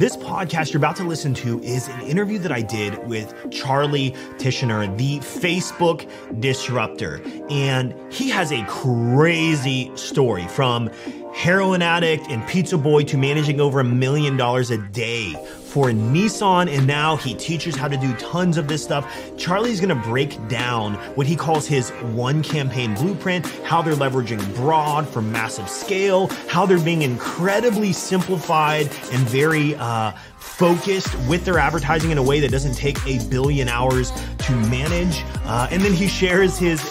This 0.00 0.16
podcast 0.16 0.72
you're 0.72 0.78
about 0.78 0.96
to 0.96 1.04
listen 1.04 1.34
to 1.34 1.62
is 1.62 1.88
an 1.88 2.00
interview 2.00 2.38
that 2.38 2.50
I 2.50 2.62
did 2.62 3.06
with 3.06 3.34
Charley 3.50 4.12
Tichenor, 4.38 4.96
the 4.96 5.18
Facebook 5.18 6.10
disruptor. 6.40 7.20
And 7.50 7.94
he 8.10 8.30
has 8.30 8.50
a 8.50 8.64
crazy 8.64 9.94
story 9.96 10.48
from 10.48 10.88
heroin 11.34 11.82
addict 11.82 12.28
and 12.30 12.48
pizza 12.48 12.78
boy 12.78 13.02
to 13.04 13.18
managing 13.18 13.60
over 13.60 13.80
a 13.80 13.84
million 13.84 14.38
dollars 14.38 14.70
a 14.70 14.78
day 14.78 15.34
for 15.70 15.86
Nissan, 15.90 16.68
and 16.68 16.84
now 16.84 17.14
he 17.16 17.32
teaches 17.34 17.76
how 17.76 17.86
to 17.86 17.96
do 17.96 18.12
tons 18.14 18.56
of 18.56 18.66
this 18.66 18.82
stuff. 18.82 19.06
Charley's 19.36 19.80
gonna 19.80 19.94
break 19.94 20.36
down 20.48 20.94
what 21.14 21.28
he 21.28 21.36
calls 21.36 21.66
his 21.66 21.90
one 22.12 22.42
campaign 22.42 22.94
blueprint, 22.94 23.46
how 23.62 23.80
they're 23.80 23.94
leveraging 23.94 24.42
broad 24.56 25.08
for 25.08 25.22
massive 25.22 25.68
scale, 25.68 26.26
how 26.48 26.66
they're 26.66 26.80
being 26.80 27.02
incredibly 27.02 27.92
simplified 27.92 28.86
and 29.12 29.28
very 29.28 29.76
uh, 29.76 30.10
focused 30.38 31.14
with 31.28 31.44
their 31.44 31.58
advertising 31.58 32.10
in 32.10 32.18
a 32.18 32.22
way 32.22 32.40
that 32.40 32.50
doesn't 32.50 32.74
take 32.74 32.98
a 33.06 33.24
billion 33.28 33.68
hours 33.68 34.10
to 34.38 34.52
manage. 34.68 35.22
Uh, 35.44 35.68
and 35.70 35.82
then 35.82 35.92
he 35.92 36.08
shares 36.08 36.58
his 36.58 36.82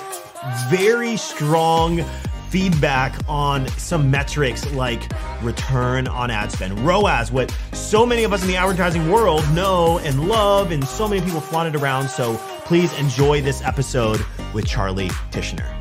very 0.69 1.17
strong 1.17 2.03
feedback 2.49 3.15
on 3.27 3.67
some 3.69 4.09
metrics 4.09 4.69
like 4.73 5.11
return 5.41 6.07
on 6.07 6.31
ad 6.31 6.51
spend, 6.51 6.79
ROAS, 6.79 7.31
what 7.31 7.55
so 7.73 8.05
many 8.05 8.23
of 8.23 8.33
us 8.33 8.41
in 8.41 8.47
the 8.47 8.55
advertising 8.55 9.11
world 9.11 9.43
know 9.53 9.99
and 9.99 10.27
love, 10.27 10.71
and 10.71 10.83
so 10.85 11.07
many 11.07 11.21
people 11.21 11.41
flaunt 11.41 11.73
it 11.73 11.79
around. 11.79 12.09
So 12.09 12.35
please 12.65 12.97
enjoy 12.97 13.41
this 13.41 13.61
episode 13.61 14.23
with 14.53 14.65
Charley 14.65 15.09
Tichenor. 15.31 15.75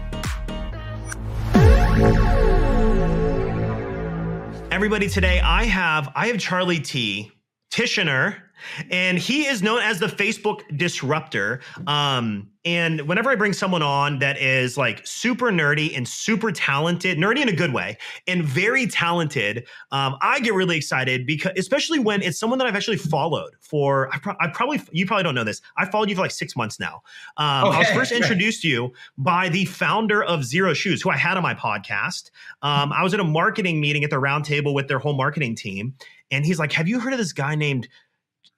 Everybody, 4.71 5.09
today 5.09 5.41
I 5.41 5.65
have 5.65 6.13
I 6.15 6.29
have 6.29 6.39
Charley 6.39 6.80
T. 6.80 7.33
Tichenor 7.71 8.37
and 8.91 9.19
he 9.19 9.47
is 9.47 9.62
known 9.62 9.80
as 9.80 9.98
the 9.98 10.07
Facebook 10.07 10.62
disruptor. 10.77 11.60
Um, 11.87 12.49
and 12.65 13.02
whenever 13.09 13.30
I 13.30 13.35
bring 13.35 13.55
someone 13.55 13.82
on 13.82 14.19
that 14.19 14.37
is 14.38 14.77
like 14.77 15.07
super 15.07 15.51
nerdy 15.51 15.96
and 15.96 16.07
super 16.07 16.52
talented, 16.52 17.16
nerdy 17.16 17.41
in 17.41 17.49
a 17.49 17.55
good 17.55 17.73
way, 17.73 17.97
and 18.27 18.45
very 18.45 18.87
talented, 18.87 19.66
um, 19.91 20.16
I 20.21 20.41
get 20.41 20.52
really 20.52 20.77
excited 20.77 21.27
because, 21.27 21.52
especially 21.57 21.99
when 21.99 22.21
it's 22.21 22.38
someone 22.38 22.59
that 22.59 22.66
I've 22.66 22.77
actually 22.77 22.99
followed 22.99 23.55
for. 23.60 24.13
I, 24.13 24.19
pro- 24.19 24.35
I 24.38 24.49
probably 24.49 24.82
you 24.93 25.07
probably 25.07 25.23
don't 25.23 25.35
know 25.35 25.45
this. 25.45 25.63
I 25.79 25.87
followed 25.87 26.10
you 26.10 26.16
for 26.16 26.21
like 26.21 26.30
six 26.30 26.57
months 26.57 26.79
now. 26.79 27.01
Um, 27.38 27.69
okay. 27.69 27.77
I 27.77 27.79
was 27.79 27.88
first 27.91 28.13
introduced 28.13 28.63
to 28.63 28.69
you 28.69 28.93
by 29.16 29.49
the 29.49 29.65
founder 29.65 30.23
of 30.23 30.41
Xero 30.41 30.75
Shoes, 30.75 31.01
who 31.01 31.09
I 31.09 31.16
had 31.16 31.37
on 31.37 31.43
my 31.43 31.54
podcast. 31.54 32.30
Um, 32.60 32.93
I 32.93 33.02
was 33.02 33.15
at 33.15 33.21
a 33.21 33.25
marketing 33.25 33.80
meeting 33.80 34.04
at 34.04 34.10
the 34.10 34.16
roundtable 34.16 34.75
with 34.75 34.88
their 34.88 34.99
whole 34.99 35.15
marketing 35.15 35.54
team, 35.54 35.95
and 36.30 36.45
he's 36.45 36.59
like, 36.59 36.73
"Have 36.73 36.87
you 36.87 37.01
heard 37.01 37.15
of 37.15 37.19
this 37.19 37.32
guy 37.32 37.54
named?" 37.54 37.88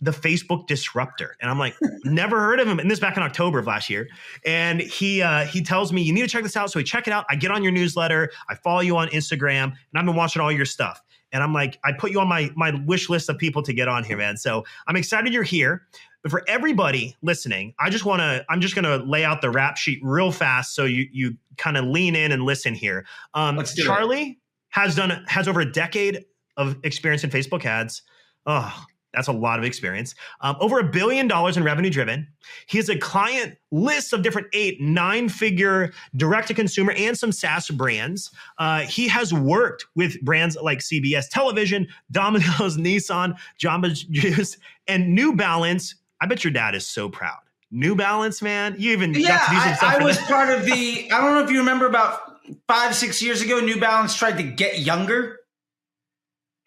The 0.00 0.10
Facebook 0.10 0.66
disruptor. 0.66 1.36
And 1.40 1.50
I'm 1.50 1.58
like, 1.58 1.76
never 2.04 2.40
heard 2.40 2.60
of 2.60 2.66
him. 2.66 2.78
And 2.78 2.90
this 2.90 2.98
back 2.98 3.16
in 3.16 3.22
October 3.22 3.58
of 3.58 3.66
last 3.66 3.90
year. 3.90 4.08
And 4.46 4.80
he 4.80 5.22
uh, 5.22 5.44
he 5.44 5.62
tells 5.62 5.92
me, 5.92 6.02
you 6.02 6.12
need 6.12 6.22
to 6.22 6.28
check 6.28 6.42
this 6.42 6.56
out. 6.56 6.70
So 6.70 6.78
we 6.78 6.84
check 6.84 7.06
it 7.06 7.12
out. 7.12 7.26
I 7.28 7.36
get 7.36 7.50
on 7.50 7.62
your 7.62 7.72
newsletter. 7.72 8.30
I 8.48 8.54
follow 8.54 8.80
you 8.80 8.96
on 8.96 9.08
Instagram, 9.08 9.64
and 9.64 9.74
I've 9.94 10.06
been 10.06 10.16
watching 10.16 10.40
all 10.40 10.52
your 10.52 10.64
stuff. 10.64 11.02
And 11.32 11.42
I'm 11.42 11.52
like, 11.52 11.78
I 11.84 11.92
put 11.92 12.10
you 12.10 12.20
on 12.20 12.28
my 12.28 12.50
my 12.56 12.72
wish 12.86 13.08
list 13.08 13.28
of 13.28 13.38
people 13.38 13.62
to 13.62 13.72
get 13.72 13.88
on 13.88 14.04
here, 14.04 14.16
man. 14.16 14.36
So 14.36 14.64
I'm 14.86 14.96
excited 14.96 15.32
you're 15.32 15.42
here. 15.42 15.82
But 16.22 16.30
for 16.30 16.42
everybody 16.48 17.16
listening, 17.22 17.74
I 17.78 17.88
just 17.88 18.04
want 18.04 18.20
to 18.20 18.44
I'm 18.48 18.60
just 18.60 18.74
going 18.74 18.84
to 18.84 19.04
lay 19.04 19.24
out 19.24 19.40
the 19.40 19.50
rap 19.50 19.76
sheet 19.76 20.00
real 20.02 20.32
fast 20.32 20.74
so 20.74 20.84
you 20.84 21.06
you 21.12 21.36
kind 21.56 21.76
of 21.76 21.84
lean 21.84 22.14
in 22.16 22.32
and 22.32 22.42
listen 22.42 22.74
here. 22.74 23.06
Um, 23.34 23.62
Charlie 23.64 24.22
it. 24.22 24.36
has 24.70 24.96
done 24.96 25.24
has 25.28 25.48
over 25.48 25.60
a 25.60 25.70
decade 25.70 26.24
of 26.56 26.76
experience 26.84 27.24
in 27.24 27.30
Facebook 27.30 27.64
ads. 27.64 28.02
Oh, 28.46 28.84
that's 29.12 29.28
a 29.28 29.32
lot 29.32 29.58
of 29.58 29.64
experience. 29.64 30.14
Um, 30.40 30.56
over 30.60 30.78
a 30.78 30.84
billion 30.84 31.26
dollars 31.26 31.56
in 31.56 31.64
revenue 31.64 31.90
driven. 31.90 32.28
He 32.66 32.78
has 32.78 32.88
a 32.88 32.98
client 32.98 33.56
list 33.70 34.12
of 34.12 34.22
different 34.22 34.48
eight, 34.52 34.80
nine 34.80 35.28
figure 35.28 35.92
direct 36.16 36.48
to 36.48 36.54
consumer 36.54 36.92
and 36.96 37.18
some 37.18 37.32
SaaS 37.32 37.68
brands. 37.70 38.30
Uh, 38.58 38.80
he 38.80 39.08
has 39.08 39.34
worked 39.34 39.86
with 39.96 40.20
brands 40.22 40.56
like 40.56 40.78
CBS 40.78 41.28
Television, 41.30 41.88
Domino's, 42.10 42.76
Nissan, 42.78 43.36
Jamba 43.58 43.92
Juice, 44.10 44.56
and 44.86 45.14
New 45.14 45.34
Balance. 45.34 45.96
I 46.20 46.26
bet 46.26 46.44
your 46.44 46.52
dad 46.52 46.74
is 46.74 46.86
so 46.86 47.08
proud. 47.08 47.38
New 47.70 47.94
Balance, 47.94 48.42
man. 48.42 48.74
You 48.78 48.92
even 48.92 49.14
yeah, 49.14 49.38
I, 49.48 49.96
I 50.00 50.04
was 50.04 50.18
part 50.18 50.50
of 50.50 50.64
the. 50.66 51.10
I 51.12 51.20
don't 51.20 51.34
know 51.34 51.44
if 51.44 51.50
you 51.50 51.58
remember 51.58 51.86
about 51.86 52.20
five, 52.66 52.94
six 52.94 53.22
years 53.22 53.42
ago. 53.42 53.60
New 53.60 53.80
Balance 53.80 54.14
tried 54.14 54.36
to 54.38 54.42
get 54.42 54.80
younger 54.80 55.39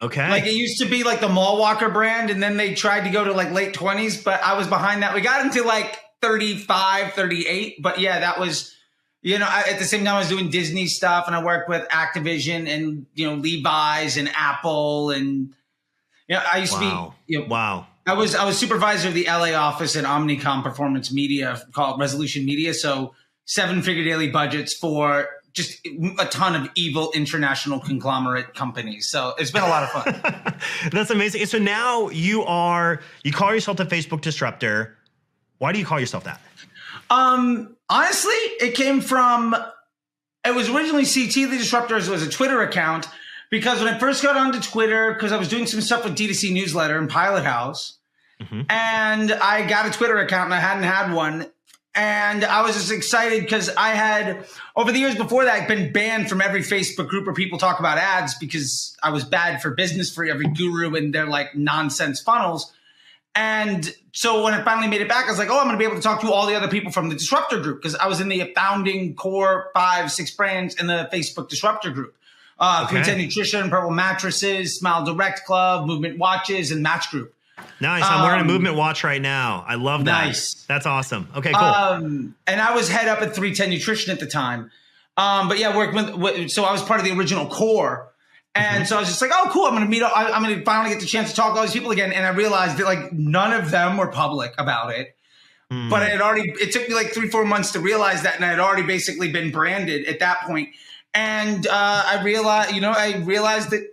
Okay. 0.04 0.30
Like 0.30 0.46
it 0.46 0.54
used 0.54 0.80
to 0.80 0.86
be 0.86 1.04
like 1.04 1.22
the 1.22 1.30
Mall 1.30 1.58
Walker 1.58 1.90
brand, 1.90 2.30
and 2.30 2.44
then 2.44 2.58
they 2.58 2.74
tried 2.74 3.06
to 3.06 3.10
go 3.10 3.24
to 3.24 3.32
like 3.32 3.52
late 3.52 3.74
20s, 3.74 4.22
but 4.22 4.44
I 4.44 4.58
was 4.58 4.68
behind 4.68 5.02
that. 5.02 5.16
We 5.16 5.22
got 5.22 5.46
into 5.46 5.64
like 5.64 5.98
35, 6.22 7.14
38. 7.14 7.82
But 7.82 8.00
yeah, 8.00 8.20
that 8.20 8.38
was, 8.38 8.76
you 9.22 9.40
know, 9.40 9.48
I, 9.48 9.64
at 9.70 9.80
the 9.80 9.86
same 9.86 10.04
time, 10.04 10.16
I 10.16 10.20
was 10.20 10.28
doing 10.28 10.50
Disney 10.50 10.88
stuff 10.88 11.28
and 11.28 11.36
I 11.36 11.44
worked 11.44 11.70
with 11.70 11.88
Activision 11.90 12.68
and, 12.68 13.06
you 13.14 13.30
know, 13.30 13.36
Levi's 13.36 14.18
and 14.18 14.30
Apple. 14.36 15.12
And, 15.12 15.54
you 16.28 16.36
know, 16.36 16.44
I 16.52 16.58
used 16.58 16.74
wow. 16.74 16.80
to 16.80 17.12
be, 17.26 17.34
you 17.34 17.40
know, 17.40 17.46
wow. 17.48 17.88
I 18.06 18.14
was, 18.14 18.36
I 18.36 18.44
was 18.44 18.58
supervisor 18.58 19.08
of 19.08 19.14
the 19.14 19.26
LA 19.26 19.54
office 19.54 19.96
at 19.96 20.04
Omnicom 20.04 20.64
Performance 20.64 21.14
Media 21.14 21.62
called 21.72 22.00
Resolution 22.00 22.46
Media. 22.46 22.74
So 22.74 23.16
seven 23.46 23.82
figure 23.82 24.04
daily 24.04 24.30
budgets 24.30 24.74
for 24.74 25.30
just 25.54 25.86
a 26.20 26.26
ton 26.26 26.56
of 26.56 26.70
evil 26.76 27.12
international 27.14 27.80
conglomerate 27.80 28.56
companies. 28.56 29.08
So 29.08 29.34
it's 29.38 29.52
been 29.52 29.64
a 29.64 29.68
lot 29.68 29.84
of 29.84 29.90
fun. 29.90 30.60
That's 30.92 31.12
amazing. 31.12 31.46
So 31.46 31.60
now 31.60 32.10
you 32.10 32.44
are 32.44 33.02
you 33.24 33.32
call 33.32 33.54
yourself 33.54 33.78
the 33.78 33.86
Facebook 33.86 34.22
disruptor. 34.22 34.98
Why 35.60 35.72
do 35.72 35.80
you 35.80 35.86
call 35.86 36.00
yourself 36.00 36.24
that? 36.24 36.42
Um, 37.10 37.76
honestly, 37.88 38.34
it 38.34 38.76
came 38.76 39.00
from 39.00 39.56
it 40.46 40.56
was 40.56 40.70
originally 40.70 41.06
CT 41.06 41.52
the 41.52 41.58
disruptor 41.58 41.98
it 41.98 42.08
was 42.08 42.24
a 42.24 42.30
Twitter 42.30 42.62
account 42.62 43.08
because 43.52 43.82
when 43.82 43.94
I 43.94 44.00
first 44.00 44.24
got 44.24 44.36
onto 44.36 44.60
Twitter 44.60 45.14
because 45.14 45.32
I 45.32 45.38
was 45.38 45.48
doing 45.48 45.68
some 45.68 45.82
stuff 45.82 46.04
with 46.04 46.18
D2C 46.18 46.52
newsletter 46.52 46.98
and 46.98 47.10
Pilot 47.10 47.44
House. 47.44 48.00
Mm-hmm. 48.42 48.62
And 48.70 49.32
I 49.32 49.66
got 49.68 49.86
a 49.86 49.92
Twitter 49.92 50.18
account 50.18 50.46
and 50.46 50.54
I 50.56 50.60
hadn't 50.60 50.84
had 50.84 51.14
one 51.14 51.46
and 51.96 52.44
I 52.44 52.64
was 52.64 52.76
just 52.76 52.92
excited 52.92 53.44
because 53.44 53.70
I 53.70 53.90
had 53.90 54.46
over 54.76 54.92
the 54.92 54.98
years 54.98 55.16
before 55.16 55.46
that 55.46 55.68
been 55.68 55.92
banned 55.92 56.28
from 56.28 56.42
every 56.42 56.62
Facebook 56.62 57.08
group 57.08 57.26
where 57.26 57.36
people 57.36 57.60
talk 57.60 57.80
about 57.80 58.00
ads 58.00 58.36
because 58.36 58.98
I 59.04 59.12
was 59.12 59.24
bad 59.24 59.62
for 59.62 59.72
business 59.72 60.14
for 60.14 60.26
every 60.26 60.48
guru 60.48 60.96
and 60.96 61.14
their 61.14 61.28
like 61.28 61.56
nonsense 61.56 62.20
funnels. 62.20 62.74
And 63.36 63.94
so 64.12 64.44
when 64.44 64.54
I 64.54 64.64
finally 64.64 64.88
made 64.88 65.02
it 65.02 65.10
back, 65.10 65.26
I 65.26 65.30
was 65.30 65.40
like, 65.40 65.50
oh, 65.50 65.58
I'm 65.58 65.66
going 65.66 65.76
to 65.76 65.80
be 65.80 65.86
able 65.86 65.96
to 65.96 66.02
talk 66.02 66.22
to 66.22 66.32
all 66.32 66.46
the 66.48 66.56
other 66.56 66.68
people 66.68 66.92
from 66.92 67.10
the 67.10 67.16
disruptor 67.16 67.60
group 67.60 67.82
because 67.82 67.96
I 67.96 68.08
was 68.08 68.20
in 68.20 68.28
the 68.28 68.52
founding 68.56 69.16
core 69.16 69.70
five, 69.74 70.12
six 70.12 70.32
brands 70.32 70.76
in 70.76 70.88
the 70.88 71.10
Facebook 71.12 71.50
disruptor 71.50 71.92
group. 71.92 72.16
Uh, 72.60 72.84
okay. 72.86 73.04
310 73.04 73.26
Nutrition, 73.26 73.70
Purple 73.70 73.90
Mattresses, 73.92 74.78
Smile 74.78 75.04
Direct 75.06 75.46
Club, 75.46 75.88
Movement 75.88 76.20
Watches, 76.20 76.72
and 76.72 76.84
Match 76.84 77.10
Group. 77.10 77.34
Nice. 77.80 78.04
I'm 78.06 78.24
wearing 78.24 78.40
a 78.40 78.42
um, 78.42 78.48
movement 78.48 78.76
watch 78.76 79.04
right 79.04 79.22
now. 79.22 79.64
I 79.68 79.76
love 79.76 80.06
that. 80.06 80.26
Nice. 80.26 80.66
That's 80.68 80.86
awesome. 80.86 81.28
Okay, 81.36 81.52
cool. 81.52 81.62
Um, 81.62 82.36
and 82.48 82.62
I 82.62 82.74
was 82.76 82.90
head 82.90 83.08
up 83.08 83.22
at 83.22 83.36
310 83.36 83.70
Nutrition 83.70 84.12
at 84.12 84.20
the 84.20 84.28
time. 84.28 84.72
Um, 85.18 85.48
but 85.48 85.60
yeah, 85.60 85.76
work 85.76 85.94
with, 85.94 86.16
with, 86.16 86.52
so 86.52 86.64
I 86.64 86.72
was 86.72 86.82
part 86.82 87.00
of 87.00 87.06
the 87.06 87.12
original 87.14 87.48
core. 87.48 88.12
And 88.56 88.78
mm-hmm. 88.78 88.86
so 88.86 88.98
I 88.98 89.00
was 89.00 89.10
just 89.10 89.22
like, 89.22 89.32
oh, 89.34 89.50
cool. 89.52 89.66
I'm 89.66 89.72
going 89.72 89.84
to 89.84 89.90
meet 89.90 90.02
up. 90.02 90.16
I, 90.16 90.32
am 90.32 90.44
going 90.44 90.58
to 90.58 90.64
finally 90.64 90.92
get 90.92 91.02
the 91.02 91.08
chance 91.08 91.32
to 91.32 91.36
talk 91.36 91.54
to 91.54 91.60
all 91.60 91.66
these 91.66 91.74
people 91.74 91.92
again. 91.92 92.12
And 92.12 92.26
I 92.26 92.30
realized 92.30 92.78
that 92.78 92.86
like 92.86 93.12
none 93.12 93.54
of 93.54 93.72
them 93.72 93.98
were 93.98 94.08
public 94.08 94.54
about 94.58 94.92
it. 94.92 95.16
Mm. 95.72 95.90
But 95.90 96.04
I 96.04 96.10
had 96.10 96.22
already, 96.22 96.54
it 96.62 96.72
took 96.72 96.88
me 96.88 96.94
like 96.94 97.14
three, 97.14 97.30
four 97.30 97.46
months 97.46 97.72
to 97.72 97.80
realize 97.80 98.24
that. 98.24 98.36
And 98.36 98.46
I 98.46 98.50
had 98.50 98.60
already 98.60 98.84
basically 98.84 99.32
been 99.32 99.52
branded 99.52 100.06
at 100.08 100.20
that 100.20 100.42
point. 100.42 100.70
And 101.14 101.68
uh, 101.68 102.04
I 102.06 102.24
realized, 102.24 102.74
you 102.74 102.82
know, 102.82 102.92
I 102.92 103.18
realized 103.18 103.72
that 103.72 103.90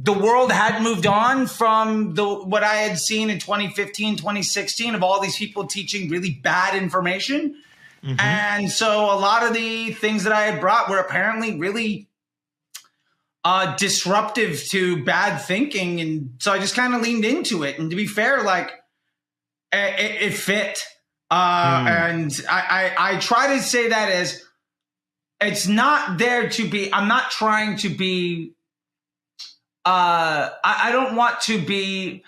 the 0.00 0.12
world 0.12 0.52
had 0.52 0.80
moved 0.80 1.06
on 1.06 1.48
from 1.48 2.14
the 2.14 2.24
what 2.24 2.62
I 2.62 2.76
had 2.76 2.98
seen 2.98 3.30
in 3.30 3.40
2015, 3.40 4.16
2016 4.16 4.94
of 4.94 5.02
all 5.02 5.20
these 5.20 5.36
people 5.36 5.66
teaching 5.66 6.08
really 6.08 6.30
bad 6.30 6.80
information. 6.80 7.56
Mm-hmm. 8.04 8.20
And 8.20 8.70
so 8.70 9.06
a 9.06 9.18
lot 9.18 9.42
of 9.42 9.54
the 9.54 9.92
things 9.92 10.22
that 10.22 10.32
I 10.32 10.42
had 10.42 10.60
brought 10.60 10.88
were 10.88 10.98
apparently 10.98 11.58
really 11.58 12.08
uh, 13.44 13.74
disruptive 13.74 14.62
to 14.68 15.02
bad 15.04 15.38
thinking. 15.38 16.00
And 16.00 16.34
so 16.38 16.52
I 16.52 16.60
just 16.60 16.76
kind 16.76 16.94
of 16.94 17.00
leaned 17.00 17.24
into 17.24 17.64
it. 17.64 17.80
And 17.80 17.90
to 17.90 17.96
be 17.96 18.06
fair, 18.06 18.44
like 18.44 18.70
it, 19.72 20.22
it 20.22 20.34
fit. 20.34 20.84
Uh, 21.28 21.84
mm. 21.84 21.88
And 21.88 22.46
I, 22.48 22.92
I, 22.96 23.14
I 23.14 23.18
try 23.18 23.56
to 23.56 23.62
say 23.62 23.88
that 23.88 24.12
as 24.12 24.44
it's 25.40 25.66
not 25.66 26.18
there 26.18 26.48
to 26.50 26.68
be, 26.68 26.92
I'm 26.92 27.08
not 27.08 27.32
trying 27.32 27.78
to 27.78 27.88
be 27.88 28.52
uh, 29.88 30.50
I, 30.62 30.88
I, 30.88 30.92
don't 30.92 31.16
want 31.16 31.40
to 31.42 31.58
be 31.58 32.22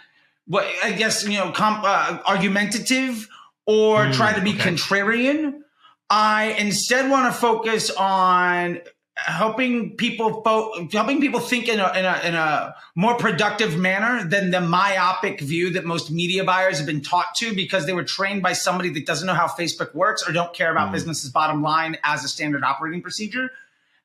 what 0.46 0.66
I 0.82 0.92
guess 0.92 1.28
you 1.28 1.36
know 1.36 1.52
comp, 1.52 1.84
uh, 1.84 2.18
argumentative 2.26 3.28
or 3.66 4.06
mm, 4.06 4.14
try 4.14 4.32
to 4.32 4.40
be 4.40 4.54
okay. 4.54 4.70
contrarian. 4.70 5.60
I 6.08 6.56
instead 6.58 7.10
want 7.10 7.30
to 7.30 7.38
focus 7.38 7.90
on 7.90 8.80
helping 9.14 9.94
people 9.96 10.40
fo- 10.42 10.88
helping 10.90 11.20
people 11.20 11.38
think 11.38 11.68
in 11.68 11.80
a, 11.80 11.92
in 11.98 12.06
a 12.06 12.20
in 12.24 12.34
a 12.34 12.74
more 12.94 13.16
productive 13.16 13.76
manner 13.76 14.26
than 14.26 14.50
the 14.50 14.62
myopic 14.62 15.42
view 15.42 15.68
that 15.74 15.84
most 15.84 16.10
media 16.10 16.44
buyers 16.44 16.78
have 16.78 16.86
been 16.86 17.02
taught 17.02 17.34
to 17.34 17.54
because 17.54 17.84
they 17.84 17.92
were 17.92 18.04
trained 18.04 18.42
by 18.42 18.54
somebody 18.54 18.88
that 18.88 19.04
doesn't 19.04 19.26
know 19.26 19.34
how 19.34 19.48
Facebook 19.48 19.94
works 19.94 20.26
or 20.26 20.32
don't 20.32 20.54
care 20.54 20.72
about 20.72 20.88
mm. 20.88 20.92
business's 20.92 21.28
bottom 21.30 21.60
line 21.60 21.98
as 22.04 22.24
a 22.24 22.28
standard 22.28 22.64
operating 22.64 23.02
procedure. 23.02 23.50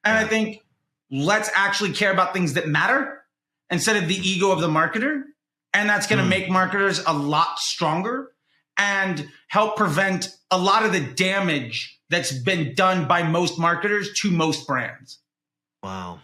And 0.04 0.18
I 0.18 0.28
think 0.28 0.62
let's 1.10 1.50
actually 1.56 1.94
care 1.94 2.12
about 2.12 2.34
things 2.34 2.56
that 2.56 2.68
matter 2.68 3.22
instead 3.70 3.96
of 3.96 4.08
the 4.08 4.16
ego 4.16 4.52
of 4.52 4.62
the 4.62 4.68
marketer. 4.68 5.24
And 5.74 5.90
that's 5.90 6.08
going 6.08 6.20
to 6.20 6.26
mm. 6.26 6.30
make 6.30 6.50
marketers 6.50 7.04
a 7.06 7.14
lot 7.14 7.60
stronger 7.60 8.32
and 8.78 9.30
help 9.50 9.76
prevent 9.76 10.30
a 10.52 10.58
lot 10.58 10.86
of 10.86 10.92
the 10.94 11.02
damage 11.02 12.00
that's 12.10 12.32
been 12.32 12.74
done 12.76 13.08
by 13.08 13.24
most 13.24 13.60
marketers 13.60 14.14
to 14.22 14.32
most 14.32 14.68
brands. 14.68 15.20
Wow. 15.84 16.20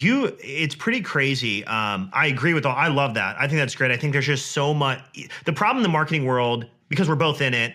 You, 0.00 0.36
it's 0.40 0.74
pretty 0.74 1.00
crazy. 1.00 1.64
Um, 1.64 2.10
I 2.12 2.28
agree 2.28 2.54
with 2.54 2.64
all. 2.66 2.74
I 2.74 2.88
love 2.88 3.14
that. 3.14 3.36
I 3.38 3.48
think 3.48 3.58
that's 3.58 3.74
great. 3.74 3.90
I 3.90 3.96
think 3.96 4.12
there's 4.12 4.26
just 4.26 4.52
so 4.52 4.72
much. 4.72 5.00
The 5.44 5.52
problem 5.52 5.78
in 5.78 5.82
the 5.82 5.92
marketing 5.92 6.24
world, 6.24 6.66
because 6.88 7.08
we're 7.08 7.16
both 7.16 7.40
in 7.40 7.52
it, 7.52 7.74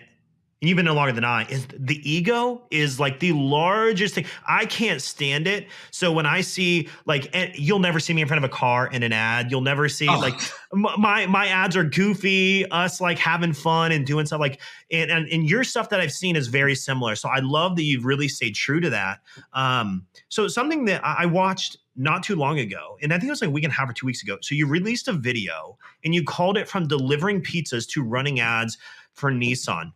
and 0.64 0.68
you've 0.70 0.76
been 0.76 0.86
no 0.86 0.94
longer 0.94 1.12
than 1.12 1.26
I, 1.26 1.44
is 1.50 1.66
the 1.78 2.00
ego 2.10 2.62
is 2.70 2.98
like 2.98 3.20
the 3.20 3.32
largest 3.32 4.14
thing. 4.14 4.24
I 4.48 4.64
can't 4.64 5.02
stand 5.02 5.46
it. 5.46 5.68
So 5.90 6.10
when 6.10 6.24
I 6.24 6.40
see 6.40 6.88
like, 7.04 7.28
you'll 7.54 7.80
never 7.80 8.00
see 8.00 8.14
me 8.14 8.22
in 8.22 8.28
front 8.28 8.42
of 8.42 8.50
a 8.50 8.54
car 8.54 8.86
in 8.86 9.02
an 9.02 9.12
ad. 9.12 9.50
You'll 9.50 9.60
never 9.60 9.90
see 9.90 10.08
oh. 10.08 10.18
like 10.18 10.40
my 10.72 11.26
my 11.26 11.48
ads 11.48 11.76
are 11.76 11.84
goofy, 11.84 12.64
us 12.70 12.98
like 12.98 13.18
having 13.18 13.52
fun 13.52 13.92
and 13.92 14.06
doing 14.06 14.24
stuff 14.24 14.40
like, 14.40 14.58
and, 14.90 15.10
and 15.10 15.28
and 15.28 15.46
your 15.46 15.64
stuff 15.64 15.90
that 15.90 16.00
I've 16.00 16.12
seen 16.12 16.34
is 16.34 16.48
very 16.48 16.74
similar. 16.74 17.14
So 17.14 17.28
I 17.28 17.40
love 17.40 17.76
that 17.76 17.82
you've 17.82 18.06
really 18.06 18.28
stayed 18.28 18.54
true 18.54 18.80
to 18.80 18.88
that. 18.88 19.18
Um, 19.52 20.06
so 20.30 20.48
something 20.48 20.86
that 20.86 21.04
I 21.04 21.26
watched 21.26 21.76
not 21.94 22.22
too 22.22 22.36
long 22.36 22.58
ago, 22.58 22.96
and 23.02 23.12
I 23.12 23.18
think 23.18 23.28
it 23.28 23.32
was 23.32 23.42
like 23.42 23.48
a 23.48 23.52
week 23.52 23.64
and 23.64 23.72
a 23.72 23.76
half 23.76 23.90
or 23.90 23.92
two 23.92 24.06
weeks 24.06 24.22
ago. 24.22 24.38
So 24.40 24.54
you 24.54 24.66
released 24.66 25.08
a 25.08 25.12
video 25.12 25.76
and 26.02 26.14
you 26.14 26.24
called 26.24 26.56
it 26.56 26.70
from 26.70 26.88
delivering 26.88 27.42
pizzas 27.42 27.86
to 27.90 28.02
running 28.02 28.40
ads 28.40 28.78
for 29.12 29.30
Nissan. 29.30 29.92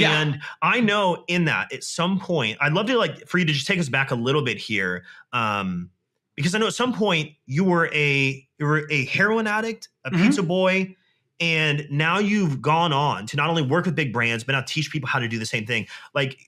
Yeah. 0.00 0.20
And 0.20 0.40
I 0.62 0.80
know 0.80 1.24
in 1.28 1.44
that 1.46 1.72
at 1.72 1.84
some 1.84 2.18
point, 2.18 2.58
I'd 2.60 2.72
love 2.72 2.86
to 2.86 2.98
like 2.98 3.26
for 3.26 3.38
you 3.38 3.44
to 3.44 3.52
just 3.52 3.66
take 3.66 3.78
us 3.78 3.88
back 3.88 4.10
a 4.10 4.14
little 4.14 4.42
bit 4.42 4.58
here. 4.58 5.04
Um, 5.32 5.90
because 6.36 6.54
I 6.54 6.58
know 6.58 6.66
at 6.66 6.74
some 6.74 6.92
point 6.92 7.32
you 7.46 7.64
were 7.64 7.90
a 7.94 8.46
you 8.58 8.66
were 8.66 8.90
a 8.90 9.04
heroin 9.06 9.46
addict, 9.46 9.88
a 10.04 10.10
mm-hmm. 10.10 10.22
pizza 10.22 10.42
boy, 10.42 10.96
and 11.40 11.86
now 11.90 12.18
you've 12.18 12.60
gone 12.60 12.92
on 12.92 13.26
to 13.26 13.36
not 13.36 13.48
only 13.48 13.62
work 13.62 13.86
with 13.86 13.94
big 13.94 14.12
brands, 14.12 14.44
but 14.44 14.52
now 14.52 14.62
teach 14.62 14.90
people 14.90 15.08
how 15.08 15.18
to 15.18 15.28
do 15.28 15.38
the 15.38 15.46
same 15.46 15.66
thing. 15.66 15.86
Like, 16.14 16.38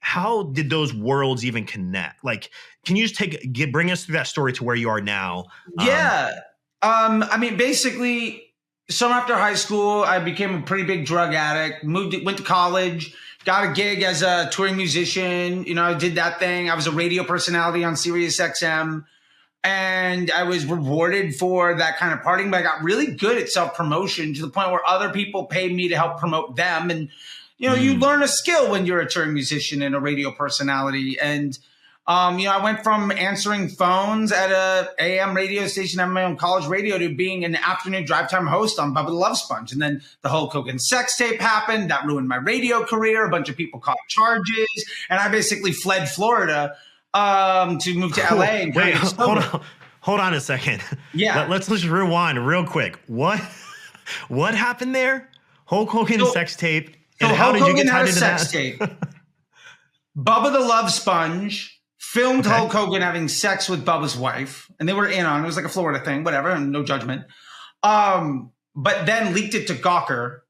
how 0.00 0.44
did 0.44 0.70
those 0.70 0.94
worlds 0.94 1.44
even 1.44 1.64
connect? 1.64 2.24
Like, 2.24 2.50
can 2.84 2.96
you 2.96 3.04
just 3.04 3.16
take 3.16 3.52
get, 3.52 3.72
bring 3.72 3.90
us 3.90 4.04
through 4.04 4.14
that 4.14 4.26
story 4.26 4.52
to 4.54 4.64
where 4.64 4.76
you 4.76 4.88
are 4.88 5.00
now? 5.00 5.46
Yeah. 5.80 6.32
Um, 6.82 7.22
um 7.22 7.28
I 7.30 7.38
mean, 7.38 7.56
basically, 7.56 8.45
some 8.88 9.12
after 9.12 9.34
high 9.34 9.54
school, 9.54 10.02
I 10.02 10.18
became 10.20 10.54
a 10.54 10.62
pretty 10.62 10.84
big 10.84 11.06
drug 11.06 11.34
addict. 11.34 11.84
Moved, 11.84 12.16
went 12.24 12.38
to 12.38 12.44
college, 12.44 13.14
got 13.44 13.70
a 13.70 13.72
gig 13.72 14.02
as 14.02 14.22
a 14.22 14.48
touring 14.50 14.76
musician. 14.76 15.64
You 15.64 15.74
know, 15.74 15.84
I 15.84 15.94
did 15.94 16.14
that 16.16 16.38
thing. 16.38 16.70
I 16.70 16.74
was 16.74 16.86
a 16.86 16.92
radio 16.92 17.24
personality 17.24 17.84
on 17.84 17.96
Sirius 17.96 18.38
XM, 18.38 19.04
and 19.64 20.30
I 20.30 20.44
was 20.44 20.66
rewarded 20.66 21.34
for 21.34 21.74
that 21.74 21.98
kind 21.98 22.12
of 22.12 22.20
partying. 22.20 22.50
But 22.50 22.60
I 22.60 22.62
got 22.62 22.82
really 22.82 23.06
good 23.06 23.38
at 23.38 23.48
self 23.48 23.74
promotion 23.76 24.34
to 24.34 24.42
the 24.42 24.50
point 24.50 24.70
where 24.70 24.86
other 24.86 25.10
people 25.10 25.46
paid 25.46 25.74
me 25.74 25.88
to 25.88 25.96
help 25.96 26.18
promote 26.18 26.54
them. 26.56 26.90
And 26.90 27.08
you 27.58 27.68
know, 27.68 27.76
mm. 27.76 27.82
you 27.82 27.94
learn 27.94 28.22
a 28.22 28.28
skill 28.28 28.70
when 28.70 28.86
you're 28.86 29.00
a 29.00 29.08
touring 29.08 29.34
musician 29.34 29.82
and 29.82 29.96
a 29.96 30.00
radio 30.00 30.30
personality, 30.30 31.18
and 31.20 31.58
um, 32.08 32.38
you 32.38 32.44
know, 32.44 32.52
I 32.52 32.62
went 32.62 32.84
from 32.84 33.10
answering 33.10 33.68
phones 33.68 34.30
at 34.30 34.52
a 34.52 34.90
AM 35.00 35.34
radio 35.34 35.66
station 35.66 35.98
at 35.98 36.08
my 36.08 36.22
own 36.22 36.36
college 36.36 36.66
radio 36.66 36.98
to 36.98 37.12
being 37.12 37.44
an 37.44 37.56
afternoon 37.56 38.04
drive 38.04 38.30
time 38.30 38.46
host 38.46 38.78
on 38.78 38.94
Bubba 38.94 39.06
the 39.06 39.12
Love 39.12 39.36
Sponge. 39.36 39.72
And 39.72 39.82
then 39.82 40.02
the 40.22 40.28
Hulk 40.28 40.52
Hogan 40.52 40.78
sex 40.78 41.16
tape 41.16 41.40
happened. 41.40 41.90
That 41.90 42.06
ruined 42.06 42.28
my 42.28 42.36
radio 42.36 42.84
career. 42.84 43.26
A 43.26 43.30
bunch 43.30 43.48
of 43.48 43.56
people 43.56 43.80
caught 43.80 43.98
charges. 44.08 44.68
And 45.10 45.18
I 45.18 45.28
basically 45.28 45.72
fled 45.72 46.08
Florida 46.08 46.76
um, 47.12 47.78
to 47.78 47.94
move 47.94 48.12
to 48.14 48.20
LA. 48.34 48.44
And 48.44 48.74
Wait, 48.74 48.94
hold 48.94 49.38
on. 49.38 49.62
Hold 50.00 50.20
on 50.20 50.34
a 50.34 50.40
second. 50.40 50.82
Yeah. 51.12 51.48
Let, 51.48 51.62
us 51.62 51.68
just 51.68 51.86
rewind 51.86 52.46
real 52.46 52.64
quick. 52.64 53.00
What 53.08 53.40
what 54.28 54.54
happened 54.54 54.94
there? 54.94 55.28
Hulk 55.64 55.90
Hogan 55.90 56.20
so, 56.20 56.30
sex 56.30 56.54
tape. 56.54 56.94
And 57.20 57.30
so 57.30 57.34
how 57.34 57.46
Hulk 57.46 57.54
did 57.54 57.60
you 57.60 57.66
Hogan 57.66 57.86
get 57.86 57.90
tied 57.90 58.00
into 58.02 58.12
sex 58.12 58.44
that? 58.44 58.52
tape. 58.52 58.78
Bubba 60.16 60.52
the 60.52 60.60
Love 60.60 60.92
Sponge 60.92 61.75
filmed 62.16 62.46
okay. 62.46 62.56
Hulk 62.56 62.72
Hogan 62.72 63.02
having 63.02 63.28
sex 63.28 63.68
with 63.68 63.84
Bubba's 63.84 64.16
wife, 64.16 64.70
and 64.80 64.88
they 64.88 64.94
were 64.94 65.06
in 65.06 65.26
on 65.26 65.40
it. 65.40 65.42
It 65.42 65.46
was 65.46 65.56
like 65.56 65.66
a 65.66 65.70
Florida 65.70 66.02
thing, 66.02 66.24
whatever, 66.24 66.48
and 66.50 66.72
no 66.72 66.82
judgment. 66.82 67.24
Um, 67.82 68.52
but 68.74 69.04
then 69.04 69.34
leaked 69.34 69.54
it 69.54 69.66
to 69.66 69.74
Gawker, 69.74 70.40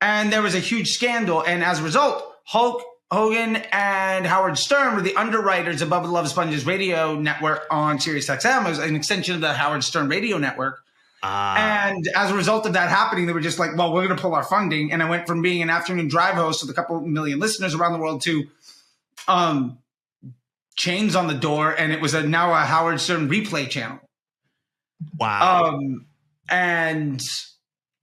and 0.00 0.32
there 0.32 0.40
was 0.40 0.54
a 0.54 0.60
huge 0.60 0.92
scandal. 0.92 1.44
And 1.44 1.62
as 1.62 1.80
a 1.80 1.82
result, 1.82 2.24
Hulk 2.44 2.82
Hogan 3.10 3.56
and 3.72 4.26
Howard 4.26 4.56
Stern 4.56 4.94
were 4.94 5.02
the 5.02 5.14
underwriters 5.16 5.82
of 5.82 5.90
Bubba 5.90 6.04
the 6.04 6.10
Love 6.10 6.28
Sponge's 6.28 6.64
radio 6.64 7.14
network 7.14 7.66
on 7.70 8.00
Sirius 8.00 8.28
XM. 8.28 8.64
It 8.64 8.68
was 8.70 8.78
an 8.78 8.96
extension 8.96 9.34
of 9.34 9.42
the 9.42 9.52
Howard 9.52 9.84
Stern 9.84 10.08
radio 10.08 10.38
network. 10.38 10.80
Uh, 11.22 11.56
and 11.58 12.08
as 12.16 12.30
a 12.30 12.34
result 12.34 12.66
of 12.66 12.72
that 12.72 12.88
happening, 12.88 13.26
they 13.26 13.32
were 13.32 13.40
just 13.40 13.58
like, 13.58 13.76
well, 13.76 13.92
we're 13.92 14.04
going 14.04 14.16
to 14.16 14.22
pull 14.22 14.34
our 14.34 14.44
funding. 14.44 14.92
And 14.92 15.02
I 15.02 15.08
went 15.08 15.26
from 15.26 15.42
being 15.42 15.62
an 15.62 15.70
afternoon 15.70 16.08
drive 16.08 16.34
host 16.34 16.62
with 16.62 16.70
a 16.70 16.74
couple 16.74 17.00
million 17.00 17.38
listeners 17.38 17.74
around 17.74 17.92
the 17.92 17.98
world 17.98 18.22
to 18.22 18.44
um, 19.28 19.78
chains 20.76 21.16
on 21.16 21.26
the 21.26 21.34
door, 21.34 21.72
and 21.72 21.92
it 21.92 22.00
was 22.00 22.14
a 22.14 22.22
now 22.26 22.52
a 22.52 22.64
Howard 22.64 23.00
Stern 23.00 23.28
replay 23.28 23.68
channel. 23.68 24.00
Wow. 25.18 25.74
Um, 25.74 26.06
and 26.48 27.22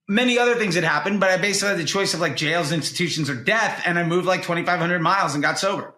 many 0.07 0.37
other 0.37 0.55
things 0.55 0.75
had 0.75 0.83
happened, 0.83 1.19
but 1.19 1.29
I 1.29 1.37
basically 1.37 1.69
had 1.69 1.79
the 1.79 1.85
choice 1.85 2.13
of 2.13 2.19
like 2.19 2.35
jails, 2.35 2.71
institutions, 2.71 3.29
or 3.29 3.35
death, 3.35 3.81
and 3.85 3.97
I 3.97 4.03
moved 4.03 4.25
like 4.25 4.41
2,500 4.41 5.01
miles 5.01 5.33
and 5.33 5.43
got 5.43 5.59
sober. 5.59 5.95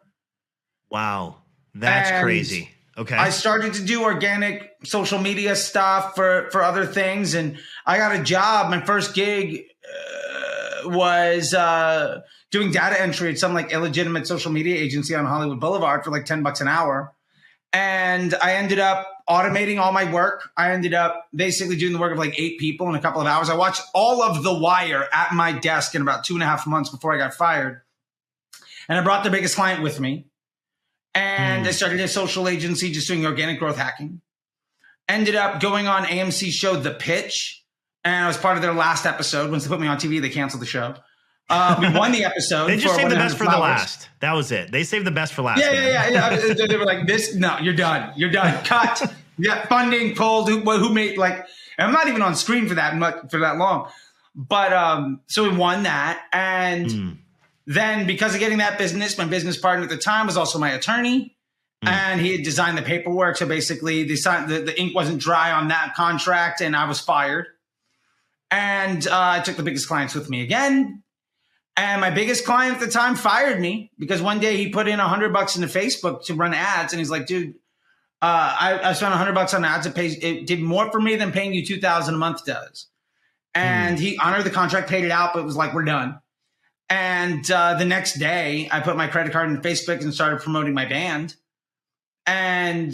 Wow, 0.89 1.37
that's 1.73 2.11
and 2.11 2.23
crazy. 2.23 2.69
Okay. 2.95 3.15
I 3.15 3.31
started 3.31 3.73
to 3.75 3.83
do 3.83 4.03
organic 4.03 4.71
social 4.83 5.17
media 5.19 5.55
stuff 5.55 6.15
for 6.15 6.49
for 6.51 6.61
other 6.61 6.85
things, 6.85 7.33
and 7.33 7.57
I 7.85 7.97
got 7.97 8.15
a 8.15 8.21
job. 8.21 8.69
My 8.69 8.81
first 8.81 9.15
gig 9.15 9.63
uh, 9.83 10.89
was 10.89 11.55
uh, 11.55 12.21
doing 12.53 12.71
data 12.71 13.01
entry 13.01 13.31
at 13.31 13.39
some 13.39 13.55
like 13.55 13.71
illegitimate 13.71 14.27
social 14.27 14.51
media 14.51 14.75
agency 14.75 15.15
on 15.15 15.25
Hollywood 15.25 15.59
Boulevard 15.59 16.03
for 16.03 16.11
like 16.11 16.25
10 16.25 16.43
bucks 16.43 16.61
an 16.61 16.67
hour. 16.67 17.11
And 17.73 18.35
I 18.43 18.53
ended 18.53 18.77
up 18.77 19.11
automating 19.27 19.79
all 19.79 19.91
my 19.91 20.11
work. 20.13 20.47
I 20.55 20.71
ended 20.71 20.93
up 20.93 21.27
basically 21.33 21.77
doing 21.77 21.93
the 21.93 21.99
work 21.99 22.11
of 22.11 22.19
like 22.19 22.39
eight 22.39 22.59
people 22.59 22.87
in 22.89 22.95
a 22.95 23.01
couple 23.01 23.19
of 23.19 23.25
hours. 23.25 23.49
I 23.49 23.55
watched 23.55 23.81
all 23.95 24.21
of 24.21 24.43
The 24.43 24.53
Wire 24.53 25.07
at 25.11 25.33
my 25.33 25.51
desk 25.51 25.95
in 25.95 26.03
about 26.03 26.25
two 26.25 26.35
and 26.35 26.43
a 26.43 26.45
half 26.45 26.67
months 26.67 26.91
before 26.91 27.11
I 27.11 27.17
got 27.17 27.33
fired. 27.33 27.81
And 28.87 28.99
I 28.99 29.03
brought 29.03 29.23
the 29.23 29.31
biggest 29.31 29.55
client 29.55 29.81
with 29.81 29.99
me. 29.99 30.27
And 31.15 31.65
mm. 31.65 31.69
I 31.69 31.71
started 31.71 31.99
a 32.01 32.07
social 32.07 32.47
agency 32.47 32.91
just 32.91 33.07
doing 33.07 33.25
organic 33.25 33.57
growth 33.57 33.77
hacking. 33.77 34.21
Ended 35.09 35.33
up 35.33 35.59
going 35.59 35.87
on 35.87 36.03
AMC 36.03 36.51
show 36.51 36.75
The 36.75 36.91
Pitch. 36.91 37.63
And 38.03 38.25
I 38.25 38.27
was 38.27 38.37
part 38.37 38.57
of 38.57 38.61
their 38.61 38.73
last 38.73 39.07
episode. 39.07 39.49
Once 39.49 39.63
they 39.63 39.69
put 39.69 39.79
me 39.79 39.87
on 39.87 39.97
TV, 39.97 40.21
they 40.21 40.29
canceled 40.29 40.61
the 40.61 40.67
show. 40.67 40.93
Uh, 41.49 41.77
we 41.79 41.89
won 41.89 42.11
the 42.11 42.23
episode. 42.23 42.67
they 42.67 42.77
just 42.77 42.95
saved 42.95 43.11
the 43.11 43.15
best 43.15 43.37
for 43.37 43.43
flowers. 43.43 43.57
the 43.57 43.61
last. 43.61 44.09
That 44.21 44.33
was 44.33 44.51
it. 44.51 44.71
They 44.71 44.83
saved 44.83 45.05
the 45.05 45.11
best 45.11 45.33
for 45.33 45.41
last. 45.41 45.59
Yeah, 45.59 45.71
yeah, 45.71 46.09
yeah, 46.09 46.39
yeah. 46.39 46.65
they 46.67 46.77
were 46.77 46.85
like, 46.85 47.05
"This, 47.05 47.35
no, 47.35 47.57
you're 47.59 47.75
done. 47.75 48.13
You're 48.15 48.31
done. 48.31 48.63
Cut. 48.65 49.13
yeah, 49.37 49.65
funding 49.67 50.15
pulled. 50.15 50.49
Who, 50.49 50.59
who 50.59 50.93
made 50.93 51.17
like? 51.17 51.45
I'm 51.77 51.91
not 51.91 52.07
even 52.07 52.21
on 52.21 52.35
screen 52.35 52.67
for 52.67 52.75
that 52.75 52.95
much 52.95 53.29
for 53.29 53.39
that 53.39 53.57
long. 53.57 53.89
But 54.35 54.73
um, 54.73 55.21
so 55.27 55.43
we 55.49 55.55
won 55.55 55.83
that, 55.83 56.23
and 56.31 56.85
mm. 56.87 57.17
then 57.67 58.07
because 58.07 58.33
of 58.33 58.39
getting 58.39 58.59
that 58.59 58.77
business, 58.77 59.17
my 59.17 59.25
business 59.25 59.57
partner 59.57 59.83
at 59.83 59.89
the 59.89 59.97
time 59.97 60.25
was 60.27 60.37
also 60.37 60.57
my 60.59 60.71
attorney. 60.71 61.35
Mm. 61.83 61.89
And 61.89 62.21
he 62.21 62.31
had 62.31 62.43
designed 62.43 62.77
the 62.77 62.81
paperwork. 62.81 63.35
So 63.35 63.45
basically, 63.45 64.03
the, 64.03 64.15
the, 64.47 64.59
the 64.65 64.79
ink 64.79 64.95
wasn't 64.95 65.19
dry 65.19 65.51
on 65.51 65.67
that 65.67 65.93
contract, 65.95 66.61
and 66.61 66.75
I 66.75 66.87
was 66.87 67.01
fired. 67.01 67.47
And 68.49 69.05
uh, 69.05 69.11
I 69.11 69.39
took 69.41 69.57
the 69.57 69.63
biggest 69.63 69.87
clients 69.87 70.15
with 70.15 70.29
me 70.29 70.41
again 70.41 71.03
and 71.75 72.01
my 72.01 72.11
biggest 72.11 72.45
client 72.45 72.75
at 72.75 72.79
the 72.79 72.87
time 72.87 73.15
fired 73.15 73.59
me 73.59 73.91
because 73.97 74.21
one 74.21 74.39
day 74.39 74.57
he 74.57 74.69
put 74.69 74.87
in 74.87 74.99
a 74.99 75.07
hundred 75.07 75.33
bucks 75.33 75.55
into 75.55 75.67
Facebook 75.67 76.25
to 76.25 76.35
run 76.35 76.53
ads, 76.53 76.93
and 76.93 76.99
he's 76.99 77.09
like, 77.09 77.25
"Dude, 77.25 77.55
uh, 78.21 78.57
I, 78.59 78.79
I 78.83 78.93
spent 78.93 79.13
a 79.13 79.17
hundred 79.17 79.33
bucks 79.33 79.53
on 79.53 79.65
ads. 79.65 79.85
It 79.85 79.95
pays. 79.95 80.17
It 80.21 80.45
did 80.45 80.61
more 80.61 80.91
for 80.91 80.99
me 80.99 81.15
than 81.15 81.31
paying 81.31 81.53
you 81.53 81.65
two 81.65 81.79
thousand 81.79 82.15
a 82.15 82.17
month 82.17 82.45
does." 82.45 82.87
And 83.55 83.97
mm. 83.97 84.01
he 84.01 84.17
honored 84.17 84.43
the 84.43 84.49
contract, 84.49 84.89
paid 84.89 85.03
it 85.03 85.11
out, 85.11 85.33
but 85.33 85.39
it 85.39 85.45
was 85.45 85.55
like, 85.55 85.73
"We're 85.73 85.85
done." 85.85 86.19
And 86.89 87.49
uh, 87.49 87.75
the 87.75 87.85
next 87.85 88.19
day, 88.19 88.69
I 88.71 88.79
put 88.79 88.95
my 88.95 89.07
credit 89.07 89.33
card 89.33 89.49
in 89.49 89.61
Facebook 89.61 90.01
and 90.01 90.13
started 90.13 90.41
promoting 90.41 90.75
my 90.75 90.85
band. 90.85 91.35
And 92.27 92.93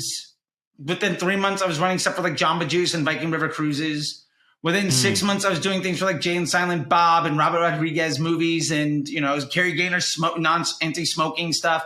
within 0.83 1.15
three 1.15 1.35
months, 1.35 1.61
I 1.61 1.67
was 1.67 1.79
running 1.79 1.99
stuff 1.99 2.15
for 2.15 2.21
like 2.21 2.33
Jamba 2.33 2.67
Juice 2.67 2.93
and 2.93 3.03
Viking 3.03 3.29
River 3.31 3.49
Cruises. 3.49 4.25
Within 4.61 4.87
mm. 4.87 4.91
six 4.91 5.23
months, 5.23 5.45
I 5.45 5.49
was 5.49 5.59
doing 5.59 5.81
things 5.81 5.99
for 5.99 6.05
like 6.05 6.19
Jay 6.19 6.35
and 6.35 6.47
Silent 6.47 6.89
Bob 6.89 7.25
and 7.25 7.37
Robert 7.37 7.59
Rodriguez 7.59 8.19
movies, 8.19 8.71
and 8.71 9.07
you 9.07 9.21
know, 9.21 9.39
Carrie 9.45 9.73
Gaynor 9.73 10.01
smoke 10.01 10.37
non 10.37 10.65
anti 10.81 11.05
smoking 11.05 11.53
stuff. 11.53 11.85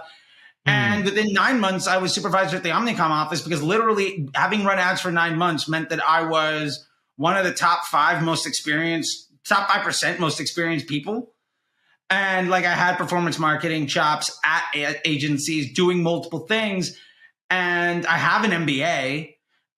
And 0.66 1.04
within 1.04 1.34
nine 1.34 1.60
months, 1.60 1.88
I 1.88 1.98
was 1.98 2.14
supervisor 2.14 2.56
at 2.56 2.64
the 2.64 2.70
Omnicom 2.70 3.00
office 3.00 3.42
because 3.42 3.62
literally 3.62 4.30
having 4.34 4.64
run 4.64 4.80
ads 4.80 5.02
for 5.02 5.12
nine 5.12 5.38
months 5.38 5.68
meant 5.68 5.90
that 5.90 6.02
I 6.08 6.24
was 6.24 6.88
one 7.18 7.36
of 7.36 7.44
the 7.44 7.54
top 7.54 7.86
five 7.86 8.24
most 8.24 8.48
experienced, 8.48 9.30
top 9.44 9.68
5% 9.70 10.20
most 10.20 10.40
experienced 10.40 10.88
people. 10.88 11.34
And 12.10 12.50
like 12.50 12.66
I 12.66 12.74
had 12.74 12.98
performance 12.98 13.40
marketing 13.40 13.88
chops 13.88 14.40
at 14.46 14.64
agencies 15.06 15.74
doing 15.74 16.02
multiple 16.02 16.48
things. 16.48 16.98
And 17.50 18.06
I 18.06 18.18
have 18.18 18.46
an 18.46 18.52
MBA 18.52 19.33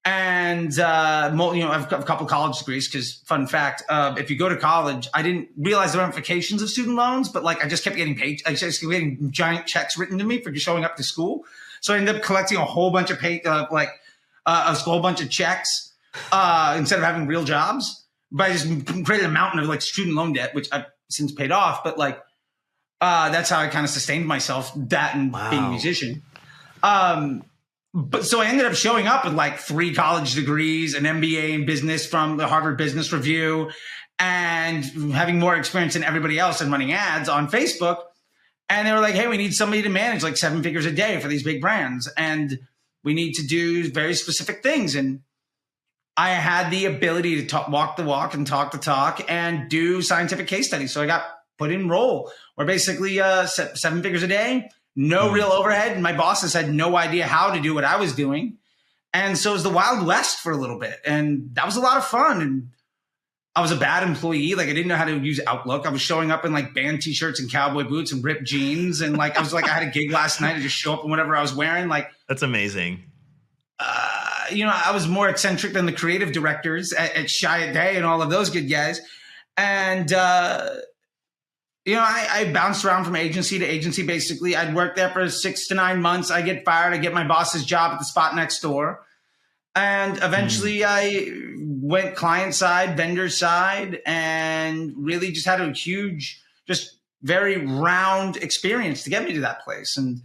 and 0.06 0.80
uh, 0.80 1.32
you 1.54 1.64
know 1.64 1.72
I've 1.72 1.90
got 1.90 2.00
a 2.00 2.04
couple 2.04 2.28
college 2.28 2.60
degrees 2.60 2.88
because 2.88 3.16
fun 3.26 3.48
fact, 3.48 3.84
uh, 3.90 4.16
if 4.18 4.30
you 4.30 4.38
go 4.38 4.48
to 4.48 4.56
college, 4.56 5.10
I 5.14 5.24
didn't 5.24 5.50
realize 5.58 5.94
the 5.94 5.98
ramifications 5.98 6.62
of 6.62 6.70
student 6.70 6.96
loans, 6.96 7.28
but 7.28 7.44
like 7.44 7.66
I 7.66 7.68
just 7.68 7.84
kept 7.84 7.96
getting 7.96 8.16
paid, 8.16 8.42
I 8.46 8.54
just 8.54 8.80
kept 8.80 8.92
getting 8.92 9.32
giant 9.32 9.66
checks 9.66 9.98
written 9.98 10.20
to 10.20 10.24
me 10.24 10.42
for 10.42 10.52
just 10.52 10.64
showing 10.64 10.86
up 10.86 10.96
to 10.98 11.04
school. 11.04 11.44
So 11.82 11.94
I 11.94 11.98
ended 11.98 12.16
up 12.16 12.22
collecting 12.22 12.58
a 12.58 12.66
whole 12.66 12.92
bunch 12.92 13.10
of 13.10 13.20
pay, 13.20 13.42
uh, 13.42 13.66
like 13.72 13.90
uh, 14.46 14.76
a 14.78 14.80
whole 14.80 15.02
bunch 15.02 15.22
of 15.22 15.30
checks 15.32 15.94
uh, 16.32 16.76
instead 16.78 17.00
of 17.00 17.06
having 17.06 17.26
real 17.26 17.44
jobs. 17.44 18.06
But 18.32 18.52
I 18.52 18.54
just 18.54 18.68
created 19.06 19.26
a 19.26 19.32
mountain 19.32 19.60
of 19.60 19.68
like 19.68 19.82
student 19.82 20.16
loan 20.16 20.34
debt, 20.34 20.54
which 20.54 20.68
I've 20.72 20.86
since 21.10 21.32
paid 21.32 21.52
off. 21.52 21.84
But 21.84 21.98
like 21.98 22.22
uh, 23.02 23.30
that's 23.30 23.50
how 23.50 23.60
I 23.60 23.68
kind 23.68 23.84
of 23.84 23.90
sustained 23.90 24.28
myself. 24.28 24.72
That 24.76 25.16
and 25.16 25.34
wow. 25.34 25.50
being 25.50 25.64
a 25.64 25.70
musician. 25.70 26.22
Um, 26.84 27.44
but 27.96 28.26
so 28.26 28.42
I 28.42 28.48
ended 28.48 28.66
up 28.66 28.76
showing 28.76 29.08
up 29.08 29.24
with 29.24 29.34
like 29.34 29.58
three 29.58 29.96
college 29.96 30.36
degrees, 30.36 30.96
an 30.96 31.06
MBA 31.06 31.54
in 31.54 31.66
business 31.66 32.06
from 32.06 32.36
the 32.36 32.46
Harvard 32.46 32.78
Business 32.78 33.14
Review, 33.14 33.72
and 34.20 34.84
having 35.14 35.40
more 35.40 35.56
experience 35.56 35.94
than 35.94 36.04
everybody 36.04 36.38
else 36.38 36.60
in 36.60 36.70
running 36.70 36.92
ads 36.92 37.30
on 37.30 37.48
Facebook. 37.48 38.00
And 38.68 38.86
they 38.86 38.92
were 38.92 39.00
like, 39.00 39.16
hey, 39.16 39.28
we 39.28 39.38
need 39.38 39.56
somebody 39.56 39.82
to 39.84 39.90
manage 39.90 40.24
like 40.24 40.36
seven 40.36 40.62
figures 40.62 40.86
a 40.86 40.92
day 40.92 41.22
for 41.22 41.30
these 41.30 41.44
big 41.44 41.62
brands. 41.62 42.12
And 42.18 42.60
we 43.06 43.14
need 43.14 43.34
to 43.36 43.48
do 43.48 43.90
very 43.90 44.14
specific 44.14 44.62
things. 44.62 44.96
And 44.96 45.22
I 46.18 46.32
had 46.32 46.72
the 46.72 46.88
ability 46.88 47.42
to 47.42 47.48
talk, 47.48 47.70
walk 47.70 47.96
the 47.96 48.04
walk 48.04 48.34
and 48.34 48.46
talk 48.46 48.74
the 48.74 48.78
talk 48.78 49.24
and 49.30 49.70
do 49.70 50.02
scientific 50.02 50.48
case 50.48 50.68
studies. 50.68 50.92
So 50.92 51.02
I 51.02 51.06
got 51.06 51.24
put 51.58 51.72
in 51.72 51.88
role 51.88 52.30
where 52.56 52.68
basically 52.68 53.22
uh, 53.22 53.46
seven 53.46 54.04
figures 54.04 54.24
a 54.24 54.28
day 54.28 54.70
no 54.96 55.32
real 55.32 55.48
overhead. 55.48 55.94
And 55.94 56.04
my 56.04 56.16
bosses 56.16 56.54
had 56.54 56.74
no 56.74 56.96
idea 56.96 57.26
how 57.26 57.54
to 57.54 57.62
do 57.62 57.74
what 57.74 57.84
I 57.84 57.98
was 57.98 58.14
doing. 58.14 58.58
And 59.14 59.38
so 59.38 59.52
it 59.52 59.54
was 59.54 59.64
the 59.64 59.70
Wild 59.70 60.06
West 60.06 60.40
for 60.40 60.52
a 60.52 60.58
little 60.58 60.80
bit. 60.80 61.00
And 61.06 61.50
that 61.54 61.66
was 61.66 61.78
a 61.78 61.82
lot 61.82 61.98
of 61.98 62.06
fun. 62.06 62.42
And 62.42 62.70
I 63.56 63.62
was 63.62 63.72
a 63.72 63.78
bad 63.78 64.04
employee. 64.04 64.56
Like 64.56 64.68
I 64.68 64.74
didn't 64.74 64.88
know 64.88 64.98
how 64.98 65.06
to 65.06 65.18
use 65.18 65.40
Outlook. 65.48 65.86
I 65.86 65.90
was 65.90 66.02
showing 66.02 66.32
up 66.32 66.44
in 66.44 66.52
like 66.52 66.74
band 66.74 67.02
t-shirts 67.02 67.40
and 67.40 67.50
cowboy 67.50 67.86
boots 67.86 68.12
and 68.12 68.24
ripped 68.24 68.44
jeans. 68.44 69.00
And 69.00 69.16
like 69.16 69.38
I 69.38 69.40
was 69.40 69.54
like, 69.54 69.66
I 69.66 69.74
had 69.74 69.88
a 69.88 69.92
gig 69.92 70.12
last 70.12 70.42
night 70.42 70.56
and 70.56 70.62
just 70.62 70.76
show 70.76 70.94
up 70.94 71.06
in 71.06 71.10
whatever 71.10 71.36
I 71.36 71.42
was 71.42 71.54
wearing. 71.54 71.88
Like 71.88 72.10
that's 72.28 72.42
amazing. 72.42 73.04
Uh, 73.80 74.46
you 74.52 74.66
know, 74.66 74.74
I 74.74 74.92
was 74.92 75.08
more 75.08 75.30
eccentric 75.30 75.74
than 75.74 75.86
the 75.86 75.94
creative 75.94 76.32
directors 76.34 76.92
at, 76.92 77.16
at 77.16 77.26
Chiat 77.28 77.74
Day 77.74 77.96
and 77.96 78.06
all 78.06 78.22
of 78.22 78.30
those 78.30 78.50
good 78.50 78.70
guys. 78.70 79.00
And 79.58 80.12
uh, 80.12 80.76
you 81.86 81.96
know, 81.96 82.02
I, 82.02 82.28
I, 82.32 82.52
bounced 82.52 82.84
around 82.84 83.06
from 83.06 83.16
agency 83.16 83.60
to 83.60 83.66
agency. 83.66 84.04
Basically, 84.04 84.56
I'd 84.56 84.74
work 84.74 84.96
there 84.96 85.10
for 85.10 85.30
six 85.30 85.68
to 85.68 85.76
nine 85.76 86.02
months. 86.02 86.32
I 86.32 86.42
get 86.42 86.66
fired. 86.66 86.94
I 86.94 86.98
get 86.98 87.14
my 87.14 87.28
boss's 87.28 87.64
job 87.64 87.94
at 87.94 88.00
the 88.00 88.06
spot 88.06 88.36
next 88.36 88.60
door, 88.62 89.06
and 89.76 90.18
eventually, 90.18 90.80
mm. 90.80 90.86
I 90.88 91.56
went 91.58 92.16
client 92.16 92.56
side, 92.56 92.98
vendor 92.98 93.30
side, 93.30 94.00
and 94.06 94.94
really 94.98 95.32
just 95.32 95.46
had 95.46 95.62
a 95.62 95.72
huge, 95.72 96.42
just 96.68 96.98
very 97.22 97.58
round 97.58 98.38
experience 98.38 99.04
to 99.04 99.12
get 99.12 99.24
me 99.24 99.34
to 99.34 99.42
that 99.42 99.62
place. 99.62 99.96
And 99.96 100.22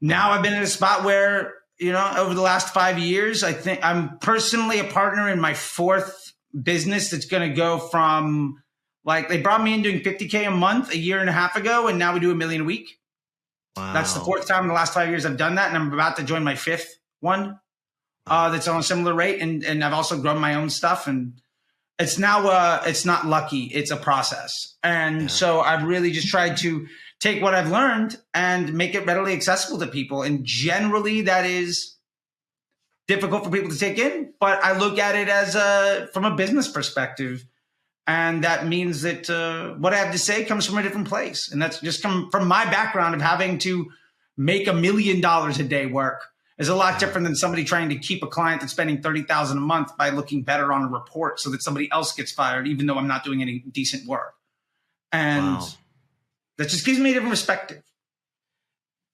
now 0.00 0.30
I've 0.30 0.42
been 0.42 0.54
in 0.54 0.62
a 0.62 0.66
spot 0.66 1.04
where 1.04 1.52
you 1.78 1.92
know, 1.92 2.12
over 2.16 2.34
the 2.34 2.40
last 2.40 2.72
five 2.72 2.98
years, 2.98 3.44
I 3.44 3.52
think 3.52 3.80
I'm 3.84 4.18
personally 4.18 4.78
a 4.78 4.84
partner 4.84 5.28
in 5.28 5.40
my 5.40 5.54
fourth 5.54 6.32
business 6.62 7.10
that's 7.10 7.26
going 7.26 7.48
to 7.48 7.54
go 7.54 7.78
from 7.78 8.62
like 9.06 9.28
they 9.28 9.40
brought 9.40 9.62
me 9.62 9.72
in 9.72 9.82
doing 9.82 10.00
50K 10.00 10.48
a 10.48 10.50
month 10.50 10.92
a 10.92 10.98
year 10.98 11.20
and 11.20 11.30
a 11.30 11.32
half 11.32 11.56
ago, 11.56 11.86
and 11.86 11.98
now 11.98 12.12
we 12.12 12.20
do 12.20 12.32
a 12.32 12.34
million 12.34 12.62
a 12.62 12.64
week. 12.64 12.98
Wow. 13.76 13.92
That's 13.92 14.12
the 14.12 14.20
fourth 14.20 14.48
time 14.48 14.64
in 14.64 14.68
the 14.68 14.74
last 14.74 14.92
five 14.92 15.08
years 15.08 15.24
I've 15.24 15.36
done 15.36 15.54
that, 15.54 15.68
and 15.68 15.76
I'm 15.76 15.92
about 15.92 16.16
to 16.16 16.24
join 16.24 16.42
my 16.42 16.56
fifth 16.56 16.98
one 17.20 17.60
uh, 18.26 18.50
that's 18.50 18.66
on 18.66 18.80
a 18.80 18.82
similar 18.82 19.14
rate. 19.14 19.40
And 19.40 19.64
and 19.64 19.84
I've 19.84 19.92
also 19.92 20.20
grown 20.20 20.38
my 20.40 20.54
own 20.54 20.70
stuff, 20.70 21.06
and 21.06 21.40
it's 22.00 22.18
now 22.18 22.48
uh, 22.48 22.82
it's 22.84 23.04
not 23.04 23.26
lucky; 23.26 23.64
it's 23.64 23.92
a 23.92 23.96
process. 23.96 24.74
And 24.82 25.22
yeah. 25.22 25.26
so 25.28 25.60
I've 25.60 25.84
really 25.84 26.10
just 26.10 26.28
tried 26.28 26.56
to 26.58 26.88
take 27.20 27.40
what 27.40 27.54
I've 27.54 27.70
learned 27.70 28.16
and 28.34 28.74
make 28.74 28.94
it 28.96 29.06
readily 29.06 29.34
accessible 29.34 29.78
to 29.78 29.86
people. 29.86 30.22
And 30.22 30.44
generally, 30.44 31.22
that 31.22 31.46
is 31.46 31.96
difficult 33.06 33.44
for 33.44 33.50
people 33.50 33.70
to 33.70 33.78
take 33.78 33.98
in. 33.98 34.32
But 34.40 34.62
I 34.64 34.76
look 34.76 34.98
at 34.98 35.14
it 35.14 35.28
as 35.28 35.54
a 35.54 36.08
from 36.12 36.24
a 36.24 36.34
business 36.34 36.66
perspective 36.66 37.46
and 38.06 38.44
that 38.44 38.66
means 38.66 39.02
that 39.02 39.28
uh, 39.28 39.74
what 39.74 39.92
I 39.92 39.96
have 39.96 40.12
to 40.12 40.18
say 40.18 40.44
comes 40.44 40.64
from 40.64 40.78
a 40.78 40.82
different 40.82 41.08
place, 41.08 41.50
and 41.50 41.60
that's 41.60 41.80
just 41.80 42.02
come 42.02 42.30
from 42.30 42.46
my 42.46 42.64
background 42.64 43.14
of 43.14 43.20
having 43.20 43.58
to 43.58 43.90
make 44.36 44.68
a 44.68 44.72
million 44.72 45.20
dollars 45.20 45.58
a 45.58 45.64
day 45.64 45.86
work 45.86 46.22
is 46.58 46.68
a 46.68 46.74
lot 46.74 46.98
different 46.98 47.26
than 47.26 47.34
somebody 47.34 47.64
trying 47.64 47.88
to 47.88 47.96
keep 47.96 48.22
a 48.22 48.26
client 48.26 48.60
that's 48.60 48.72
spending 48.72 49.02
thirty 49.02 49.22
thousand 49.22 49.58
a 49.58 49.60
month 49.60 49.96
by 49.96 50.10
looking 50.10 50.42
better 50.42 50.72
on 50.72 50.82
a 50.82 50.88
report 50.88 51.40
so 51.40 51.50
that 51.50 51.62
somebody 51.62 51.90
else 51.90 52.12
gets 52.12 52.30
fired, 52.32 52.68
even 52.68 52.86
though 52.86 52.96
I'm 52.96 53.08
not 53.08 53.24
doing 53.24 53.42
any 53.42 53.58
decent 53.58 54.06
work, 54.06 54.34
and 55.10 55.56
wow. 55.56 55.66
that 56.58 56.68
just 56.68 56.86
gives 56.86 56.98
me 56.98 57.10
a 57.10 57.14
different 57.14 57.32
perspective. 57.32 57.82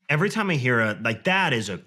Every 0.08 0.28
time 0.28 0.50
I 0.50 0.56
hear 0.56 0.80
a 0.80 0.98
like 1.00 1.24
that 1.24 1.54
is 1.54 1.70
a 1.70 1.80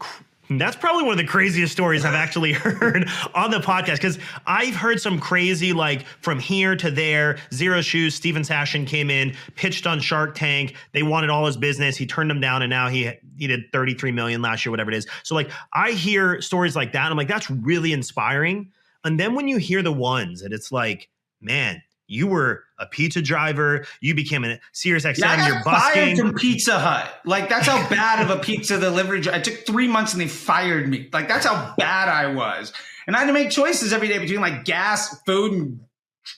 that's 0.50 0.76
probably 0.76 1.04
one 1.04 1.14
of 1.14 1.18
the 1.18 1.26
craziest 1.26 1.72
stories 1.72 2.06
I've 2.06 2.14
actually 2.14 2.54
heard 2.54 3.10
on 3.34 3.52
the 3.52 3.60
podcast 3.60 3.96
because 3.96 4.20
I've 4.46 4.76
heard 4.76 5.02
some 5.02 5.20
crazy, 5.20 5.74
like 5.74 6.06
from 6.22 6.40
here 6.40 6.76
to 6.76 6.92
there. 6.92 7.38
Xero 7.52 7.82
Shoes, 7.82 8.16
Steven 8.16 8.44
Sashen 8.44 8.86
came 8.86 9.10
in, 9.10 9.36
pitched 9.56 9.88
on 9.88 10.00
Shark 10.00 10.36
Tank. 10.36 10.76
They 10.92 11.04
wanted 11.04 11.30
all 11.30 11.46
his 11.46 11.58
business. 11.58 11.98
He 11.98 12.06
turned 12.06 12.30
them 12.30 12.40
down, 12.40 12.62
and 12.62 12.70
now 12.70 12.90
he 12.90 13.12
he 13.38 13.48
did 13.48 13.72
33 13.72 14.12
million 14.12 14.42
last 14.42 14.66
year, 14.66 14.72
whatever 14.72 14.92
it 14.92 14.98
is. 14.98 15.08
So, 15.24 15.36
like, 15.36 15.50
I 15.74 15.92
hear 15.92 16.42
stories 16.42 16.76
like 16.76 16.94
that. 16.94 17.12
I'm 17.12 17.18
like, 17.18 17.28
that's 17.28 17.50
really 17.50 17.94
inspiring. 17.94 18.72
And 19.04 19.20
then 19.20 19.36
when 19.36 19.48
you 19.48 19.58
hear 19.58 19.84
the 19.84 19.92
ones 19.92 20.42
and 20.42 20.54
it's 20.54 20.72
like, 20.72 21.10
man, 21.40 21.82
you 22.08 22.28
were 22.28 22.64
a 22.78 22.86
pizza 22.86 23.22
driver. 23.22 23.86
You 24.00 24.16
became 24.16 24.44
a 24.44 24.60
Sirius 24.74 25.06
XM. 25.06 25.20
Yeah, 25.20 25.48
you're 25.48 25.64
busking. 25.64 26.18
from 26.18 26.34
Pizza 26.34 26.78
Hut. 26.78 27.10
Like 27.26 27.50
that's 27.50 27.68
how 27.68 27.88
bad 27.90 28.24
of 28.24 28.36
a 28.36 28.40
pizza 28.42 28.80
delivery. 28.80 29.22
I 29.32 29.40
took 29.40 29.66
three 29.66 29.88
months 29.88 30.14
and 30.14 30.22
they 30.22 30.28
fired 30.28 30.88
me. 30.88 31.10
Like 31.12 31.28
that's 31.28 31.46
how 31.46 31.74
bad 31.78 32.10
I 32.10 32.34
was. 32.34 32.74
And 33.08 33.16
I 33.16 33.20
had 33.20 33.28
to 33.28 33.34
make 33.34 33.50
choices 33.50 33.94
every 33.94 34.08
day 34.08 34.20
between 34.20 34.42
like 34.42 34.66
gas, 34.66 35.20
food, 35.26 35.54
and 35.54 35.80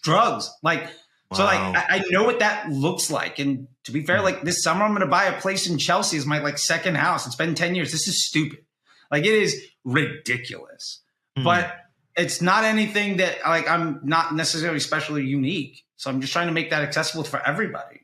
drugs. 0.03 0.49
Like 0.63 0.83
wow. 0.83 1.37
so, 1.37 1.43
like 1.45 1.59
I, 1.59 1.85
I, 1.89 2.03
know 2.09 2.23
what 2.23 2.39
that 2.39 2.69
looks 2.69 3.09
like. 3.09 3.39
And 3.39 3.67
to 3.85 3.91
be 3.91 4.03
fair, 4.03 4.21
like 4.21 4.43
this 4.43 4.63
summer 4.63 4.83
I'm 4.83 4.91
going 4.91 5.01
to 5.01 5.07
buy 5.07 5.25
a 5.25 5.39
place 5.39 5.67
in 5.67 5.77
Chelsea 5.77 6.17
as 6.17 6.25
my 6.25 6.39
like 6.39 6.57
second 6.57 6.95
house. 6.95 7.25
It's 7.25 7.35
been 7.35 7.55
ten 7.55 7.75
years. 7.75 7.91
This 7.91 8.07
is 8.07 8.25
stupid. 8.25 8.59
Like 9.11 9.25
it 9.25 9.33
is 9.33 9.61
ridiculous. 9.83 11.01
Mm. 11.37 11.43
But 11.43 11.75
it's 12.17 12.41
not 12.41 12.63
anything 12.63 13.17
that 13.17 13.37
like 13.45 13.69
I'm 13.69 13.99
not 14.03 14.35
necessarily 14.35 14.77
especially 14.77 15.25
unique. 15.25 15.85
So 15.95 16.09
I'm 16.09 16.19
just 16.19 16.33
trying 16.33 16.47
to 16.47 16.53
make 16.53 16.69
that 16.71 16.81
accessible 16.81 17.23
for 17.23 17.41
everybody. 17.47 18.01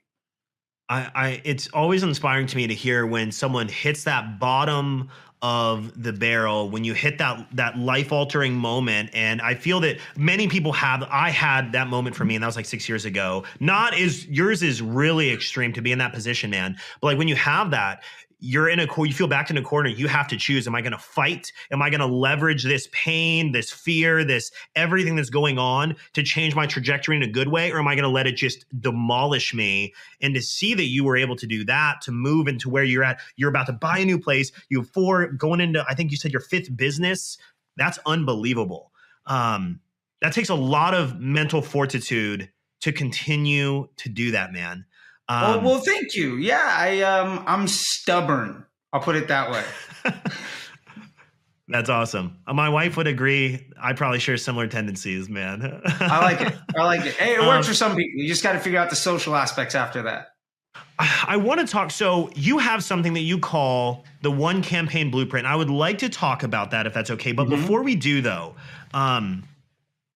I, 0.90 1.12
I 1.16 1.42
it's 1.44 1.68
always 1.70 2.04
inspiring 2.04 2.48
to 2.48 2.56
me 2.56 2.68
to 2.68 2.74
hear 2.74 3.06
when 3.06 3.32
someone 3.32 3.68
hits 3.68 4.04
that 4.04 4.40
bottom 4.40 5.10
of 5.44 6.02
the 6.02 6.14
barrel 6.14 6.70
when 6.70 6.86
you 6.86 6.94
hit 6.94 7.18
that 7.18 7.46
that 7.52 7.78
life 7.78 8.14
altering 8.14 8.54
moment 8.54 9.10
and 9.14 9.42
i 9.42 9.54
feel 9.54 9.82
that 9.82 9.98
many 10.16 10.48
people 10.48 10.72
have 10.72 11.04
i 11.12 11.30
had 11.30 11.74
that 11.74 11.88
moment 11.88 12.16
for 12.16 12.24
me 12.24 12.34
and 12.34 12.42
that 12.42 12.48
was 12.48 12.56
like 12.56 12.66
six 12.66 12.88
years 12.88 13.04
ago 13.04 13.44
not 13.60 13.94
is 13.98 14.26
yours 14.28 14.64
is 14.64 14.82
really 14.82 15.32
extreme 15.32 15.74
to 15.74 15.82
be 15.82 15.92
in 15.92 16.00
that 16.00 16.14
position 16.14 16.50
man 16.50 16.78
but 17.02 17.08
like 17.08 17.18
when 17.18 17.28
you 17.28 17.36
have 17.36 17.72
that 17.72 18.04
you're 18.46 18.68
in 18.68 18.78
a 18.78 18.88
you 18.98 19.14
feel 19.14 19.28
backed 19.28 19.50
in 19.50 19.56
a 19.56 19.62
corner 19.62 19.90
you 19.90 20.06
have 20.10 20.28
to 20.28 20.36
choose 20.36 20.68
am 20.68 20.76
i 20.76 20.82
going 20.82 20.92
to 20.92 20.98
fight? 20.98 21.54
Am 21.72 21.82
i 21.82 21.90
going 21.90 22.02
to 22.02 22.06
leverage 22.06 22.64
this 22.64 22.90
pain 22.92 23.54
this 23.54 23.72
fear 23.72 24.26
this 24.26 24.52
everything 24.76 25.16
that's 25.16 25.30
going 25.30 25.58
on 25.58 25.96
to 26.12 26.22
change 26.22 26.54
my 26.54 26.68
trajectory 26.68 27.16
in 27.16 27.24
a 27.24 27.28
good 27.28 27.48
way? 27.48 27.72
Or 27.72 27.80
am 27.80 27.88
i 27.88 27.96
going 27.96 28.04
to 28.04 28.10
let 28.10 28.28
it 28.28 28.36
just 28.36 28.66
demolish 28.82 29.54
me? 29.54 29.94
And 30.22 30.36
to 30.36 30.42
see 30.42 30.74
that 30.74 30.88
you 30.88 31.06
were 31.06 31.16
able 31.16 31.38
to 31.38 31.48
do 31.48 31.64
that 31.66 32.02
to 32.02 32.12
move 32.12 32.50
into 32.50 32.70
where 32.70 32.84
you're 32.84 33.04
at 33.04 33.22
you're 33.38 33.50
about 33.50 33.68
to 33.68 33.74
buy 33.74 34.00
a 34.00 34.06
new 34.06 34.20
place 34.20 34.52
you 34.68 34.82
have 34.82 34.90
four 34.90 35.28
going 35.28 35.62
into 35.62 35.86
i 35.88 35.96
think 35.96 36.12
you 36.12 36.18
said 36.18 36.34
your 36.34 36.42
fifth 36.42 36.76
business 36.76 37.38
that's 37.78 37.98
unbelievable. 38.06 38.92
Um 39.26 39.80
that 40.22 40.34
takes 40.34 40.50
a 40.50 40.56
lot 40.56 40.94
of 40.94 41.20
mental 41.20 41.62
fortitude 41.62 42.50
to 42.82 42.92
continue 42.92 43.88
to 43.98 44.10
do 44.10 44.32
that 44.32 44.52
man 44.52 44.86
um, 45.34 45.64
well, 45.64 45.74
well, 45.74 45.82
thank 45.82 46.16
you. 46.16 46.36
Yeah, 46.38 46.64
I 46.64 47.02
um, 47.02 47.44
I'm 47.48 47.68
stubborn. 47.68 48.66
I'll 48.92 49.02
put 49.02 49.16
it 49.16 49.28
that 49.30 49.52
way. 49.52 49.64
That's 51.68 51.90
awesome. 51.90 52.38
My 52.46 52.70
wife 52.70 52.98
would 52.98 53.08
agree. 53.08 53.66
I 53.82 53.94
probably 53.94 54.20
share 54.20 54.38
similar 54.38 54.68
tendencies, 54.68 55.30
man. 55.30 55.82
I 55.86 56.20
like 56.20 56.42
it. 56.42 56.56
I 56.78 56.84
like 56.84 57.06
it. 57.06 57.16
Hey, 57.16 57.36
it 57.36 57.40
works 57.40 57.66
um, 57.68 57.72
for 57.72 57.74
some 57.74 57.96
people. 57.96 58.22
You 58.22 58.28
just 58.28 58.44
got 58.44 58.54
to 58.54 58.60
figure 58.60 58.80
out 58.80 58.90
the 58.90 58.96
social 58.96 59.36
aspects 59.36 59.74
after 59.74 60.04
that. 60.04 60.28
I 61.00 61.38
want 61.38 61.60
to 61.60 61.66
talk. 61.66 61.92
So 61.92 62.30
you 62.36 62.60
have 62.60 62.84
something 62.84 63.14
that 63.14 63.22
you 63.22 63.40
call 63.40 64.06
the 64.22 64.30
one 64.30 64.62
campaign 64.62 65.10
blueprint. 65.10 65.48
I 65.48 65.56
would 65.56 65.70
like 65.70 66.00
to 66.00 66.10
talk 66.10 66.44
about 66.44 66.72
that 66.72 66.86
if 66.86 66.94
that's 66.94 67.10
okay. 67.12 67.32
But 67.32 67.48
mm-hmm. 67.48 67.62
before 67.62 67.82
we 67.82 67.96
do, 67.96 68.22
though, 68.22 68.56
um, 68.94 69.44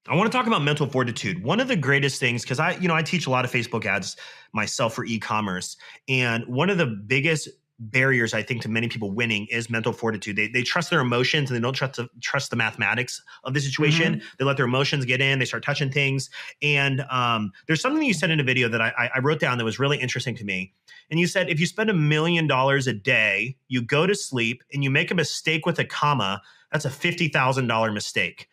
I 0.10 0.16
want 0.16 0.32
to 0.32 0.38
talk 0.38 0.48
about 0.48 0.62
mental 0.62 0.88
fortitude. 0.88 1.44
One 1.44 1.60
of 1.60 1.68
the 1.68 1.76
greatest 1.76 2.20
things, 2.20 2.44
because 2.44 2.60
I, 2.60 2.72
you 2.78 2.88
know, 2.88 2.96
I 2.96 3.02
teach 3.02 3.28
a 3.28 3.30
lot 3.30 3.44
of 3.44 3.52
Facebook 3.52 3.86
ads 3.86 4.16
myself 4.54 4.94
for 4.94 5.04
e-commerce, 5.06 5.76
and 6.08 6.46
one 6.48 6.70
of 6.70 6.78
the 6.78 6.86
biggest 6.86 7.50
barriers 7.80 8.34
I 8.34 8.42
think 8.42 8.64
to 8.64 8.70
many 8.70 8.88
people 8.88 9.12
winning 9.12 9.46
is 9.52 9.70
mental 9.70 9.94
fortitude. 9.94 10.36
They, 10.36 10.48
they 10.48 10.64
trust 10.64 10.90
their 10.90 11.00
emotions 11.00 11.50
and 11.50 11.58
they 11.58 11.62
don't 11.62 11.76
trust 11.76 11.98
the, 11.98 12.08
trust 12.22 12.50
the 12.50 12.56
mathematics 12.56 13.22
of 13.44 13.54
the 13.54 13.60
situation. 13.60 14.16
Mm-hmm. 14.16 14.28
They 14.40 14.46
let 14.46 14.58
their 14.58 14.66
emotions 14.66 15.06
get 15.06 15.22
in. 15.22 15.38
They 15.38 15.46
start 15.46 15.64
touching 15.64 15.92
things. 15.92 16.32
And 16.64 17.02
um, 17.12 17.52
there's 17.68 17.80
something 17.80 18.02
you 18.02 18.16
said 18.16 18.32
in 18.32 18.40
a 18.40 18.44
video 18.44 18.68
that 18.70 18.82
I, 18.82 19.12
I 19.14 19.20
wrote 19.20 19.40
down 19.40 19.60
that 19.60 19.64
was 19.64 19.78
really 19.78 19.98
interesting 19.98 20.36
to 20.38 20.44
me. 20.44 20.74
And 21.12 21.20
you 21.20 21.28
said 21.28 21.50
if 21.50 21.60
you 21.60 21.68
spend 21.68 21.92
a 21.92 21.94
million 21.94 22.48
dollars 22.48 22.88
a 22.88 22.94
day, 22.94 23.58
you 23.68 23.84
go 23.84 24.08
to 24.08 24.16
sleep 24.16 24.64
and 24.74 24.84
you 24.84 24.90
make 24.90 25.12
a 25.12 25.16
mistake 25.16 25.68
with 25.68 25.78
a 25.78 25.86
comma, 25.86 26.42
that's 26.72 26.86
a 26.86 26.90
fifty 26.90 27.28
thousand 27.28 27.68
dollar 27.68 27.92
mistake. 27.92 28.50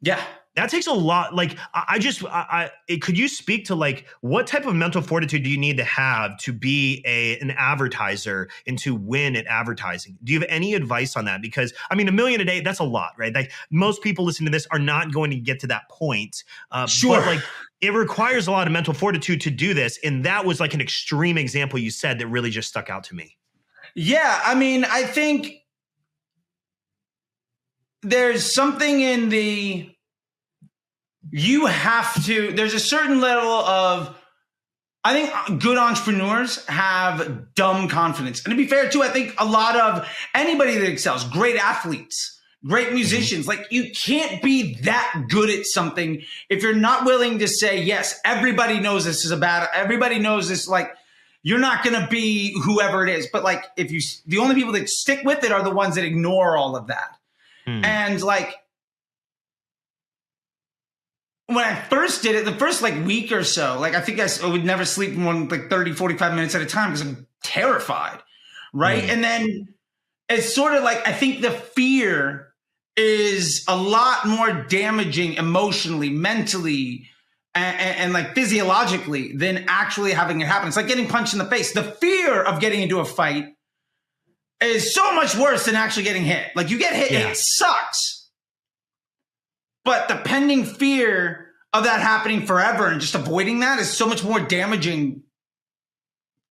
Yeah 0.00 0.22
that 0.56 0.68
takes 0.68 0.86
a 0.86 0.92
lot 0.92 1.34
like 1.34 1.56
i, 1.74 1.98
just 1.98 2.24
I, 2.24 2.70
I, 2.88 2.96
could 2.98 3.16
you 3.16 3.28
speak 3.28 3.66
to 3.66 3.74
like 3.74 4.06
what 4.20 4.46
type 4.46 4.66
of 4.66 4.74
mental 4.74 5.00
fortitude 5.00 5.44
do 5.44 5.50
you 5.50 5.58
need 5.58 5.76
to 5.76 5.84
have 5.84 6.36
to 6.38 6.52
be 6.52 7.02
a 7.06 7.38
an 7.38 7.52
advertiser 7.52 8.48
and 8.66 8.78
to 8.80 8.94
win 8.94 9.36
at 9.36 9.46
advertising? 9.46 10.18
Do 10.24 10.32
you 10.32 10.40
have 10.40 10.48
any 10.50 10.74
advice 10.74 11.16
on 11.16 11.24
that? 11.26 11.42
Because 11.42 11.72
i 11.90 11.94
mean 11.94 12.08
a 12.08 12.12
million 12.12 12.40
a 12.40 12.44
day 12.44 12.60
that's 12.60 12.80
a 12.80 12.84
lot 12.84 13.12
right? 13.18 13.34
Like 13.34 13.52
most 13.70 14.02
people 14.02 14.24
listening 14.24 14.46
to 14.46 14.52
this 14.52 14.66
are 14.70 14.78
not 14.78 15.12
going 15.12 15.30
to 15.30 15.36
get 15.36 15.60
to 15.60 15.66
that 15.68 15.88
point 15.88 16.44
uh, 16.70 16.86
sure. 16.86 17.16
but 17.16 17.26
like 17.26 17.40
it 17.80 17.92
requires 17.94 18.46
a 18.46 18.50
lot 18.50 18.66
of 18.66 18.72
mental 18.72 18.92
fortitude 18.92 19.40
to 19.42 19.50
do 19.50 19.74
this 19.74 19.98
and 20.04 20.24
that 20.24 20.44
was 20.44 20.60
like 20.60 20.74
an 20.74 20.80
extreme 20.80 21.38
example 21.38 21.78
you 21.78 21.90
said 21.90 22.18
that 22.18 22.26
really 22.26 22.50
just 22.50 22.68
stuck 22.68 22.90
out 22.90 23.04
to 23.04 23.14
me. 23.14 23.36
Yeah 23.94 24.40
i 24.44 24.54
mean 24.54 24.84
i 24.84 25.02
think 25.02 25.60
there's 28.02 28.50
something 28.50 29.00
in 29.00 29.28
the 29.28 29.90
you 31.30 31.66
have 31.66 32.24
to, 32.26 32.52
there's 32.52 32.74
a 32.74 32.80
certain 32.80 33.20
level 33.20 33.50
of, 33.50 34.16
I 35.02 35.14
think 35.14 35.62
good 35.62 35.78
entrepreneurs 35.78 36.64
have 36.66 37.54
dumb 37.54 37.88
confidence. 37.88 38.44
And 38.44 38.52
to 38.52 38.56
be 38.56 38.66
fair, 38.66 38.90
too, 38.90 39.02
I 39.02 39.08
think 39.08 39.34
a 39.38 39.44
lot 39.44 39.76
of 39.76 40.06
anybody 40.34 40.76
that 40.76 40.90
excels, 40.90 41.24
great 41.24 41.56
athletes, 41.56 42.38
great 42.66 42.88
mm-hmm. 42.88 42.96
musicians, 42.96 43.48
like 43.48 43.66
you 43.70 43.92
can't 43.92 44.42
be 44.42 44.74
that 44.82 45.24
good 45.30 45.48
at 45.48 45.64
something 45.64 46.22
if 46.50 46.62
you're 46.62 46.74
not 46.74 47.06
willing 47.06 47.38
to 47.38 47.48
say, 47.48 47.82
yes, 47.82 48.20
everybody 48.24 48.78
knows 48.78 49.04
this 49.04 49.24
is 49.24 49.30
a 49.30 49.36
bad, 49.36 49.68
everybody 49.72 50.18
knows 50.18 50.48
this, 50.48 50.68
like, 50.68 50.92
you're 51.42 51.58
not 51.58 51.82
going 51.82 51.98
to 51.98 52.06
be 52.08 52.54
whoever 52.64 53.06
it 53.06 53.08
is. 53.08 53.26
But 53.32 53.42
like, 53.42 53.64
if 53.78 53.90
you, 53.90 54.02
the 54.26 54.36
only 54.36 54.54
people 54.54 54.72
that 54.72 54.90
stick 54.90 55.20
with 55.24 55.42
it 55.42 55.50
are 55.50 55.62
the 55.62 55.70
ones 55.70 55.94
that 55.94 56.04
ignore 56.04 56.58
all 56.58 56.76
of 56.76 56.88
that. 56.88 57.16
Hmm. 57.64 57.82
And 57.82 58.22
like, 58.22 58.54
when 61.50 61.64
I 61.64 61.74
first 61.74 62.22
did 62.22 62.36
it, 62.36 62.44
the 62.44 62.52
first 62.52 62.80
like 62.80 63.04
week 63.04 63.32
or 63.32 63.42
so, 63.42 63.78
like 63.78 63.94
I 63.94 64.00
think 64.00 64.20
I 64.20 64.46
would 64.46 64.64
never 64.64 64.84
sleep 64.84 65.14
more 65.14 65.32
than 65.32 65.48
like 65.48 65.68
30, 65.68 65.92
45 65.92 66.34
minutes 66.34 66.54
at 66.54 66.62
a 66.62 66.66
time 66.66 66.92
because 66.92 67.06
I'm 67.06 67.26
terrified. 67.42 68.20
Right. 68.72 69.02
Mm. 69.02 69.08
And 69.08 69.24
then 69.24 69.74
it's 70.28 70.54
sort 70.54 70.74
of 70.74 70.84
like 70.84 71.06
I 71.08 71.12
think 71.12 71.42
the 71.42 71.50
fear 71.50 72.52
is 72.96 73.64
a 73.66 73.76
lot 73.76 74.26
more 74.26 74.52
damaging 74.52 75.34
emotionally, 75.34 76.10
mentally, 76.10 77.06
and, 77.54 77.76
and, 77.76 77.96
and, 77.98 78.12
like 78.12 78.34
physiologically 78.34 79.32
than 79.32 79.64
actually 79.66 80.12
having 80.12 80.40
it 80.40 80.46
happen. 80.46 80.68
It's 80.68 80.76
like 80.76 80.86
getting 80.86 81.08
punched 81.08 81.32
in 81.32 81.40
the 81.40 81.46
face. 81.46 81.72
The 81.72 81.82
fear 81.82 82.42
of 82.42 82.60
getting 82.60 82.82
into 82.82 83.00
a 83.00 83.04
fight 83.04 83.46
is 84.62 84.94
so 84.94 85.12
much 85.14 85.34
worse 85.34 85.64
than 85.64 85.74
actually 85.74 86.04
getting 86.04 86.24
hit. 86.24 86.46
Like 86.54 86.70
you 86.70 86.78
get 86.78 86.94
hit, 86.94 87.10
yeah. 87.10 87.30
it 87.30 87.36
sucks 87.36 88.19
but 89.84 90.08
the 90.08 90.16
pending 90.16 90.64
fear 90.64 91.46
of 91.72 91.84
that 91.84 92.00
happening 92.00 92.46
forever 92.46 92.88
and 92.88 93.00
just 93.00 93.14
avoiding 93.14 93.60
that 93.60 93.78
is 93.78 93.88
so 93.90 94.06
much 94.06 94.24
more 94.24 94.40
damaging 94.40 95.22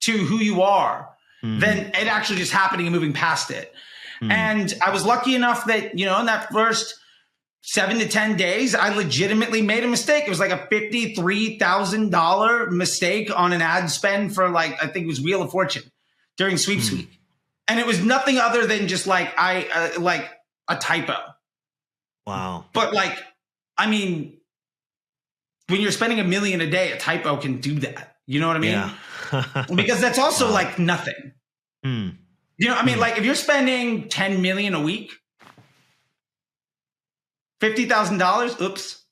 to 0.01 0.13
who 0.13 0.37
you 0.37 0.61
are 0.61 1.09
mm. 1.43 1.59
than 1.59 1.87
it 1.87 2.07
actually 2.07 2.37
just 2.37 2.53
happening 2.53 2.87
and 2.87 2.95
moving 2.95 3.11
past 3.13 3.51
it. 3.51 3.73
Mm. 4.21 4.31
And 4.31 4.73
I 4.85 4.91
was 4.91 5.05
lucky 5.05 5.35
enough 5.35 5.65
that, 5.65 5.97
you 5.97 6.05
know, 6.05 6.19
in 6.19 6.27
that 6.27 6.51
first 6.51 6.99
seven 7.61 7.99
to 7.99 8.07
10 8.07 8.37
days, 8.37 8.73
I 8.75 8.95
legitimately 8.95 9.61
made 9.61 9.83
a 9.83 9.87
mistake. 9.87 10.23
It 10.25 10.29
was 10.29 10.39
like 10.39 10.51
a 10.51 10.67
$53,000 10.71 12.71
mistake 12.71 13.37
on 13.37 13.51
an 13.53 13.61
ad 13.61 13.89
spend 13.89 14.33
for 14.33 14.47
like, 14.49 14.81
I 14.81 14.87
think 14.87 15.03
it 15.05 15.07
was 15.07 15.21
Wheel 15.21 15.41
of 15.41 15.51
Fortune 15.51 15.83
during 16.37 16.57
sweeps 16.57 16.89
mm. 16.89 16.97
week. 16.97 17.09
And 17.67 17.79
it 17.79 17.85
was 17.85 18.03
nothing 18.03 18.39
other 18.39 18.65
than 18.65 18.87
just 18.87 19.05
like, 19.05 19.31
I, 19.37 19.67
uh, 19.73 20.01
like 20.01 20.27
a 20.67 20.75
typo. 20.75 21.17
Wow. 22.25 22.65
But 22.73 22.93
like, 22.93 23.15
I 23.79 23.87
mean, 23.87 24.37
when 25.69 25.81
you're 25.81 25.91
spending 25.91 26.19
a 26.19 26.23
million 26.23 26.61
a 26.61 26.69
day, 26.69 26.91
a 26.91 26.99
typo 26.99 27.37
can 27.37 27.59
do 27.59 27.75
that. 27.79 28.17
You 28.27 28.39
know 28.39 28.47
what 28.47 28.57
I 28.57 28.59
mean? 28.59 28.71
Yeah. 28.71 29.65
because 29.75 30.01
that's 30.01 30.19
also 30.19 30.51
like 30.51 30.77
nothing. 30.77 31.33
Mm. 31.85 32.17
You 32.57 32.67
know, 32.67 32.75
I 32.75 32.85
mean, 32.85 32.97
mm. 32.97 33.01
like 33.01 33.17
if 33.17 33.25
you're 33.25 33.35
spending 33.35 34.09
10 34.09 34.41
million 34.41 34.73
a 34.75 34.81
week, 34.81 35.13
fifty 37.61 37.85
thousand 37.85 38.17
dollars, 38.17 38.59
oops. 38.61 39.05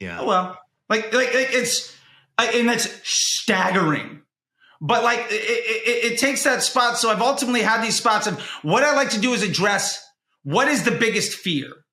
Yeah. 0.00 0.20
Oh 0.20 0.26
well. 0.26 0.58
Like, 0.88 1.12
like, 1.12 1.34
like 1.34 1.48
it's 1.50 1.94
and 2.38 2.68
that's 2.68 2.88
staggering. 3.08 4.22
But 4.80 5.02
like 5.02 5.20
it, 5.30 5.32
it, 5.32 6.12
it 6.12 6.18
takes 6.18 6.44
that 6.44 6.62
spot. 6.62 6.98
So 6.98 7.10
I've 7.10 7.22
ultimately 7.22 7.62
had 7.62 7.82
these 7.82 7.96
spots 7.96 8.26
of 8.26 8.40
what 8.62 8.82
I 8.82 8.94
like 8.94 9.10
to 9.10 9.20
do 9.20 9.32
is 9.32 9.42
address 9.42 10.04
what 10.42 10.68
is 10.68 10.84
the 10.84 10.90
biggest 10.90 11.34
fear? 11.34 11.83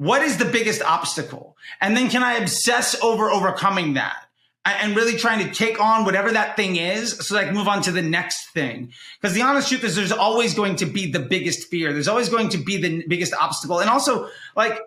What 0.00 0.22
is 0.22 0.38
the 0.38 0.46
biggest 0.46 0.80
obstacle? 0.80 1.58
And 1.78 1.94
then 1.94 2.08
can 2.08 2.22
I 2.22 2.36
obsess 2.36 2.98
over 3.02 3.30
overcoming 3.30 3.94
that? 3.94 4.16
and 4.64 4.94
really 4.94 5.16
trying 5.16 5.46
to 5.46 5.52
take 5.52 5.80
on 5.80 6.04
whatever 6.04 6.30
that 6.30 6.54
thing 6.54 6.76
is 6.76 7.12
so 7.26 7.34
that 7.34 7.40
I 7.40 7.44
can 7.46 7.54
move 7.54 7.66
on 7.66 7.80
to 7.82 7.90
the 7.90 8.02
next 8.02 8.50
thing. 8.52 8.92
Because 9.20 9.34
the 9.34 9.40
honest 9.40 9.68
truth 9.68 9.84
is 9.84 9.96
there's 9.96 10.12
always 10.12 10.54
going 10.54 10.76
to 10.76 10.86
be 10.86 11.10
the 11.10 11.18
biggest 11.18 11.68
fear. 11.68 11.94
There's 11.94 12.08
always 12.08 12.28
going 12.28 12.50
to 12.50 12.58
be 12.58 12.76
the 12.76 13.02
biggest 13.08 13.32
obstacle. 13.32 13.80
And 13.80 13.88
also, 13.88 14.28
like, 14.54 14.78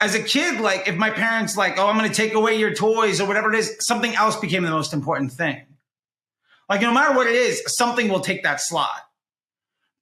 as 0.00 0.14
a 0.14 0.22
kid, 0.22 0.60
like, 0.60 0.88
if 0.88 0.96
my 0.96 1.10
parents, 1.10 1.54
like, 1.54 1.78
oh, 1.78 1.86
I'm 1.86 1.98
going 1.98 2.08
to 2.08 2.16
take 2.16 2.32
away 2.32 2.58
your 2.58 2.74
toys 2.74 3.20
or 3.20 3.28
whatever 3.28 3.52
it 3.52 3.58
is, 3.58 3.76
something 3.80 4.14
else 4.14 4.36
became 4.36 4.62
the 4.64 4.70
most 4.70 4.94
important 4.94 5.32
thing. 5.32 5.66
Like, 6.68 6.80
no 6.80 6.92
matter 6.92 7.14
what 7.14 7.26
it 7.26 7.36
is, 7.36 7.62
something 7.66 8.08
will 8.08 8.20
take 8.20 8.42
that 8.42 8.60
slot. 8.60 9.02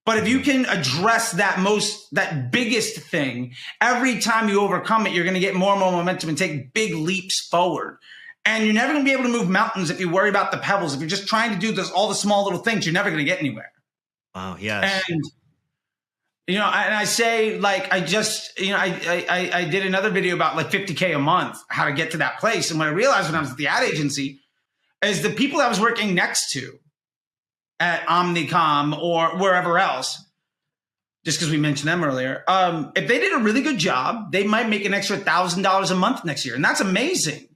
But 0.08 0.16
if 0.16 0.26
you 0.26 0.40
can 0.40 0.64
address 0.64 1.32
that 1.32 1.58
most, 1.58 2.14
that 2.14 2.50
biggest 2.50 2.98
thing, 2.98 3.52
every 3.78 4.20
time 4.20 4.48
you 4.48 4.62
overcome 4.62 5.06
it, 5.06 5.12
you're 5.12 5.24
going 5.24 5.34
to 5.34 5.40
get 5.40 5.54
more 5.54 5.72
and 5.72 5.80
more 5.80 5.92
momentum 5.92 6.30
and 6.30 6.38
take 6.38 6.72
big 6.72 6.94
leaps 6.94 7.46
forward. 7.46 7.98
And 8.46 8.64
you're 8.64 8.72
never 8.72 8.94
going 8.94 9.04
to 9.04 9.06
be 9.06 9.12
able 9.12 9.24
to 9.24 9.28
move 9.28 9.50
mountains 9.50 9.90
if 9.90 10.00
you 10.00 10.08
worry 10.08 10.30
about 10.30 10.50
the 10.50 10.56
pebbles. 10.56 10.94
If 10.94 11.00
you're 11.00 11.10
just 11.10 11.28
trying 11.28 11.52
to 11.52 11.58
do 11.58 11.72
this, 11.72 11.90
all 11.90 12.08
the 12.08 12.14
small 12.14 12.44
little 12.44 12.60
things, 12.60 12.86
you're 12.86 12.94
never 12.94 13.10
going 13.10 13.18
to 13.18 13.24
get 13.26 13.38
anywhere. 13.38 13.70
Wow. 14.34 14.56
Yes. 14.58 15.04
And, 15.10 15.20
you 16.46 16.54
know, 16.54 16.64
and 16.64 16.94
I 16.94 17.04
say 17.04 17.58
like, 17.58 17.92
I 17.92 18.00
just, 18.00 18.58
you 18.58 18.70
know, 18.70 18.78
I, 18.78 19.26
I, 19.28 19.50
I 19.52 19.64
did 19.66 19.84
another 19.84 20.08
video 20.08 20.34
about 20.34 20.56
like 20.56 20.70
50K 20.70 21.16
a 21.16 21.18
month, 21.18 21.58
how 21.68 21.84
to 21.84 21.92
get 21.92 22.12
to 22.12 22.16
that 22.16 22.40
place. 22.40 22.70
And 22.70 22.78
what 22.78 22.88
I 22.88 22.92
realized 22.92 23.28
when 23.28 23.36
I 23.36 23.40
was 23.40 23.50
at 23.50 23.58
the 23.58 23.66
ad 23.66 23.82
agency 23.82 24.40
is 25.04 25.20
the 25.20 25.28
people 25.28 25.60
I 25.60 25.68
was 25.68 25.78
working 25.78 26.14
next 26.14 26.50
to, 26.52 26.78
at 27.80 28.06
Omnicom 28.06 28.98
or 28.98 29.38
wherever 29.38 29.78
else, 29.78 30.24
just 31.24 31.38
because 31.38 31.50
we 31.50 31.58
mentioned 31.58 31.88
them 31.88 32.02
earlier, 32.02 32.44
um, 32.48 32.92
if 32.96 33.06
they 33.08 33.18
did 33.18 33.32
a 33.34 33.38
really 33.38 33.62
good 33.62 33.78
job, 33.78 34.32
they 34.32 34.44
might 34.44 34.68
make 34.68 34.84
an 34.84 34.94
extra 34.94 35.16
thousand 35.16 35.62
dollars 35.62 35.90
a 35.90 35.94
month 35.96 36.24
next 36.24 36.44
year, 36.44 36.54
and 36.54 36.64
that's 36.64 36.80
amazing. 36.80 37.48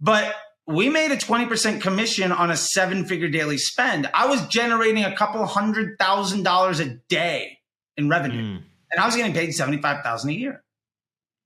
But 0.00 0.34
we 0.66 0.88
made 0.88 1.10
a 1.10 1.16
20% 1.16 1.80
commission 1.80 2.32
on 2.32 2.50
a 2.50 2.56
seven 2.56 3.04
figure 3.04 3.28
daily 3.28 3.58
spend. 3.58 4.08
I 4.14 4.26
was 4.26 4.46
generating 4.48 5.04
a 5.04 5.14
couple 5.14 5.44
hundred 5.46 5.98
thousand 5.98 6.42
dollars 6.42 6.80
a 6.80 6.96
day 7.08 7.58
in 7.96 8.08
revenue, 8.08 8.58
mm. 8.58 8.62
and 8.90 9.00
I 9.00 9.06
was 9.06 9.16
getting 9.16 9.34
paid 9.34 9.52
75,000 9.52 10.30
a 10.30 10.32
year. 10.32 10.64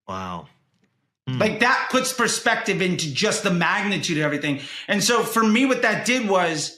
Wow. 0.06 0.46
Mm. 1.28 1.40
Like 1.40 1.60
that 1.60 1.88
puts 1.90 2.12
perspective 2.12 2.80
into 2.80 3.12
just 3.12 3.42
the 3.42 3.50
magnitude 3.50 4.18
of 4.18 4.24
everything. 4.24 4.60
And 4.86 5.02
so 5.02 5.22
for 5.22 5.42
me, 5.42 5.66
what 5.66 5.82
that 5.82 6.06
did 6.06 6.28
was 6.28 6.77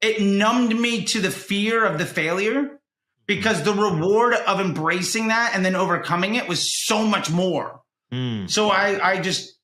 it 0.00 0.20
numbed 0.20 0.78
me 0.78 1.04
to 1.04 1.20
the 1.20 1.30
fear 1.30 1.84
of 1.84 1.98
the 1.98 2.06
failure 2.06 2.78
because 3.26 3.62
the 3.62 3.74
reward 3.74 4.34
of 4.34 4.60
embracing 4.60 5.28
that 5.28 5.52
and 5.54 5.64
then 5.64 5.76
overcoming 5.76 6.34
it 6.36 6.48
was 6.48 6.72
so 6.86 7.04
much 7.04 7.30
more. 7.30 7.80
Mm. 8.12 8.50
So 8.50 8.70
I, 8.70 9.12
I 9.12 9.20
just 9.20 9.58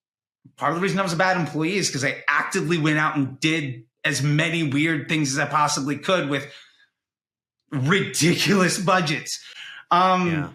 part 0.57 0.73
of 0.73 0.77
the 0.77 0.83
reason 0.83 0.99
I 0.99 1.03
was 1.03 1.13
a 1.13 1.17
bad 1.17 1.37
employee 1.37 1.77
is 1.77 1.89
because 1.89 2.05
I 2.05 2.23
actively 2.29 2.79
went 2.79 2.99
out 2.99 3.17
and 3.17 3.41
did 3.41 3.85
as 4.05 4.23
many 4.23 4.69
weird 4.69 5.09
things 5.09 5.33
as 5.33 5.39
I 5.39 5.47
possibly 5.47 5.97
could 5.97 6.29
with 6.29 6.47
ridiculous 7.73 8.79
budgets. 8.79 9.43
Um, 9.91 10.31
yeah. 10.31 10.49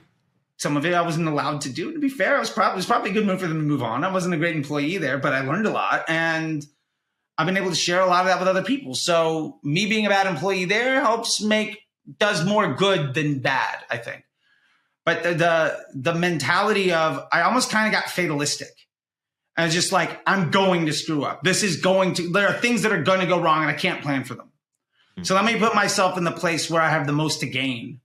Some 0.57 0.75
of 0.75 0.85
it 0.85 0.93
I 0.93 1.01
wasn't 1.01 1.29
allowed 1.29 1.61
to 1.61 1.69
do. 1.69 1.93
To 1.93 1.99
be 1.99 2.09
fair, 2.09 2.35
I 2.35 2.39
was 2.39 2.49
probably 2.49 2.73
it 2.73 2.75
was 2.75 2.85
probably 2.85 3.11
a 3.11 3.13
good 3.13 3.25
move 3.25 3.39
for 3.39 3.47
them 3.47 3.57
to 3.57 3.63
move 3.63 3.81
on. 3.81 4.03
I 4.03 4.11
wasn't 4.11 4.35
a 4.35 4.37
great 4.37 4.55
employee 4.55 4.97
there, 4.97 5.17
but 5.17 5.33
I 5.33 5.39
learned 5.39 5.65
a 5.65 5.71
lot 5.71 6.03
and 6.09 6.65
I've 7.39 7.45
been 7.45 7.55
able 7.55 7.69
to 7.69 7.75
share 7.75 8.01
a 8.01 8.05
lot 8.05 8.19
of 8.19 8.25
that 8.27 8.39
with 8.39 8.49
other 8.49 8.63
people. 8.63 8.95
So 8.95 9.59
me 9.63 9.85
being 9.85 10.05
a 10.05 10.09
bad 10.09 10.27
employee 10.27 10.65
there 10.65 10.99
helps 10.99 11.41
make 11.41 11.79
does 12.17 12.45
more 12.45 12.73
good 12.73 13.13
than 13.13 13.39
bad, 13.39 13.77
I 13.89 13.95
think. 13.95 14.25
But 15.05 15.23
the 15.23 15.33
the, 15.33 15.85
the 15.95 16.13
mentality 16.15 16.91
of 16.91 17.25
I 17.31 17.43
almost 17.43 17.71
kind 17.71 17.87
of 17.87 17.93
got 17.93 18.09
fatalistic. 18.09 18.73
And 19.55 19.65
it's 19.65 19.73
just 19.73 19.93
like 19.93 20.19
I'm 20.27 20.51
going 20.51 20.87
to 20.87 20.93
screw 20.93 21.23
up. 21.23 21.41
This 21.41 21.63
is 21.63 21.77
going 21.77 22.15
to 22.15 22.29
there 22.29 22.49
are 22.49 22.53
things 22.53 22.81
that 22.81 22.91
are 22.91 23.03
going 23.03 23.21
to 23.21 23.25
go 23.25 23.39
wrong 23.39 23.61
and 23.61 23.71
I 23.71 23.73
can't 23.73 24.01
plan 24.01 24.25
for 24.25 24.35
them. 24.35 24.47
Mm-hmm. 25.13 25.23
So 25.23 25.33
let 25.33 25.45
me 25.45 25.57
put 25.57 25.73
myself 25.73 26.17
in 26.17 26.25
the 26.25 26.31
place 26.31 26.69
where 26.69 26.81
I 26.81 26.89
have 26.89 27.07
the 27.07 27.13
most 27.13 27.39
to 27.39 27.47
gain. 27.47 28.01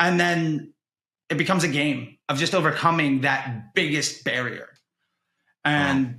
And 0.00 0.18
then 0.18 0.72
it 1.28 1.36
becomes 1.36 1.64
a 1.64 1.68
game 1.68 2.16
of 2.30 2.38
just 2.38 2.54
overcoming 2.54 3.20
that 3.22 3.74
biggest 3.74 4.24
barrier. 4.24 4.70
And 5.66 6.06
wow. 6.06 6.12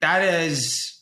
that 0.00 0.22
is 0.22 1.01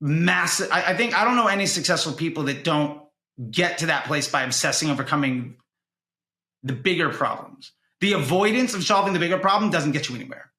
massive. 0.00 0.68
I, 0.70 0.92
I, 0.92 0.96
think 0.96 1.16
I 1.16 1.24
don't 1.24 1.36
know 1.36 1.46
any 1.46 1.66
successful 1.66 2.12
people 2.12 2.44
that 2.44 2.64
don't 2.64 3.02
get 3.50 3.78
to 3.78 3.86
that 3.86 4.04
place 4.04 4.28
by 4.28 4.42
obsessing 4.42 4.90
overcoming 4.90 5.56
the 6.62 6.72
bigger 6.72 7.10
problems. 7.10 7.72
The 8.00 8.12
avoidance 8.12 8.74
of 8.74 8.84
solving 8.84 9.12
the 9.12 9.18
bigger 9.18 9.38
problem 9.38 9.70
doesn't 9.70 9.92
get 9.92 10.08
you 10.08 10.16
anywhere. 10.16 10.50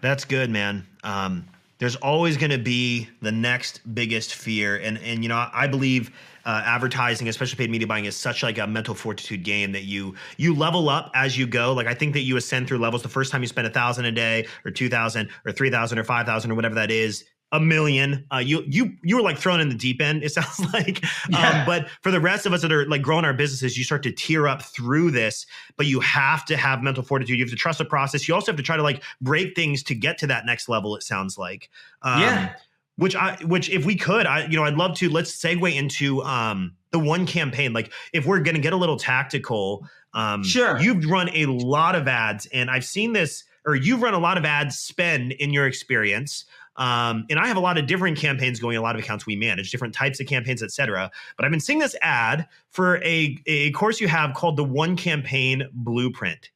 That's 0.00 0.24
good, 0.24 0.50
man. 0.50 0.86
Um, 1.02 1.48
there's 1.78 1.96
always 1.96 2.36
going 2.36 2.50
to 2.50 2.58
be 2.58 3.08
the 3.22 3.32
next 3.32 3.80
biggest 3.94 4.34
fear 4.34 4.76
and 4.76 4.98
and 4.98 5.22
you 5.22 5.28
know 5.28 5.48
i 5.52 5.66
believe 5.66 6.10
uh, 6.44 6.62
advertising 6.64 7.28
especially 7.28 7.56
paid 7.56 7.70
media 7.70 7.86
buying 7.86 8.06
is 8.06 8.16
such 8.16 8.42
like 8.42 8.58
a 8.58 8.66
mental 8.66 8.94
fortitude 8.94 9.42
game 9.42 9.72
that 9.72 9.84
you 9.84 10.14
you 10.36 10.54
level 10.54 10.88
up 10.88 11.10
as 11.14 11.36
you 11.36 11.46
go 11.46 11.72
like 11.72 11.86
i 11.86 11.94
think 11.94 12.14
that 12.14 12.22
you 12.22 12.36
ascend 12.36 12.66
through 12.66 12.78
levels 12.78 13.02
the 13.02 13.08
first 13.08 13.30
time 13.30 13.42
you 13.42 13.48
spend 13.48 13.66
a 13.66 13.70
thousand 13.70 14.04
a 14.04 14.12
day 14.12 14.46
or 14.64 14.70
two 14.70 14.88
thousand 14.88 15.28
or 15.44 15.52
three 15.52 15.70
thousand 15.70 15.98
or 15.98 16.04
five 16.04 16.26
thousand 16.26 16.50
or 16.50 16.54
whatever 16.54 16.74
that 16.74 16.90
is 16.90 17.24
a 17.52 17.60
million. 17.60 18.26
Uh, 18.32 18.38
you 18.38 18.62
you 18.66 18.92
you 19.02 19.16
were 19.16 19.22
like 19.22 19.38
thrown 19.38 19.60
in 19.60 19.68
the 19.68 19.74
deep 19.74 20.00
end. 20.00 20.22
It 20.22 20.30
sounds 20.32 20.60
like. 20.72 21.04
Um, 21.04 21.30
yeah. 21.30 21.60
Um, 21.60 21.66
but 21.66 21.88
for 22.02 22.10
the 22.10 22.20
rest 22.20 22.46
of 22.46 22.52
us 22.52 22.62
that 22.62 22.72
are 22.72 22.86
like 22.86 23.02
growing 23.02 23.24
our 23.24 23.32
businesses, 23.32 23.76
you 23.76 23.84
start 23.84 24.02
to 24.04 24.12
tear 24.12 24.46
up 24.48 24.62
through 24.62 25.10
this. 25.10 25.46
But 25.76 25.86
you 25.86 26.00
have 26.00 26.44
to 26.46 26.56
have 26.56 26.82
mental 26.82 27.02
fortitude. 27.02 27.38
You 27.38 27.44
have 27.44 27.50
to 27.50 27.56
trust 27.56 27.78
the 27.78 27.84
process. 27.84 28.28
You 28.28 28.34
also 28.34 28.52
have 28.52 28.56
to 28.56 28.62
try 28.62 28.76
to 28.76 28.82
like 28.82 29.02
break 29.20 29.54
things 29.54 29.82
to 29.84 29.94
get 29.94 30.18
to 30.18 30.26
that 30.26 30.46
next 30.46 30.68
level. 30.68 30.96
It 30.96 31.02
sounds 31.02 31.38
like. 31.38 31.70
Um, 32.02 32.20
yeah. 32.20 32.54
Which 32.96 33.14
I 33.14 33.36
which 33.44 33.70
if 33.70 33.86
we 33.86 33.94
could, 33.94 34.26
I 34.26 34.46
you 34.46 34.56
know 34.56 34.64
I'd 34.64 34.74
love 34.74 34.96
to. 34.96 35.08
Let's 35.08 35.34
segue 35.34 35.74
into 35.74 36.22
um 36.22 36.72
the 36.90 36.98
one 36.98 37.26
campaign. 37.26 37.72
Like 37.72 37.92
if 38.12 38.26
we're 38.26 38.40
gonna 38.40 38.58
get 38.58 38.72
a 38.72 38.76
little 38.76 38.96
tactical. 38.96 39.86
Um, 40.14 40.42
sure. 40.42 40.80
You've 40.80 41.04
run 41.04 41.28
a 41.34 41.44
lot 41.44 41.94
of 41.94 42.08
ads, 42.08 42.46
and 42.46 42.70
I've 42.70 42.84
seen 42.84 43.12
this 43.12 43.44
or 43.68 43.74
you've 43.76 44.00
run 44.00 44.14
a 44.14 44.18
lot 44.18 44.38
of 44.38 44.46
ads 44.46 44.78
spend 44.78 45.32
in 45.32 45.52
your 45.52 45.66
experience. 45.66 46.46
Um, 46.78 47.26
and 47.28 47.38
I 47.38 47.48
have 47.48 47.56
a 47.56 47.60
lot 47.60 47.76
of 47.76 47.86
different 47.86 48.16
campaigns 48.16 48.60
going, 48.60 48.76
a 48.76 48.80
lot 48.80 48.94
of 48.94 49.02
accounts 49.02 49.26
we 49.26 49.36
manage, 49.36 49.70
different 49.70 49.94
types 49.94 50.20
of 50.20 50.26
campaigns, 50.26 50.62
etc. 50.62 51.10
But 51.36 51.44
I've 51.44 51.50
been 51.50 51.60
seeing 51.60 51.80
this 51.80 51.96
ad 52.02 52.46
for 52.70 53.02
a, 53.04 53.36
a 53.46 53.72
course 53.72 54.00
you 54.00 54.08
have 54.08 54.32
called 54.34 54.56
the 54.56 54.64
One 54.64 54.96
Campaign 54.96 55.68
Blueprint. 55.72 56.50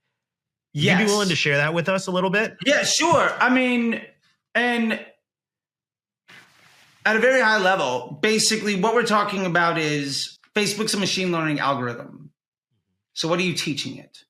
Yes. 0.72 1.00
You 1.00 1.06
be 1.06 1.12
willing 1.12 1.28
to 1.28 1.36
share 1.36 1.58
that 1.58 1.74
with 1.74 1.88
us 1.88 2.06
a 2.06 2.12
little 2.12 2.30
bit? 2.30 2.56
Yeah, 2.64 2.84
sure. 2.84 3.30
I 3.38 3.52
mean, 3.52 4.00
and 4.54 4.98
at 7.04 7.16
a 7.16 7.18
very 7.18 7.40
high 7.40 7.58
level, 7.58 8.18
basically 8.22 8.80
what 8.80 8.94
we're 8.94 9.02
talking 9.02 9.44
about 9.44 9.76
is 9.76 10.38
Facebook's 10.54 10.94
a 10.94 10.98
machine 10.98 11.32
learning 11.32 11.58
algorithm. 11.58 12.30
So 13.14 13.28
what 13.28 13.38
are 13.38 13.42
you 13.42 13.54
teaching 13.54 13.96
it? 13.96 14.24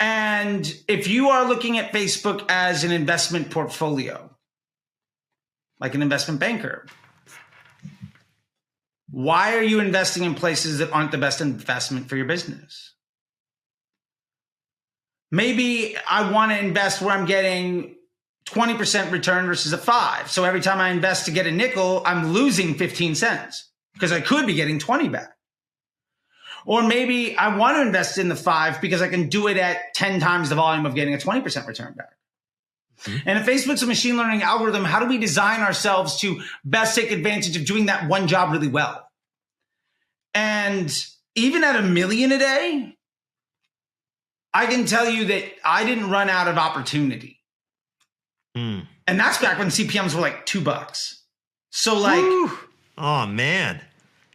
And 0.00 0.72
if 0.86 1.08
you 1.08 1.30
are 1.30 1.46
looking 1.46 1.78
at 1.78 1.92
Facebook 1.92 2.44
as 2.48 2.84
an 2.84 2.92
investment 2.92 3.50
portfolio, 3.50 4.30
like 5.80 5.94
an 5.94 6.02
investment 6.02 6.40
banker, 6.40 6.86
why 9.10 9.56
are 9.56 9.62
you 9.62 9.80
investing 9.80 10.22
in 10.24 10.34
places 10.34 10.78
that 10.78 10.92
aren't 10.92 11.10
the 11.10 11.18
best 11.18 11.40
investment 11.40 12.08
for 12.08 12.16
your 12.16 12.26
business? 12.26 12.94
Maybe 15.30 15.96
I 16.08 16.30
want 16.30 16.52
to 16.52 16.58
invest 16.58 17.02
where 17.02 17.16
I'm 17.16 17.26
getting 17.26 17.96
20% 18.46 19.10
return 19.10 19.46
versus 19.46 19.72
a 19.72 19.78
five. 19.78 20.30
So 20.30 20.44
every 20.44 20.60
time 20.60 20.78
I 20.78 20.90
invest 20.90 21.26
to 21.26 21.30
get 21.30 21.46
a 21.46 21.52
nickel, 21.52 22.02
I'm 22.06 22.32
losing 22.32 22.74
15 22.74 23.14
cents 23.14 23.70
because 23.94 24.12
I 24.12 24.20
could 24.20 24.46
be 24.46 24.54
getting 24.54 24.78
20 24.78 25.08
back. 25.08 25.37
Or 26.66 26.82
maybe 26.82 27.36
I 27.36 27.56
want 27.56 27.76
to 27.76 27.82
invest 27.82 28.18
in 28.18 28.28
the 28.28 28.36
five 28.36 28.80
because 28.80 29.00
I 29.02 29.08
can 29.08 29.28
do 29.28 29.46
it 29.48 29.56
at 29.56 29.94
10 29.94 30.20
times 30.20 30.48
the 30.48 30.54
volume 30.54 30.86
of 30.86 30.94
getting 30.94 31.14
a 31.14 31.18
20% 31.18 31.66
return 31.66 31.94
back. 31.94 32.12
Mm-hmm. 33.02 33.28
And 33.28 33.38
if 33.38 33.46
Facebook's 33.46 33.82
a 33.82 33.86
machine 33.86 34.16
learning 34.16 34.42
algorithm, 34.42 34.84
how 34.84 34.98
do 34.98 35.06
we 35.06 35.18
design 35.18 35.60
ourselves 35.60 36.18
to 36.20 36.40
best 36.64 36.96
take 36.96 37.10
advantage 37.10 37.56
of 37.56 37.64
doing 37.64 37.86
that 37.86 38.08
one 38.08 38.26
job 38.26 38.52
really 38.52 38.68
well? 38.68 39.08
And 40.34 40.92
even 41.34 41.64
at 41.64 41.76
a 41.76 41.82
million 41.82 42.32
a 42.32 42.38
day, 42.38 42.96
I 44.52 44.66
can 44.66 44.86
tell 44.86 45.08
you 45.08 45.26
that 45.26 45.44
I 45.64 45.84
didn't 45.84 46.10
run 46.10 46.28
out 46.28 46.48
of 46.48 46.58
opportunity. 46.58 47.40
Mm. 48.56 48.86
And 49.06 49.18
that's 49.18 49.38
back 49.38 49.58
when 49.58 49.68
CPMs 49.68 50.14
were 50.14 50.20
like 50.20 50.46
two 50.46 50.60
bucks. 50.60 51.22
So 51.70 51.98
like, 51.98 52.24
oh 52.98 53.26
man, 53.26 53.80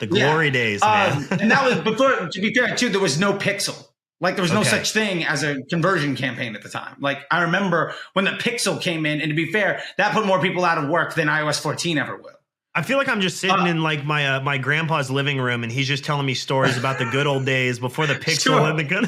the 0.10 0.16
glory 0.16 0.48
yeah. 0.48 0.52
days, 0.52 0.82
man. 0.82 1.18
Um, 1.18 1.28
and 1.40 1.52
that 1.52 1.66
was 1.66 1.84
before. 1.84 2.30
To 2.30 2.42
be 2.42 2.54
fair, 2.54 2.76
too, 2.76 2.90
there 2.90 3.02
was 3.02 3.20
no 3.20 3.34
pixel. 3.34 3.88
Like 4.20 4.36
there 4.36 4.42
was 4.42 4.54
no 4.54 4.62
okay. 4.62 4.70
such 4.70 4.92
thing 4.94 5.26
as 5.26 5.44
a 5.44 5.62
conversion 5.64 6.16
campaign 6.16 6.56
at 6.56 6.64
the 6.64 6.70
time. 6.70 6.96
Like 7.00 7.20
I 7.30 7.42
remember 7.42 7.94
when 8.14 8.24
the 8.24 8.32
Pixel 8.32 8.82
came 8.82 9.06
in, 9.06 9.20
and 9.20 9.30
to 9.30 9.36
be 9.36 9.52
fair, 9.52 9.84
that 9.98 10.14
put 10.14 10.26
more 10.26 10.42
people 10.42 10.64
out 10.64 10.78
of 10.78 10.90
work 10.90 11.14
than 11.14 11.28
iOS 11.28 11.62
14 11.62 11.98
ever 11.98 12.16
will. 12.16 12.32
I 12.76 12.82
feel 12.82 12.98
like 12.98 13.08
I'm 13.08 13.22
just 13.22 13.38
sitting 13.38 13.56
uh, 13.56 13.66
in 13.66 13.84
like 13.84 14.04
my 14.04 14.36
uh, 14.38 14.42
my 14.42 14.58
grandpa's 14.58 15.12
living 15.12 15.40
room, 15.40 15.62
and 15.62 15.72
he's 15.72 15.88
just 15.88 16.04
telling 16.04 16.26
me 16.26 16.34
stories 16.34 16.78
about 16.78 16.98
the 16.98 17.06
good 17.06 17.28
old 17.28 17.46
days 17.46 17.78
before 17.80 18.08
the 18.08 18.16
Pixel 18.16 18.44
sure. 18.44 18.70
and 18.70 18.80
the 18.80 18.84
good. 18.84 19.08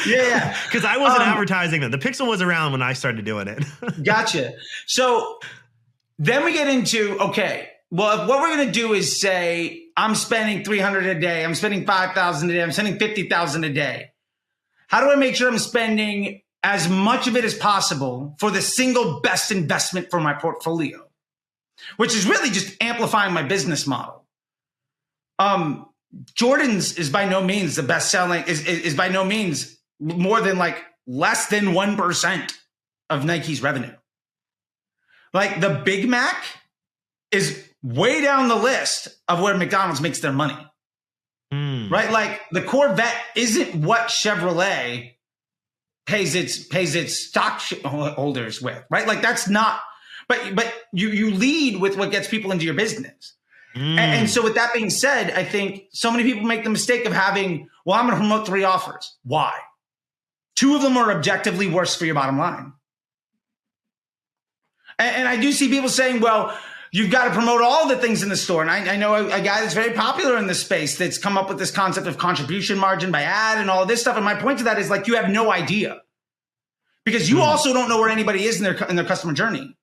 yeah, 0.06 0.54
because 0.64 0.84
I 0.84 0.98
wasn't 0.98 1.22
um, 1.22 1.28
advertising 1.28 1.80
them. 1.80 1.90
The 1.90 1.98
Pixel 1.98 2.26
was 2.26 2.42
around 2.42 2.72
when 2.72 2.82
I 2.82 2.92
started 2.92 3.24
doing 3.24 3.48
it. 3.48 3.64
gotcha. 4.04 4.52
So 4.86 5.38
then 6.18 6.44
we 6.44 6.52
get 6.52 6.68
into 6.68 7.18
okay. 7.20 7.70
Well, 7.90 8.28
what 8.28 8.40
we're 8.40 8.54
going 8.54 8.66
to 8.66 8.72
do 8.72 8.92
is 8.92 9.18
say, 9.18 9.87
I'm 9.98 10.14
spending 10.14 10.64
300 10.64 11.06
a 11.06 11.18
day. 11.18 11.44
I'm 11.44 11.56
spending 11.56 11.84
5,000 11.84 12.48
a 12.48 12.52
day. 12.52 12.62
I'm 12.62 12.70
spending 12.70 13.00
50,000 13.00 13.64
a 13.64 13.68
day. 13.68 14.12
How 14.86 15.00
do 15.00 15.10
I 15.10 15.16
make 15.16 15.34
sure 15.34 15.48
I'm 15.48 15.58
spending 15.58 16.40
as 16.62 16.88
much 16.88 17.26
of 17.26 17.36
it 17.36 17.44
as 17.44 17.54
possible 17.54 18.36
for 18.38 18.52
the 18.52 18.62
single 18.62 19.18
best 19.20 19.50
investment 19.50 20.08
for 20.08 20.20
my 20.20 20.34
portfolio? 20.34 21.04
Which 21.96 22.14
is 22.14 22.28
really 22.28 22.50
just 22.50 22.80
amplifying 22.80 23.34
my 23.34 23.42
business 23.42 23.88
model. 23.88 24.24
Um, 25.40 25.88
Jordan's 26.32 26.96
is 26.96 27.10
by 27.10 27.28
no 27.28 27.42
means 27.42 27.74
the 27.74 27.82
best 27.82 28.12
selling, 28.12 28.44
is, 28.44 28.64
is, 28.68 28.80
is 28.80 28.94
by 28.94 29.08
no 29.08 29.24
means 29.24 29.80
more 29.98 30.40
than 30.40 30.58
like 30.58 30.80
less 31.08 31.48
than 31.48 31.66
1% 31.66 32.52
of 33.10 33.24
Nike's 33.24 33.62
revenue. 33.62 33.94
Like 35.34 35.60
the 35.60 35.82
Big 35.84 36.08
Mac 36.08 36.44
is 37.32 37.67
way 37.94 38.20
down 38.20 38.48
the 38.48 38.56
list 38.56 39.08
of 39.28 39.40
where 39.40 39.56
McDonald's 39.56 40.00
makes 40.00 40.20
their 40.20 40.32
money. 40.32 40.56
Mm. 41.52 41.90
Right? 41.90 42.10
Like 42.10 42.42
the 42.52 42.62
Corvette 42.62 43.16
isn't 43.34 43.74
what 43.82 44.08
Chevrolet 44.08 45.14
pays 46.06 46.34
its 46.34 46.62
pays 46.62 46.94
its 46.94 47.26
stock 47.26 47.60
holders 47.84 48.60
with, 48.60 48.82
right? 48.90 49.06
Like 49.06 49.22
that's 49.22 49.48
not 49.48 49.80
but 50.28 50.54
but 50.54 50.72
you 50.92 51.08
you 51.08 51.30
lead 51.32 51.80
with 51.80 51.96
what 51.96 52.10
gets 52.10 52.28
people 52.28 52.52
into 52.52 52.64
your 52.64 52.74
business. 52.74 53.34
Mm. 53.74 53.80
And, 53.80 53.98
and, 53.98 54.30
so 54.30 54.42
with 54.42 54.54
that 54.54 54.72
being 54.72 54.90
said, 54.90 55.30
I 55.30 55.44
think 55.44 55.84
so 55.92 56.10
many 56.10 56.24
people 56.24 56.44
make 56.44 56.64
the 56.64 56.70
mistake 56.70 57.04
of 57.04 57.12
having, 57.12 57.68
well, 57.84 57.98
I'm 57.98 58.06
going 58.06 58.14
to 58.14 58.18
promote 58.18 58.46
three 58.46 58.64
offers. 58.64 59.16
Why? 59.24 59.52
Two 60.56 60.74
of 60.74 60.82
them 60.82 60.96
are 60.96 61.12
objectively 61.12 61.68
worse 61.68 61.94
for 61.94 62.06
your 62.06 62.14
bottom 62.14 62.38
line. 62.38 62.72
And, 64.98 65.16
and 65.16 65.28
I 65.28 65.36
do 65.36 65.52
see 65.52 65.68
people 65.68 65.90
saying, 65.90 66.20
well, 66.20 66.58
You've 66.90 67.10
got 67.10 67.24
to 67.24 67.30
promote 67.30 67.60
all 67.60 67.86
the 67.86 67.96
things 67.96 68.22
in 68.22 68.28
the 68.28 68.36
store. 68.36 68.62
And 68.62 68.70
I, 68.70 68.94
I 68.94 68.96
know 68.96 69.14
a, 69.14 69.26
a, 69.26 69.40
guy 69.42 69.60
that's 69.60 69.74
very 69.74 69.92
popular 69.92 70.38
in 70.38 70.46
this 70.46 70.60
space 70.60 70.96
that's 70.96 71.18
come 71.18 71.36
up 71.36 71.48
with 71.48 71.58
this 71.58 71.70
concept 71.70 72.06
of 72.06 72.16
contribution 72.16 72.78
margin 72.78 73.10
by 73.10 73.22
ad 73.22 73.58
and 73.58 73.70
all 73.70 73.82
of 73.82 73.88
this 73.88 74.00
stuff. 74.00 74.16
And 74.16 74.24
my 74.24 74.34
point 74.34 74.58
to 74.58 74.64
that 74.64 74.78
is 74.78 74.88
like, 74.88 75.06
you 75.06 75.16
have 75.16 75.28
no 75.28 75.52
idea 75.52 76.00
because 77.04 77.28
you 77.28 77.36
mm. 77.36 77.42
also 77.42 77.72
don't 77.72 77.88
know 77.88 78.00
where 78.00 78.08
anybody 78.08 78.44
is 78.44 78.56
in 78.56 78.64
their, 78.64 78.74
in 78.88 78.96
their 78.96 79.04
customer 79.04 79.32
journey. 79.34 79.76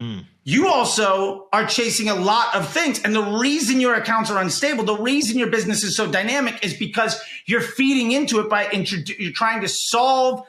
Mm. 0.00 0.24
You 0.44 0.68
also 0.68 1.48
are 1.52 1.66
chasing 1.66 2.08
a 2.08 2.14
lot 2.14 2.54
of 2.54 2.68
things. 2.68 3.00
And 3.02 3.14
the 3.14 3.22
reason 3.22 3.80
your 3.80 3.94
accounts 3.94 4.30
are 4.30 4.40
unstable, 4.40 4.84
the 4.84 4.96
reason 4.96 5.38
your 5.38 5.50
business 5.50 5.84
is 5.84 5.96
so 5.96 6.10
dynamic 6.10 6.64
is 6.64 6.74
because 6.74 7.20
you're 7.46 7.60
feeding 7.60 8.12
into 8.12 8.40
it 8.40 8.48
by 8.48 8.64
introdu- 8.66 9.18
you're 9.18 9.32
trying 9.32 9.60
to 9.60 9.68
solve 9.68 10.44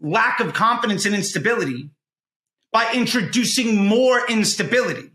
lack 0.00 0.40
of 0.40 0.54
confidence 0.54 1.04
and 1.04 1.14
instability 1.14 1.90
by 2.72 2.90
introducing 2.92 3.86
more 3.86 4.26
instability. 4.28 5.10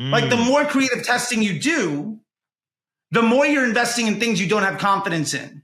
Mm. 0.00 0.10
Like 0.10 0.30
the 0.30 0.36
mm. 0.36 0.46
more 0.46 0.64
creative 0.64 1.04
testing 1.04 1.42
you 1.42 1.58
do, 1.58 2.18
the 3.10 3.22
more 3.22 3.46
you're 3.46 3.64
investing 3.64 4.06
in 4.06 4.18
things 4.18 4.40
you 4.40 4.48
don't 4.48 4.62
have 4.62 4.78
confidence 4.78 5.34
in. 5.34 5.62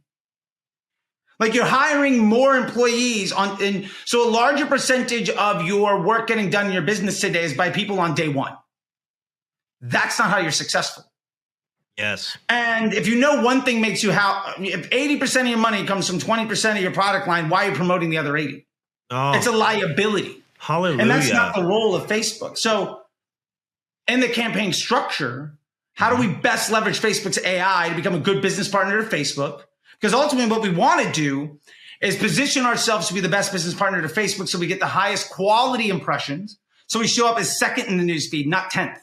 Like 1.41 1.55
you're 1.55 1.65
hiring 1.65 2.19
more 2.19 2.55
employees 2.57 3.33
on, 3.33 3.63
and 3.63 3.91
so 4.05 4.29
a 4.29 4.31
larger 4.31 4.67
percentage 4.67 5.31
of 5.31 5.67
your 5.67 6.03
work 6.03 6.27
getting 6.27 6.51
done 6.51 6.67
in 6.67 6.73
your 6.73 6.83
business 6.83 7.19
today 7.21 7.45
is 7.45 7.55
by 7.55 7.71
people 7.71 7.99
on 7.99 8.15
day 8.15 8.29
one. 8.29 8.57
That's 9.81 10.19
not 10.19 10.31
how 10.31 10.39
you're 10.39 10.51
successful. 10.51 11.05
Yes. 11.97 12.37
And 12.49 12.93
if 12.95 13.07
you 13.07 13.19
know 13.19 13.43
one 13.43 13.63
thing 13.63 13.81
makes 13.81 14.03
you 14.03 14.13
how, 14.13 14.55
if 14.59 14.89
80% 14.91 15.43
of 15.43 15.47
your 15.49 15.59
money 15.59 15.85
comes 15.85 16.07
from 16.07 16.19
20% 16.19 16.77
of 16.77 16.83
your 16.83 16.93
product 16.93 17.27
line, 17.27 17.49
why 17.49 17.67
are 17.67 17.71
you 17.71 17.77
promoting 17.77 18.11
the 18.11 18.19
other 18.19 18.37
80? 18.37 18.67
Oh, 19.11 19.33
It's 19.33 19.47
a 19.47 19.53
liability. 19.53 20.43
hallelujah. 20.59 21.01
And 21.01 21.11
that's 21.11 21.33
not 21.33 21.55
the 21.55 21.65
role 21.65 21.95
of 21.95 22.07
Facebook. 22.07 22.57
So, 22.57 23.00
in 24.11 24.21
the 24.21 24.29
campaign 24.29 24.73
structure, 24.73 25.57
how 25.95 26.15
do 26.15 26.21
we 26.21 26.33
best 26.33 26.71
leverage 26.71 27.01
Facebook's 27.01 27.39
AI 27.45 27.89
to 27.91 27.95
become 27.95 28.15
a 28.15 28.19
good 28.19 28.43
business 28.43 28.69
partner 28.69 29.03
to 29.03 29.09
Facebook? 29.09 29.63
Because 30.01 30.15
ultimately, 30.15 30.51
what 30.51 30.63
we 30.63 30.71
want 30.71 31.03
to 31.03 31.13
do 31.13 31.59
is 32.01 32.17
position 32.17 32.65
ourselves 32.65 33.09
to 33.09 33.15
be 33.15 33.21
the 33.21 33.29
best 33.29 33.53
business 33.53 33.75
partner 33.75 34.01
to 34.01 34.09
Facebook 34.09 34.49
so 34.49 34.59
we 34.59 34.67
get 34.67 34.81
the 34.81 34.87
highest 34.87 35.31
quality 35.31 35.91
impressions. 35.91 36.59
So 36.87 36.99
we 36.99 37.07
show 37.07 37.29
up 37.29 37.39
as 37.39 37.59
second 37.59 37.87
in 37.87 37.99
the 37.99 38.05
newsfeed, 38.05 38.47
not 38.47 38.71
10th. 38.71 38.99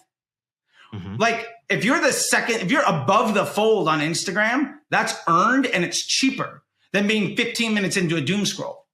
Mhm. 0.93 1.19
Like, 1.19 1.47
if 1.69 1.85
you're 1.85 2.01
the 2.01 2.11
second, 2.11 2.61
if 2.61 2.71
you're 2.71 2.83
above 2.83 3.33
the 3.33 3.45
fold 3.45 3.87
on 3.87 3.99
Instagram, 3.99 4.73
that's 4.89 5.13
earned 5.27 5.67
and 5.67 5.83
it's 5.83 6.05
cheaper 6.05 6.63
than 6.93 7.07
being 7.07 7.35
15 7.35 7.73
minutes 7.73 7.97
into 7.97 8.15
a 8.15 8.21
doom 8.21 8.45
scroll. 8.45 8.86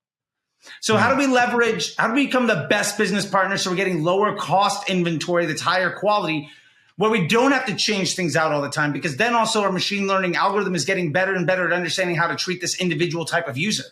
So 0.79 0.97
how 0.97 1.11
do 1.11 1.17
we 1.17 1.27
leverage, 1.27 1.95
how 1.97 2.07
do 2.07 2.13
we 2.13 2.25
become 2.25 2.47
the 2.47 2.67
best 2.69 2.97
business 2.97 3.25
partner 3.25 3.57
so 3.57 3.69
we're 3.69 3.75
getting 3.75 4.03
lower 4.03 4.35
cost 4.35 4.89
inventory 4.89 5.45
that's 5.45 5.61
higher 5.61 5.91
quality 5.91 6.49
where 6.95 7.09
we 7.09 7.27
don't 7.27 7.51
have 7.51 7.65
to 7.65 7.75
change 7.75 8.15
things 8.15 8.35
out 8.35 8.51
all 8.51 8.61
the 8.61 8.69
time 8.69 8.91
because 8.91 9.17
then 9.17 9.33
also 9.33 9.63
our 9.63 9.71
machine 9.71 10.07
learning 10.07 10.35
algorithm 10.35 10.75
is 10.75 10.85
getting 10.85 11.11
better 11.11 11.33
and 11.33 11.47
better 11.47 11.65
at 11.65 11.73
understanding 11.73 12.15
how 12.15 12.27
to 12.27 12.35
treat 12.35 12.61
this 12.61 12.79
individual 12.79 13.25
type 13.25 13.47
of 13.47 13.57
user. 13.57 13.83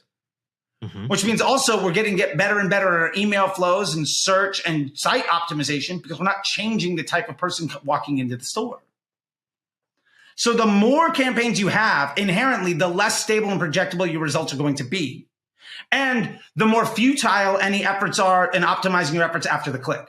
Mhm. 0.84 1.10
Which 1.10 1.24
means 1.24 1.42
also 1.42 1.84
we're 1.84 1.92
getting 1.92 2.16
get 2.16 2.38
better 2.38 2.60
and 2.60 2.70
better 2.70 2.88
at 2.88 2.94
our 2.94 3.12
email 3.16 3.48
flows 3.48 3.94
and 3.94 4.08
search 4.08 4.62
and 4.66 4.92
site 4.96 5.26
optimization 5.28 6.02
because 6.02 6.20
we're 6.20 6.26
not 6.26 6.44
changing 6.44 6.96
the 6.96 7.04
type 7.04 7.30
of 7.30 7.38
person 7.38 7.72
walking 7.84 8.18
into 8.18 8.36
the 8.36 8.46
store. 8.46 8.82
So 10.36 10.54
the 10.54 10.66
more 10.66 11.12
campaigns 11.12 11.60
you 11.60 11.68
have, 11.68 12.18
inherently, 12.18 12.74
the 12.74 12.88
less 12.88 13.22
stable 13.22 13.50
and 13.50 13.62
projectable 13.62 14.12
your 14.12 14.22
results 14.22 14.54
are 14.54 14.58
going 14.58 14.76
to 14.76 14.84
be. 14.84 15.28
And 15.92 16.40
the 16.56 16.66
more 16.66 16.86
futile 16.86 17.58
any 17.58 17.86
efforts 17.86 18.18
are 18.18 18.50
in 18.52 18.64
optimizing 18.64 19.14
your 19.14 19.24
efforts 19.24 19.46
after 19.46 19.72
the 19.72 19.80
click. 19.80 20.08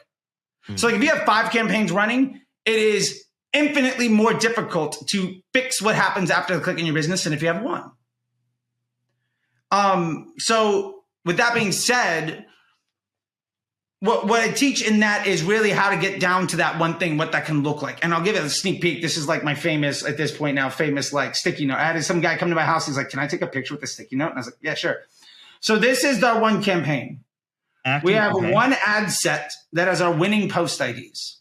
So 0.76 0.86
like 0.86 0.96
if 0.96 1.02
you 1.02 1.08
have 1.10 1.24
five 1.24 1.50
campaigns 1.50 1.90
running, 1.90 2.40
it 2.64 2.78
is 2.78 3.24
infinitely 3.52 4.08
more 4.08 4.32
difficult 4.32 5.06
to 5.08 5.40
fix 5.52 5.82
what 5.82 5.96
happens 5.96 6.30
after 6.30 6.56
the 6.56 6.62
click 6.62 6.78
in 6.78 6.86
your 6.86 6.94
business 6.94 7.24
than 7.24 7.32
if 7.32 7.42
you 7.42 7.48
have 7.48 7.62
one. 7.62 7.90
Um, 9.72 10.34
so 10.38 11.02
with 11.24 11.38
that 11.38 11.54
being 11.54 11.72
said, 11.72 12.46
what, 14.00 14.26
what 14.26 14.40
I 14.40 14.50
teach 14.50 14.86
in 14.88 15.00
that 15.00 15.26
is 15.26 15.42
really 15.42 15.70
how 15.70 15.90
to 15.90 15.96
get 15.96 16.20
down 16.20 16.46
to 16.48 16.56
that 16.56 16.78
one 16.78 16.98
thing, 16.98 17.18
what 17.18 17.32
that 17.32 17.46
can 17.46 17.62
look 17.62 17.82
like. 17.82 18.04
And 18.04 18.12
I'll 18.12 18.22
give 18.22 18.36
it 18.36 18.42
a 18.42 18.50
sneak 18.50 18.80
peek. 18.80 19.00
This 19.00 19.16
is 19.16 19.28
like 19.28 19.44
my 19.44 19.54
famous, 19.54 20.04
at 20.04 20.16
this 20.16 20.36
point 20.36 20.56
now, 20.56 20.68
famous 20.70 21.12
like 21.12 21.34
sticky 21.34 21.66
note. 21.66 21.78
I 21.78 21.84
had 21.84 22.04
some 22.04 22.20
guy 22.20 22.36
come 22.36 22.48
to 22.48 22.54
my 22.54 22.64
house. 22.64 22.86
He's 22.86 22.96
like, 22.96 23.10
can 23.10 23.20
I 23.20 23.26
take 23.26 23.42
a 23.42 23.46
picture 23.46 23.74
with 23.74 23.82
a 23.82 23.86
sticky 23.86 24.16
note? 24.16 24.30
And 24.30 24.34
I 24.34 24.38
was 24.38 24.46
like, 24.46 24.56
yeah, 24.60 24.74
sure. 24.74 24.96
So 25.62 25.78
this 25.78 26.04
is 26.04 26.22
our 26.22 26.40
one 26.40 26.62
campaign. 26.62 27.20
Active- 27.84 28.06
We 28.06 28.12
have 28.12 28.34
okay. 28.34 28.52
one 28.52 28.74
ad 28.84 29.10
set 29.10 29.52
that 29.72 29.88
has 29.88 30.00
our 30.00 30.12
winning 30.12 30.48
post 30.48 30.80
IDs. 30.80 31.40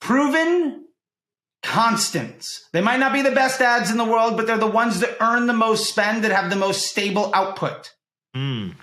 Proven 0.00 0.86
constants. 1.62 2.68
They 2.72 2.80
might 2.80 3.00
not 3.00 3.12
be 3.12 3.22
the 3.22 3.30
best 3.30 3.60
ads 3.60 3.90
in 3.90 3.96
the 3.96 4.04
world, 4.04 4.36
but 4.36 4.46
they're 4.46 4.58
the 4.58 4.66
ones 4.66 5.00
that 5.00 5.16
earn 5.20 5.46
the 5.46 5.52
most 5.52 5.88
spend 5.88 6.24
that 6.24 6.32
have 6.32 6.50
the 6.50 6.56
most 6.56 6.86
stable 6.86 7.30
output. 7.34 7.92
Mm. 8.34 8.74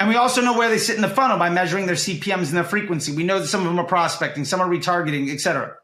And 0.00 0.08
we 0.08 0.16
also 0.16 0.40
know 0.40 0.56
where 0.56 0.68
they 0.68 0.78
sit 0.78 0.96
in 0.96 1.02
the 1.02 1.08
funnel 1.08 1.38
by 1.38 1.50
measuring 1.50 1.86
their 1.86 1.96
CPMs 1.96 2.48
and 2.48 2.56
their 2.56 2.64
frequency. 2.64 3.14
We 3.14 3.24
know 3.24 3.38
that 3.38 3.48
some 3.48 3.60
of 3.60 3.66
them 3.66 3.78
are 3.78 3.86
prospecting, 3.86 4.44
some 4.44 4.60
are 4.60 4.68
retargeting, 4.68 5.32
etc. 5.32 5.76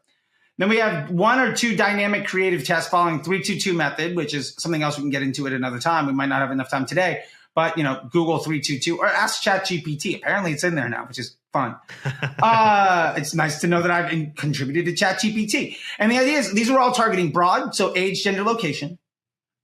Then 0.59 0.67
we 0.67 0.77
have 0.77 1.09
one 1.09 1.39
or 1.39 1.55
two 1.55 1.77
dynamic 1.77 2.27
creative 2.27 2.65
tests 2.65 2.89
following 2.89 3.23
322 3.23 3.73
method, 3.73 4.15
which 4.17 4.33
is 4.33 4.53
something 4.57 4.83
else 4.83 4.97
we 4.97 5.03
can 5.03 5.09
get 5.09 5.23
into 5.23 5.47
at 5.47 5.53
another 5.53 5.79
time. 5.79 6.05
We 6.05 6.11
might 6.11 6.27
not 6.27 6.41
have 6.41 6.51
enough 6.51 6.69
time 6.69 6.85
today, 6.85 7.23
but 7.55 7.77
you 7.77 7.83
know, 7.85 8.01
Google 8.11 8.39
322 8.39 8.99
or 8.99 9.07
ask 9.07 9.41
ChatGPT. 9.41 10.17
Apparently 10.17 10.51
it's 10.51 10.65
in 10.65 10.75
there 10.75 10.89
now, 10.89 11.05
which 11.05 11.17
is 11.17 11.37
fun. 11.53 11.77
uh, 12.43 13.13
it's 13.15 13.33
nice 13.33 13.61
to 13.61 13.67
know 13.67 13.81
that 13.81 13.89
I've 13.89 14.11
in- 14.11 14.33
contributed 14.33 14.85
to 14.85 15.05
ChatGPT. 15.05 15.77
And 15.97 16.11
the 16.11 16.17
idea 16.17 16.37
is 16.37 16.53
these 16.53 16.69
are 16.69 16.77
all 16.77 16.91
targeting 16.91 17.31
broad, 17.31 17.73
so 17.73 17.95
age, 17.95 18.21
gender, 18.21 18.43
location, 18.43 18.99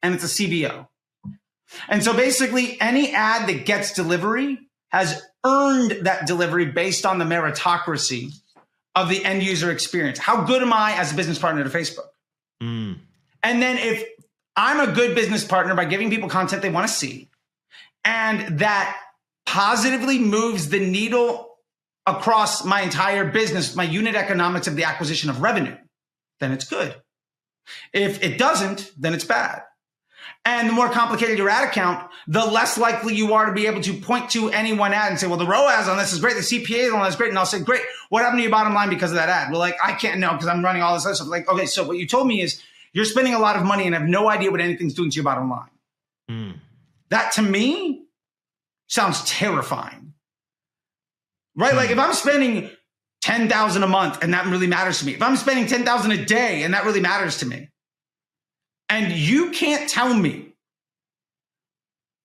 and 0.02 0.16
it's 0.16 0.24
a 0.24 0.28
CBO. 0.28 0.88
And 1.90 2.06
so 2.06 2.14
basically, 2.14 2.80
any 2.80 3.14
ad 3.14 3.50
that 3.50 3.66
gets 3.66 3.92
delivery 3.92 4.60
has 4.90 5.22
earned 5.46 6.06
that 6.06 6.26
delivery 6.26 6.68
based 6.68 7.06
on 7.06 7.20
the 7.20 7.26
meritocracy 7.26 8.32
of 8.96 9.10
the 9.10 9.24
end 9.26 9.44
user 9.44 9.72
experience. 9.72 10.18
How 10.18 10.44
good 10.44 10.62
am 10.62 10.72
I 10.74 10.94
as 10.94 11.12
a 11.12 11.16
business 11.16 11.38
partner 11.38 11.64
to 11.64 11.70
Facebook? 11.70 12.08
Mm. 12.64 13.00
And 13.44 13.62
then 13.62 13.78
if 13.78 14.04
I'm 14.56 14.90
a 14.90 14.92
good 14.92 15.16
business 15.16 15.44
partner 15.44 15.76
by 15.76 15.86
giving 15.86 16.10
people 16.10 16.30
content 16.30 16.62
they 16.62 16.70
want 16.70 16.88
to 16.88 16.94
see, 16.94 17.30
and 18.04 18.60
that 18.60 18.98
positively 19.46 20.18
moves 20.18 20.70
the 20.70 20.80
needle 20.80 21.50
across 22.06 22.64
my 22.64 22.82
entire 22.82 23.26
business, 23.30 23.76
my 23.76 23.84
unit 23.84 24.16
economics 24.16 24.68
of 24.68 24.76
the 24.76 24.84
acquisition 24.84 25.30
of 25.30 25.42
revenue, 25.42 25.76
then 26.40 26.52
it's 26.52 26.66
good. 26.66 26.96
If 27.94 28.24
it 28.24 28.38
doesn't, 28.38 28.92
then 28.98 29.14
it's 29.14 29.24
bad. 29.24 29.64
And 30.48 30.70
the 30.70 30.74
more 30.74 30.90
complicated 30.90 31.40
your 31.40 31.50
ad 31.50 31.68
account, 31.68 32.08
the 32.28 32.46
less 32.46 32.78
likely 32.78 33.16
you 33.16 33.34
are 33.34 33.48
to 33.48 33.52
be 33.52 33.66
able 33.66 33.82
to 33.82 33.94
point 33.94 34.30
to 34.32 34.52
any 34.52 34.74
one 34.74 34.94
ad 34.94 35.10
and 35.10 35.20
say, 35.20 35.26
well, 35.26 35.40
the 35.40 35.48
ROAS 35.48 35.88
on 35.88 35.98
this 35.98 36.14
is 36.14 36.20
great. 36.20 36.36
The 36.36 36.42
CPA 36.42 36.94
on 36.94 37.04
this 37.04 37.14
is 37.14 37.16
great. 37.16 37.30
And 37.30 37.40
I'll 37.40 37.48
say, 37.48 37.60
great. 37.60 37.82
What 38.10 38.22
happened 38.22 38.40
to 38.40 38.44
your 38.44 38.52
bottom 38.52 38.76
line 38.76 38.90
because 38.90 39.10
of 39.10 39.16
that 39.16 39.28
ad? 39.28 39.52
Well, 39.52 39.60
like, 39.60 39.76
I 39.84 39.94
can't 39.94 40.20
know 40.20 40.34
because 40.34 40.46
I'm 40.46 40.64
running 40.64 40.84
all 40.84 40.94
this 40.94 41.06
other 41.06 41.16
stuff. 41.16 41.30
Like, 41.30 41.50
okay, 41.50 41.66
so 41.66 41.84
what 41.84 41.98
you 41.98 42.06
told 42.06 42.28
me 42.28 42.42
is 42.42 42.62
you're 42.94 43.06
spending 43.06 43.34
a 43.34 43.40
lot 43.40 43.56
of 43.56 43.64
money 43.64 43.86
and 43.88 43.96
have 43.96 44.08
no 44.08 44.30
idea 44.30 44.52
what 44.52 44.62
anything's 44.62 44.94
doing 44.94 45.10
to 45.10 45.16
your 45.16 45.24
bottom 45.24 45.50
line. 45.50 45.70
Mm. 46.30 46.60
That 47.10 47.32
to 47.34 47.42
me 47.42 48.06
sounds 48.88 49.24
terrifying. 49.26 50.14
Right? 51.56 51.74
Like 51.74 51.90
if 51.90 51.98
I'm 51.98 52.14
spending 52.14 52.70
10,000 53.24 53.82
a 53.82 53.88
month 53.88 54.24
and 54.24 54.34
that 54.36 54.46
really 54.46 54.68
matters 54.68 55.00
to 55.00 55.06
me. 55.08 55.16
If 55.16 55.22
I'm 55.24 55.38
spending 55.38 55.66
10,000 55.66 56.12
a 56.12 56.24
day 56.24 56.62
and 56.62 56.76
that 56.76 56.86
really 56.86 57.02
matters 57.02 57.40
to 57.40 57.48
me. 57.48 57.70
And 58.90 59.12
you 59.12 59.52
can't 59.52 59.90
tell 59.90 60.14
me 60.14 60.54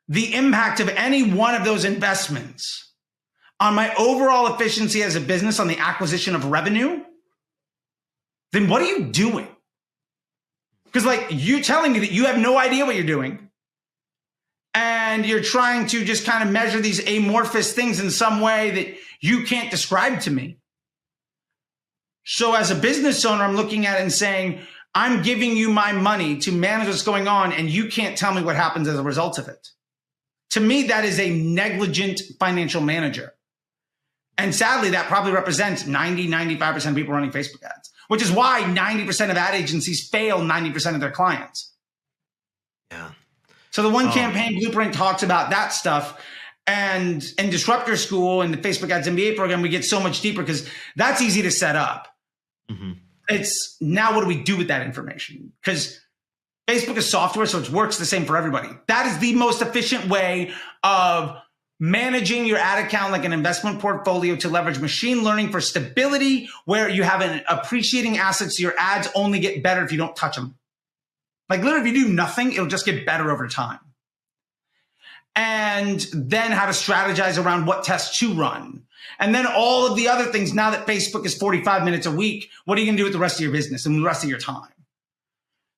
the 0.08 0.34
impact 0.34 0.80
of 0.80 0.88
any 0.88 1.32
one 1.32 1.54
of 1.54 1.64
those 1.64 1.84
investments 1.84 2.92
on 3.60 3.74
my 3.74 3.94
overall 3.94 4.52
efficiency 4.54 5.02
as 5.02 5.16
a 5.16 5.20
business 5.20 5.60
on 5.60 5.68
the 5.68 5.78
acquisition 5.78 6.34
of 6.34 6.46
revenue, 6.46 7.02
then 8.52 8.68
what 8.68 8.82
are 8.82 8.86
you 8.86 9.04
doing? 9.06 9.46
Because 10.84 11.04
like 11.04 11.26
you're 11.30 11.62
telling 11.62 11.92
me 11.92 12.00
that 12.00 12.10
you 12.10 12.26
have 12.26 12.38
no 12.38 12.58
idea 12.58 12.84
what 12.84 12.96
you're 12.96 13.04
doing 13.04 13.50
and 14.74 15.24
you're 15.24 15.42
trying 15.42 15.86
to 15.88 16.04
just 16.04 16.24
kind 16.24 16.42
of 16.42 16.52
measure 16.52 16.80
these 16.80 17.06
amorphous 17.06 17.72
things 17.72 18.00
in 18.00 18.10
some 18.10 18.40
way 18.40 18.70
that 18.70 18.96
you 19.20 19.44
can't 19.44 19.70
describe 19.70 20.20
to 20.20 20.30
me. 20.30 20.56
So 22.24 22.54
as 22.54 22.70
a 22.70 22.74
business 22.74 23.24
owner, 23.24 23.44
I'm 23.44 23.56
looking 23.56 23.86
at 23.86 23.98
it 23.98 24.02
and 24.02 24.12
saying, 24.12 24.60
I'm 24.94 25.22
giving 25.22 25.56
you 25.56 25.70
my 25.70 25.92
money 25.92 26.38
to 26.38 26.52
manage 26.52 26.88
what's 26.88 27.02
going 27.02 27.28
on, 27.28 27.52
and 27.52 27.70
you 27.70 27.86
can't 27.88 28.18
tell 28.18 28.34
me 28.34 28.42
what 28.42 28.56
happens 28.56 28.88
as 28.88 28.98
a 28.98 29.02
result 29.02 29.38
of 29.38 29.48
it. 29.48 29.68
To 30.50 30.60
me, 30.60 30.84
that 30.88 31.04
is 31.04 31.20
a 31.20 31.30
negligent 31.30 32.20
financial 32.40 32.80
manager. 32.80 33.34
And 34.36 34.54
sadly, 34.54 34.90
that 34.90 35.06
probably 35.06 35.32
represents 35.32 35.86
90, 35.86 36.26
95% 36.28 36.86
of 36.90 36.94
people 36.96 37.14
running 37.14 37.30
Facebook 37.30 37.62
ads, 37.62 37.90
which 38.08 38.22
is 38.22 38.32
why 38.32 38.62
90% 38.62 39.30
of 39.30 39.36
ad 39.36 39.54
agencies 39.54 40.08
fail 40.08 40.40
90% 40.40 40.94
of 40.94 41.00
their 41.00 41.10
clients. 41.10 41.72
Yeah. 42.90 43.10
So 43.70 43.82
the 43.82 43.90
one 43.90 44.08
Oh. 44.08 44.12
campaign 44.12 44.58
blueprint 44.58 44.94
talks 44.94 45.22
about 45.22 45.50
that 45.50 45.72
stuff. 45.72 46.20
And 46.66 47.24
in 47.38 47.50
Disruptor 47.50 47.96
School 47.96 48.42
and 48.42 48.52
the 48.52 48.58
Facebook 48.58 48.90
Ads 48.90 49.06
MBA 49.06 49.36
program, 49.36 49.62
we 49.62 49.68
get 49.68 49.84
so 49.84 50.00
much 50.00 50.20
deeper 50.20 50.42
because 50.42 50.68
that's 50.96 51.20
easy 51.20 51.42
to 51.42 51.50
set 51.50 51.76
up. 51.76 52.08
Mhm. 52.70 52.96
It's 53.30 53.76
now 53.80 54.14
what 54.14 54.22
do 54.22 54.26
we 54.26 54.42
do 54.42 54.56
with 54.56 54.68
that 54.68 54.82
information? 54.82 55.52
Because 55.62 56.00
Facebook 56.68 56.96
is 56.96 57.08
software, 57.08 57.46
so 57.46 57.58
it 57.58 57.70
works 57.70 57.96
the 57.98 58.04
same 58.04 58.24
for 58.24 58.36
everybody. 58.36 58.68
That 58.88 59.06
is 59.06 59.18
the 59.18 59.34
most 59.34 59.62
efficient 59.62 60.08
way 60.08 60.52
of 60.82 61.36
managing 61.78 62.44
your 62.44 62.58
ad 62.58 62.84
account 62.84 63.10
like 63.10 63.24
an 63.24 63.32
investment 63.32 63.80
portfolio 63.80 64.36
to 64.36 64.48
leverage 64.48 64.78
machine 64.78 65.24
learning 65.24 65.50
for 65.50 65.60
stability, 65.60 66.48
where 66.64 66.88
you 66.88 67.02
have 67.02 67.22
an 67.22 67.42
appreciating 67.48 68.18
assets. 68.18 68.58
So 68.58 68.62
your 68.62 68.74
ads 68.78 69.08
only 69.14 69.38
get 69.40 69.62
better 69.62 69.82
if 69.84 69.90
you 69.90 69.98
don't 69.98 70.14
touch 70.14 70.36
them. 70.36 70.56
Like 71.48 71.62
literally, 71.62 71.88
if 71.88 71.96
you 71.96 72.06
do 72.06 72.12
nothing, 72.12 72.52
it'll 72.52 72.66
just 72.66 72.84
get 72.84 73.06
better 73.06 73.30
over 73.30 73.48
time. 73.48 73.80
And 75.34 76.00
then 76.12 76.52
how 76.52 76.66
to 76.66 76.72
strategize 76.72 77.42
around 77.42 77.66
what 77.66 77.84
tests 77.84 78.18
to 78.18 78.34
run. 78.34 78.82
And 79.18 79.34
then 79.34 79.46
all 79.46 79.86
of 79.86 79.96
the 79.96 80.08
other 80.08 80.24
things. 80.24 80.54
Now 80.54 80.70
that 80.70 80.86
Facebook 80.86 81.26
is 81.26 81.34
45 81.36 81.84
minutes 81.84 82.06
a 82.06 82.10
week, 82.10 82.50
what 82.64 82.78
are 82.78 82.80
you 82.80 82.86
going 82.86 82.96
to 82.96 83.00
do 83.00 83.04
with 83.04 83.12
the 83.12 83.18
rest 83.18 83.36
of 83.36 83.42
your 83.42 83.52
business 83.52 83.86
and 83.86 83.96
the 83.98 84.04
rest 84.04 84.24
of 84.24 84.30
your 84.30 84.38
time? 84.38 84.72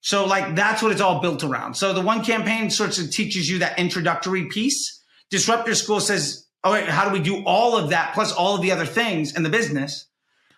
So 0.00 0.26
like 0.26 0.54
that's 0.56 0.82
what 0.82 0.92
it's 0.92 1.00
all 1.00 1.20
built 1.20 1.44
around. 1.44 1.74
So 1.74 1.92
the 1.92 2.00
one 2.00 2.24
campaign 2.24 2.70
sort 2.70 2.98
of 2.98 3.10
teaches 3.10 3.48
you 3.48 3.60
that 3.60 3.78
introductory 3.78 4.46
piece. 4.46 5.00
Disruptor 5.30 5.74
School 5.74 6.00
says, 6.00 6.46
oh, 6.64 6.68
all 6.68 6.74
right, 6.74 6.88
how 6.88 7.08
do 7.08 7.12
we 7.12 7.20
do 7.20 7.42
all 7.44 7.76
of 7.76 7.90
that 7.90 8.14
plus 8.14 8.32
all 8.32 8.56
of 8.56 8.62
the 8.62 8.72
other 8.72 8.86
things 8.86 9.36
in 9.36 9.42
the 9.42 9.48
business? 9.48 10.06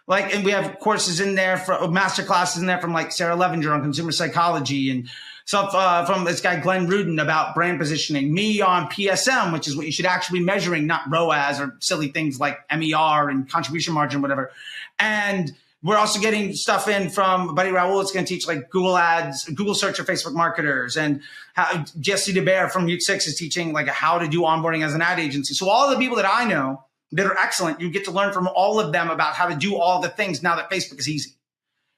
Like, 0.06 0.34
and 0.34 0.44
we 0.44 0.50
have 0.50 0.78
courses 0.80 1.20
in 1.20 1.34
there 1.34 1.56
for 1.56 1.88
master 1.88 2.22
classes 2.22 2.60
in 2.60 2.66
there 2.66 2.80
from 2.80 2.92
like 2.92 3.12
Sarah 3.12 3.36
Levinger 3.36 3.72
on 3.72 3.82
consumer 3.82 4.12
psychology 4.12 4.90
and 4.90 5.08
stuff 5.46 5.74
uh, 5.74 6.04
from 6.04 6.24
this 6.24 6.40
guy 6.40 6.58
Glenn 6.58 6.86
Rudin 6.86 7.18
about 7.18 7.54
brand 7.54 7.78
positioning. 7.78 8.32
Me 8.32 8.60
on 8.60 8.86
PSM, 8.88 9.52
which 9.52 9.68
is 9.68 9.76
what 9.76 9.86
you 9.86 9.92
should 9.92 10.06
actually 10.06 10.40
be 10.40 10.44
measuring, 10.44 10.86
not 10.86 11.02
ROAS 11.08 11.60
or 11.60 11.76
silly 11.80 12.08
things 12.08 12.40
like 12.40 12.58
MER 12.70 13.28
and 13.28 13.48
contribution 13.48 13.94
margin, 13.94 14.22
whatever. 14.22 14.50
And 14.98 15.52
we're 15.82 15.98
also 15.98 16.18
getting 16.18 16.54
stuff 16.54 16.88
in 16.88 17.10
from 17.10 17.54
Buddy 17.54 17.70
Raoul. 17.70 18.00
It's 18.00 18.10
going 18.10 18.24
to 18.24 18.28
teach 18.28 18.48
like 18.48 18.70
Google 18.70 18.96
Ads, 18.96 19.44
Google 19.50 19.74
Search 19.74 19.98
for 19.98 20.04
Facebook 20.04 20.32
marketers, 20.32 20.96
and 20.96 21.20
how 21.52 21.84
Jesse 22.00 22.32
DeBear 22.32 22.70
from 22.70 22.86
Mute 22.86 23.02
Six 23.02 23.26
is 23.26 23.36
teaching 23.36 23.74
like 23.74 23.86
how 23.88 24.18
to 24.18 24.26
do 24.26 24.40
onboarding 24.40 24.82
as 24.82 24.94
an 24.94 25.02
ad 25.02 25.20
agency. 25.20 25.52
So 25.52 25.68
all 25.68 25.90
the 25.90 25.98
people 25.98 26.16
that 26.16 26.26
I 26.26 26.46
know 26.46 26.84
that 27.12 27.26
are 27.26 27.36
excellent, 27.38 27.82
you 27.82 27.90
get 27.90 28.06
to 28.06 28.10
learn 28.10 28.32
from 28.32 28.48
all 28.48 28.80
of 28.80 28.92
them 28.92 29.10
about 29.10 29.34
how 29.34 29.46
to 29.46 29.54
do 29.54 29.76
all 29.76 30.00
the 30.00 30.08
things 30.08 30.42
now 30.42 30.56
that 30.56 30.70
Facebook 30.70 30.98
is 30.98 31.08
easy. 31.08 31.32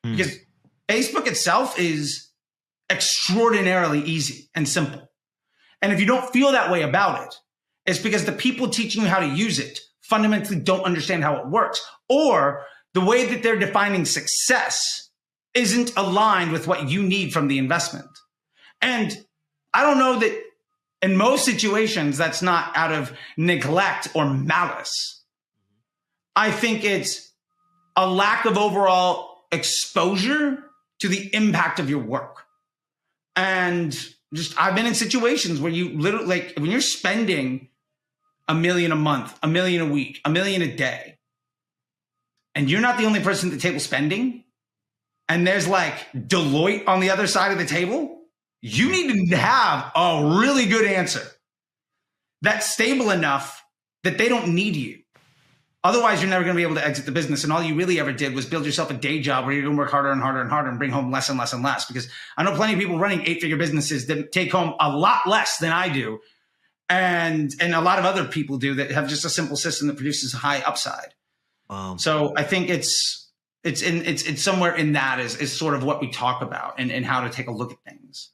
Mm. 0.04 0.16
Because 0.16 0.36
Facebook 0.88 1.28
itself 1.28 1.78
is 1.78 2.26
extraordinarily 2.90 4.00
easy 4.02 4.48
and 4.54 4.68
simple. 4.68 5.10
And 5.82 5.92
if 5.92 6.00
you 6.00 6.06
don't 6.06 6.32
feel 6.32 6.52
that 6.52 6.70
way 6.70 6.82
about 6.82 7.26
it, 7.26 7.34
it's 7.84 7.98
because 7.98 8.24
the 8.24 8.32
people 8.32 8.68
teaching 8.68 9.02
you 9.02 9.08
how 9.08 9.20
to 9.20 9.28
use 9.28 9.58
it 9.58 9.78
fundamentally 10.02 10.58
don't 10.58 10.84
understand 10.84 11.22
how 11.22 11.36
it 11.36 11.48
works 11.48 11.84
or 12.08 12.64
the 12.94 13.00
way 13.00 13.26
that 13.26 13.42
they're 13.42 13.58
defining 13.58 14.04
success 14.04 15.10
isn't 15.54 15.96
aligned 15.96 16.52
with 16.52 16.66
what 16.66 16.88
you 16.88 17.02
need 17.02 17.32
from 17.32 17.48
the 17.48 17.58
investment. 17.58 18.08
And 18.80 19.16
I 19.74 19.82
don't 19.82 19.98
know 19.98 20.18
that 20.18 20.42
in 21.02 21.16
most 21.16 21.44
situations 21.44 22.16
that's 22.16 22.42
not 22.42 22.76
out 22.76 22.92
of 22.92 23.12
neglect 23.36 24.08
or 24.14 24.28
malice. 24.32 25.22
I 26.34 26.50
think 26.50 26.84
it's 26.84 27.32
a 27.96 28.08
lack 28.08 28.44
of 28.44 28.58
overall 28.58 29.44
exposure 29.52 30.64
to 31.00 31.08
the 31.08 31.34
impact 31.34 31.80
of 31.80 31.90
your 31.90 32.02
work. 32.02 32.45
And 33.36 33.92
just 34.34 34.60
I've 34.60 34.74
been 34.74 34.86
in 34.86 34.94
situations 34.94 35.60
where 35.60 35.70
you 35.70 35.98
literally 35.98 36.26
like 36.26 36.54
when 36.56 36.70
you're 36.70 36.80
spending 36.80 37.68
a 38.48 38.54
million 38.54 38.92
a 38.92 38.96
month, 38.96 39.38
a 39.42 39.46
million 39.46 39.82
a 39.82 39.92
week, 39.92 40.20
a 40.24 40.30
million 40.30 40.62
a 40.62 40.74
day, 40.74 41.18
and 42.54 42.70
you're 42.70 42.80
not 42.80 42.98
the 42.98 43.04
only 43.04 43.20
person 43.20 43.50
at 43.50 43.54
the 43.54 43.60
table 43.60 43.80
spending, 43.80 44.44
and 45.28 45.46
there's 45.46 45.68
like 45.68 46.10
Deloitte 46.12 46.88
on 46.88 47.00
the 47.00 47.10
other 47.10 47.26
side 47.26 47.52
of 47.52 47.58
the 47.58 47.66
table, 47.66 48.22
you 48.62 48.90
need 48.90 49.30
to 49.30 49.36
have 49.36 49.92
a 49.94 50.38
really 50.40 50.66
good 50.66 50.86
answer 50.86 51.22
that's 52.42 52.72
stable 52.72 53.10
enough 53.10 53.64
that 54.04 54.18
they 54.18 54.28
don't 54.28 54.54
need 54.54 54.76
you. 54.76 55.00
Otherwise, 55.86 56.20
you're 56.20 56.28
never 56.28 56.42
going 56.42 56.56
to 56.56 56.58
be 56.58 56.64
able 56.64 56.74
to 56.74 56.84
exit 56.84 57.06
the 57.06 57.12
business. 57.12 57.44
And 57.44 57.52
all 57.52 57.62
you 57.62 57.76
really 57.76 58.00
ever 58.00 58.12
did 58.12 58.34
was 58.34 58.44
build 58.44 58.66
yourself 58.66 58.90
a 58.90 58.94
day 58.94 59.20
job 59.20 59.44
where 59.44 59.54
you're 59.54 59.62
going 59.62 59.76
to 59.76 59.78
work 59.78 59.92
harder 59.92 60.10
and 60.10 60.20
harder 60.20 60.40
and 60.40 60.50
harder 60.50 60.68
and 60.68 60.80
bring 60.80 60.90
home 60.90 61.12
less 61.12 61.28
and 61.28 61.38
less 61.38 61.52
and 61.52 61.62
less. 61.62 61.84
Because 61.84 62.08
I 62.36 62.42
know 62.42 62.56
plenty 62.56 62.72
of 62.72 62.80
people 62.80 62.98
running 62.98 63.22
eight 63.24 63.40
figure 63.40 63.56
businesses 63.56 64.08
that 64.08 64.32
take 64.32 64.50
home 64.50 64.74
a 64.80 64.90
lot 64.90 65.28
less 65.28 65.58
than 65.58 65.70
I 65.70 65.88
do. 65.88 66.18
And, 66.88 67.52
and 67.60 67.72
a 67.72 67.80
lot 67.80 68.00
of 68.00 68.04
other 68.04 68.24
people 68.24 68.58
do 68.58 68.74
that 68.74 68.90
have 68.90 69.08
just 69.08 69.24
a 69.24 69.30
simple 69.30 69.56
system 69.56 69.86
that 69.86 69.94
produces 69.94 70.34
a 70.34 70.38
high 70.38 70.58
upside. 70.58 71.14
Um, 71.70 72.00
so 72.00 72.32
I 72.36 72.42
think 72.42 72.68
it's 72.68 73.30
it's 73.62 73.82
in 73.82 74.04
it's 74.04 74.22
it's 74.24 74.42
somewhere 74.42 74.74
in 74.74 74.92
that 74.92 75.18
is 75.20 75.36
is 75.36 75.52
sort 75.52 75.74
of 75.74 75.82
what 75.84 76.00
we 76.00 76.10
talk 76.10 76.42
about 76.42 76.74
and, 76.78 76.92
and 76.92 77.04
how 77.04 77.22
to 77.22 77.30
take 77.30 77.48
a 77.48 77.52
look 77.52 77.72
at 77.72 77.78
things. 77.84 78.30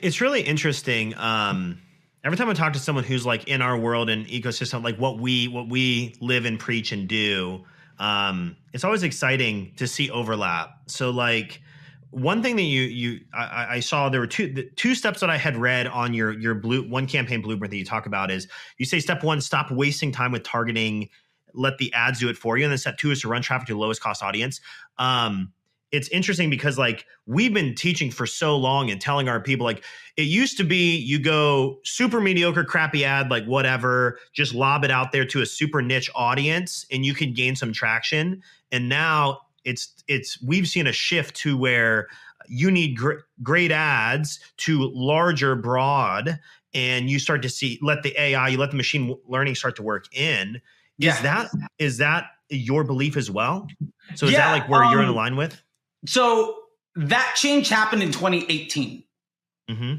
It's 0.00 0.20
really 0.20 0.42
interesting. 0.42 1.14
Um, 1.16 1.80
every 2.28 2.36
time 2.36 2.50
I 2.50 2.52
talk 2.52 2.74
to 2.74 2.78
someone 2.78 3.04
who's 3.04 3.24
like 3.24 3.48
in 3.48 3.62
our 3.62 3.78
world 3.78 4.10
and 4.10 4.26
ecosystem, 4.26 4.84
like 4.84 4.98
what 4.98 5.18
we 5.18 5.48
what 5.48 5.70
we 5.70 6.14
live 6.20 6.44
and 6.44 6.60
preach 6.60 6.92
and 6.92 7.08
do, 7.08 7.64
um, 7.98 8.54
it's 8.74 8.84
always 8.84 9.02
exciting 9.02 9.72
to 9.76 9.86
see 9.86 10.10
overlap. 10.10 10.78
So 10.88 11.08
like 11.08 11.62
one 12.10 12.42
thing 12.42 12.56
that 12.56 12.64
you 12.64 12.82
you 12.82 13.20
I, 13.32 13.76
I, 13.76 13.80
saw 13.80 14.10
there 14.10 14.20
were 14.20 14.26
two 14.26 14.52
the 14.52 14.64
two 14.76 14.94
steps 14.94 15.20
that 15.20 15.30
I 15.30 15.38
had 15.38 15.56
read 15.56 15.86
on 15.86 16.12
your 16.12 16.38
your 16.38 16.54
blue 16.54 16.86
one 16.86 17.06
campaign 17.06 17.40
blueprint 17.40 17.70
that 17.70 17.78
you 17.78 17.84
talk 17.86 18.04
about 18.04 18.30
is 18.30 18.46
you 18.76 18.84
say 18.84 19.00
step 19.00 19.24
one 19.24 19.40
stop 19.40 19.70
wasting 19.70 20.12
time 20.12 20.30
with 20.30 20.42
targeting 20.42 21.08
let 21.54 21.78
the 21.78 21.90
ads 21.94 22.20
do 22.20 22.28
it 22.28 22.36
for 22.36 22.58
you. 22.58 22.64
And 22.64 22.70
then 22.70 22.78
step 22.78 22.98
two 22.98 23.10
is 23.10 23.22
to 23.22 23.28
run 23.28 23.40
traffic 23.40 23.68
to 23.68 23.72
the 23.72 23.78
lowest 23.78 24.02
cost 24.02 24.22
audience. 24.22 24.60
Um, 24.98 25.54
it's 25.90 26.08
interesting 26.08 26.50
because 26.50 26.78
like 26.78 27.06
we've 27.26 27.54
been 27.54 27.74
teaching 27.74 28.10
for 28.10 28.26
so 28.26 28.56
long 28.56 28.90
and 28.90 29.00
telling 29.00 29.28
our 29.28 29.40
people 29.40 29.64
like 29.64 29.84
it 30.16 30.22
used 30.22 30.56
to 30.56 30.64
be 30.64 30.96
you 30.96 31.18
go 31.18 31.78
super 31.84 32.20
mediocre 32.20 32.64
crappy 32.64 33.04
ad 33.04 33.30
like 33.30 33.44
whatever 33.44 34.18
just 34.32 34.54
lob 34.54 34.84
it 34.84 34.90
out 34.90 35.12
there 35.12 35.24
to 35.24 35.40
a 35.40 35.46
super 35.46 35.80
niche 35.80 36.10
audience 36.14 36.84
and 36.90 37.06
you 37.06 37.14
can 37.14 37.32
gain 37.32 37.56
some 37.56 37.72
traction 37.72 38.42
and 38.70 38.88
now 38.88 39.40
it's 39.64 40.02
it's 40.08 40.42
we've 40.42 40.68
seen 40.68 40.86
a 40.86 40.92
shift 40.92 41.34
to 41.34 41.56
where 41.56 42.08
you 42.48 42.70
need 42.70 42.96
gr- 42.96 43.20
great 43.42 43.72
ads 43.72 44.40
to 44.56 44.90
larger 44.94 45.54
broad 45.54 46.38
and 46.74 47.08
you 47.08 47.18
start 47.18 47.42
to 47.42 47.48
see 47.48 47.78
let 47.82 48.02
the 48.02 48.20
ai 48.20 48.48
you 48.48 48.58
let 48.58 48.70
the 48.70 48.76
machine 48.76 49.16
learning 49.26 49.54
start 49.54 49.74
to 49.76 49.82
work 49.82 50.04
in 50.14 50.60
yeah. 50.98 51.14
Is 51.14 51.22
that 51.22 51.50
is 51.78 51.98
that 51.98 52.24
your 52.50 52.84
belief 52.84 53.16
as 53.16 53.30
well? 53.30 53.68
So 54.16 54.26
is 54.26 54.32
yeah, 54.32 54.38
that 54.38 54.52
like 54.52 54.68
where 54.68 54.84
um, 54.84 54.92
you're 54.92 55.02
in 55.02 55.08
um, 55.08 55.14
line 55.14 55.36
with? 55.36 55.62
So 56.06 56.56
that 56.94 57.34
change 57.36 57.68
happened 57.68 58.02
in 58.02 58.12
2018. 58.12 59.04
Mm-hmm. 59.70 59.94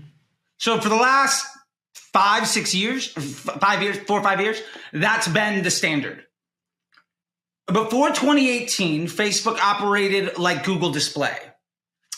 So 0.57 0.79
for 0.79 0.89
the 0.89 0.95
last 0.95 1.45
five, 1.93 2.47
six 2.47 2.73
years, 2.73 3.07
five 3.07 3.81
years, 3.81 3.97
four 3.99 4.19
or 4.19 4.23
five 4.23 4.41
years, 4.41 4.61
that's 4.93 5.27
been 5.27 5.63
the 5.63 5.71
standard. 5.71 6.23
Before 7.67 8.09
2018, 8.09 9.07
Facebook 9.07 9.59
operated 9.59 10.37
like 10.39 10.63
Google 10.63 10.91
Display, 10.91 11.37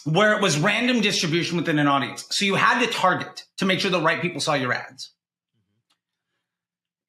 where 0.06 0.34
it 0.34 0.42
was 0.42 0.58
random 0.58 1.02
distribution 1.02 1.58
within 1.58 1.78
an 1.78 1.88
audience. 1.88 2.26
So 2.32 2.46
you 2.46 2.56
had 2.56 2.84
to 2.86 2.92
target 2.92 3.44
to 3.58 3.66
make 3.66 3.82
sure 3.82 3.92
the 3.92 4.02
right 4.02 4.22
people 4.22 4.40
saw 4.40 4.54
your 4.54 4.72
ads 4.72 5.12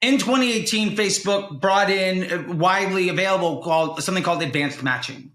in 0.03 0.19
2018, 0.19 0.97
Facebook 0.97 1.61
brought 1.61 1.89
in 1.89 2.59
widely 2.59 3.09
available 3.09 3.63
called 3.63 4.03
something 4.03 4.25
called 4.25 4.43
advanced 4.43 4.83
matching, 4.83 5.31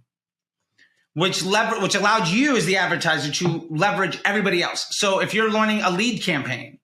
which 1.17 1.43
lever- 1.43 1.79
which 1.79 1.95
allowed 1.95 2.27
you 2.27 2.55
as 2.55 2.65
the 2.65 2.77
advertiser 2.77 3.31
to 3.31 3.65
leverage 3.71 4.19
everybody 4.23 4.61
else. 4.61 4.85
So 4.91 5.17
if 5.17 5.33
you're 5.33 5.49
learning 5.49 5.81
a 5.81 5.89
lead 5.89 6.21
campaign, 6.21 6.77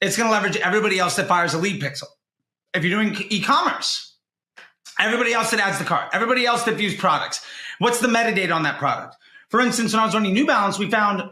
it's 0.00 0.16
going 0.16 0.28
to 0.28 0.32
leverage 0.32 0.56
everybody 0.56 0.98
else 0.98 1.16
that 1.16 1.28
fires 1.28 1.52
a 1.52 1.58
lead 1.58 1.82
pixel. 1.82 2.06
If 2.72 2.84
you're 2.84 3.02
doing 3.02 3.14
e-commerce, 3.28 4.16
everybody 4.98 5.34
else 5.34 5.50
that 5.50 5.60
adds 5.60 5.78
the 5.78 5.84
cart, 5.84 6.08
everybody 6.14 6.46
else 6.46 6.62
that 6.62 6.76
views 6.76 6.94
products, 6.96 7.44
what's 7.80 8.00
the 8.00 8.08
metadata 8.08 8.54
on 8.54 8.62
that 8.62 8.78
product? 8.78 9.14
For 9.50 9.60
instance, 9.60 9.92
when 9.92 10.00
I 10.00 10.06
was 10.06 10.14
running 10.14 10.32
New 10.32 10.46
Balance, 10.46 10.78
we 10.78 10.88
found 10.88 11.28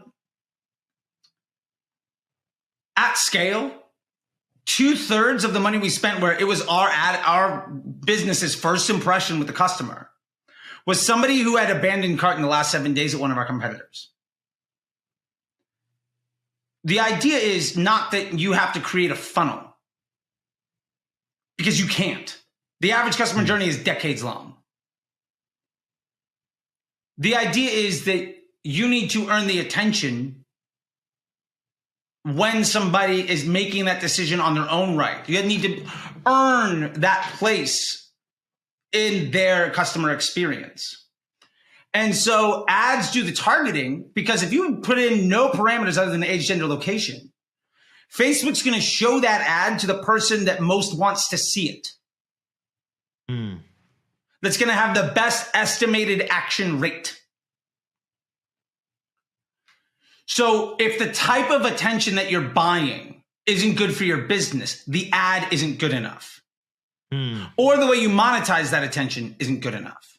at 2.95 3.17
scale 3.17 3.71
two 4.67 4.95
thirds 4.95 5.43
of 5.43 5.53
the 5.53 5.59
money 5.59 5.79
we 5.79 5.89
spent 5.89 6.21
where 6.21 6.37
it 6.39 6.45
was 6.45 6.61
our 6.67 6.89
ad, 6.91 7.19
our 7.25 7.67
business's 7.69 8.53
first 8.53 8.91
impression 8.91 9.39
with 9.39 9.47
the 9.47 9.53
customer 9.53 10.11
was 10.85 11.01
somebody 11.01 11.39
who 11.39 11.57
had 11.57 11.69
abandoned 11.69 12.19
cart 12.19 12.35
in 12.35 12.41
the 12.41 12.47
last 12.47 12.71
seven 12.71 12.93
days 12.93 13.13
at 13.13 13.19
one 13.19 13.31
of 13.31 13.37
our 13.37 13.45
competitors. 13.45 14.09
The 16.83 16.99
idea 16.99 17.37
is 17.37 17.77
not 17.77 18.11
that 18.11 18.37
you 18.37 18.51
have 18.51 18.73
to 18.73 18.81
create 18.81 19.11
a 19.11 19.15
funnel 19.15 19.75
because 21.57 21.79
you 21.79 21.87
can't. 21.87 22.37
The 22.81 22.91
average 22.91 23.15
customer 23.15 23.41
hmm. 23.41 23.47
journey 23.47 23.67
is 23.67 23.81
decades 23.81 24.23
long. 24.23 24.57
The 27.17 27.35
idea 27.35 27.69
is 27.69 28.05
that 28.05 28.35
you 28.63 28.87
need 28.87 29.11
to 29.11 29.29
earn 29.29 29.47
the 29.47 29.59
attention 29.59 30.43
when 32.23 32.63
somebody 32.63 33.29
is 33.29 33.45
making 33.45 33.85
that 33.85 34.01
decision 34.01 34.39
on 34.39 34.55
their 34.55 34.69
own 34.69 34.97
right. 34.97 35.27
You 35.29 35.41
need 35.43 35.61
to 35.61 35.85
earn 36.25 36.93
that 37.01 37.33
place 37.37 38.02
in 38.93 39.31
their 39.31 39.71
customer 39.71 40.11
experience. 40.11 41.07
And 41.93 42.15
so 42.15 42.65
ads 42.67 43.11
do 43.11 43.23
the 43.23 43.33
targeting 43.33 44.09
because 44.13 44.41
if 44.41 44.53
you 44.53 44.77
put 44.77 44.97
in 44.97 45.27
no 45.27 45.49
parameters 45.49 45.97
other 45.97 46.11
than 46.11 46.23
age, 46.23 46.47
gender, 46.47 46.65
location, 46.65 47.31
Facebook's 48.11 48.63
going 48.63 48.75
to 48.75 48.81
show 48.81 49.19
that 49.19 49.43
ad 49.47 49.79
to 49.79 49.87
the 49.87 50.01
person 50.01 50.45
that 50.45 50.61
most 50.61 50.97
wants 50.97 51.29
to 51.29 51.37
see 51.37 51.69
it. 51.69 51.87
Mm. 53.29 53.59
That's 54.41 54.57
going 54.57 54.69
to 54.69 54.75
have 54.75 54.95
the 54.95 55.11
best 55.13 55.49
estimated 55.53 56.27
action 56.29 56.79
rate. 56.79 57.19
So 60.25 60.75
if 60.79 60.99
the 60.99 61.11
type 61.11 61.51
of 61.51 61.65
attention 61.65 62.15
that 62.15 62.31
you're 62.31 62.41
buying 62.41 63.23
isn't 63.45 63.75
good 63.75 63.95
for 63.95 64.03
your 64.03 64.23
business, 64.23 64.83
the 64.85 65.09
ad 65.11 65.51
isn't 65.51 65.79
good 65.79 65.93
enough. 65.93 66.42
Hmm. 67.13 67.43
Or 67.57 67.77
the 67.77 67.85
way 67.85 67.97
you 67.97 68.09
monetize 68.09 68.71
that 68.71 68.83
attention 68.83 69.35
isn't 69.39 69.59
good 69.59 69.73
enough. 69.75 70.09